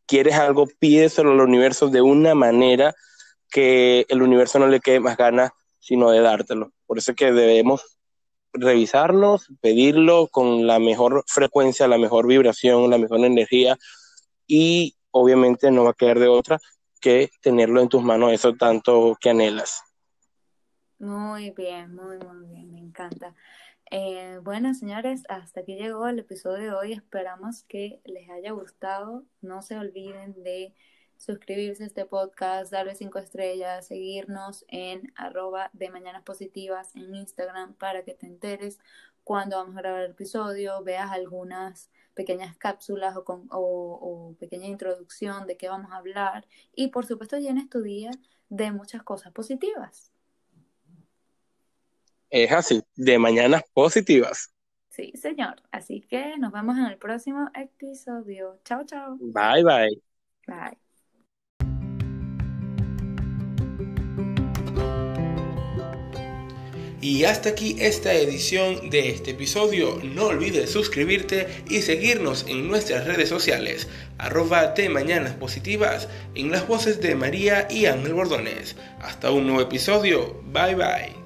quieres 0.06 0.34
algo, 0.34 0.68
pídeselo 0.78 1.32
al 1.32 1.40
universo 1.40 1.88
de 1.88 2.00
una 2.00 2.36
manera 2.36 2.94
que 3.50 4.06
el 4.08 4.22
universo 4.22 4.60
no 4.60 4.68
le 4.68 4.78
quede 4.78 5.00
más 5.00 5.16
ganas 5.16 5.50
sino 5.80 6.10
de 6.12 6.20
dártelo. 6.20 6.70
Por 6.86 6.98
eso 6.98 7.10
es 7.10 7.16
que 7.16 7.32
debemos 7.32 7.98
revisarnos, 8.52 9.48
pedirlo 9.60 10.28
con 10.28 10.66
la 10.66 10.78
mejor 10.78 11.24
frecuencia, 11.26 11.88
la 11.88 11.98
mejor 11.98 12.28
vibración, 12.28 12.88
la 12.88 12.98
mejor 12.98 13.18
energía 13.24 13.76
y 14.46 14.94
obviamente 15.10 15.72
no 15.72 15.84
va 15.84 15.90
a 15.90 15.94
quedar 15.94 16.20
de 16.20 16.28
otra 16.28 16.60
que 17.04 17.30
tenerlo 17.42 17.82
en 17.82 17.90
tus 17.90 18.02
manos, 18.02 18.32
eso 18.32 18.54
tanto 18.54 19.14
que 19.20 19.28
anhelas. 19.28 19.82
Muy 20.98 21.50
bien, 21.50 21.94
muy, 21.94 22.16
muy 22.16 22.46
bien, 22.48 22.72
me 22.72 22.80
encanta. 22.80 23.34
Eh, 23.90 24.40
bueno, 24.42 24.72
señores, 24.72 25.24
hasta 25.28 25.60
aquí 25.60 25.74
llegó 25.74 26.08
el 26.08 26.20
episodio 26.20 26.62
de 26.62 26.72
hoy. 26.72 26.92
Esperamos 26.94 27.64
que 27.64 28.00
les 28.06 28.30
haya 28.30 28.52
gustado. 28.52 29.22
No 29.42 29.60
se 29.60 29.76
olviden 29.76 30.42
de 30.42 30.74
suscribirse 31.18 31.84
a 31.84 31.88
este 31.88 32.06
podcast, 32.06 32.72
darle 32.72 32.94
cinco 32.94 33.18
estrellas, 33.18 33.86
seguirnos 33.86 34.64
en 34.68 35.12
arroba 35.14 35.68
de 35.74 35.90
mañanas 35.90 36.22
positivas 36.22 36.96
en 36.96 37.14
Instagram 37.14 37.74
para 37.74 38.02
que 38.02 38.14
te 38.14 38.26
enteres 38.26 38.78
cuando 39.24 39.56
vamos 39.56 39.76
a 39.76 39.80
grabar 39.80 40.04
el 40.04 40.12
episodio, 40.12 40.82
veas 40.82 41.10
algunas 41.10 41.90
pequeñas 42.14 42.56
cápsulas 42.56 43.16
o, 43.16 43.24
con, 43.24 43.48
o, 43.50 44.34
pequeña 44.38 44.66
introducción 44.66 45.46
de 45.46 45.56
qué 45.56 45.68
vamos 45.68 45.92
a 45.92 45.96
hablar 45.96 46.46
y 46.74 46.88
por 46.88 47.06
supuesto 47.06 47.38
llenes 47.38 47.68
tu 47.68 47.82
día 47.82 48.10
de 48.48 48.72
muchas 48.72 49.02
cosas 49.02 49.32
positivas. 49.32 50.12
Es 52.30 52.50
así, 52.50 52.82
de 52.96 53.18
mañanas 53.18 53.62
positivas. 53.72 54.52
Sí, 54.88 55.12
señor. 55.16 55.62
Así 55.72 56.00
que 56.02 56.36
nos 56.38 56.52
vemos 56.52 56.78
en 56.78 56.86
el 56.86 56.98
próximo 56.98 57.50
episodio. 57.54 58.60
Chao, 58.64 58.84
chao. 58.84 59.16
Bye, 59.20 59.64
bye. 59.64 60.02
Bye. 60.46 60.83
Y 67.04 67.24
hasta 67.24 67.50
aquí 67.50 67.76
esta 67.80 68.14
edición 68.14 68.88
de 68.88 69.10
este 69.10 69.32
episodio. 69.32 70.00
No 70.02 70.28
olvides 70.28 70.70
suscribirte 70.70 71.48
y 71.68 71.82
seguirnos 71.82 72.46
en 72.48 72.66
nuestras 72.66 73.06
redes 73.06 73.28
sociales, 73.28 73.88
arroba 74.16 74.68
de 74.68 74.88
Mañanas 74.88 75.34
Positivas, 75.34 76.08
en 76.34 76.50
las 76.50 76.66
voces 76.66 77.02
de 77.02 77.14
María 77.14 77.68
y 77.68 77.84
Ángel 77.84 78.14
Bordones. 78.14 78.76
Hasta 79.02 79.30
un 79.32 79.46
nuevo 79.46 79.60
episodio. 79.60 80.40
Bye 80.50 80.76
bye. 80.76 81.23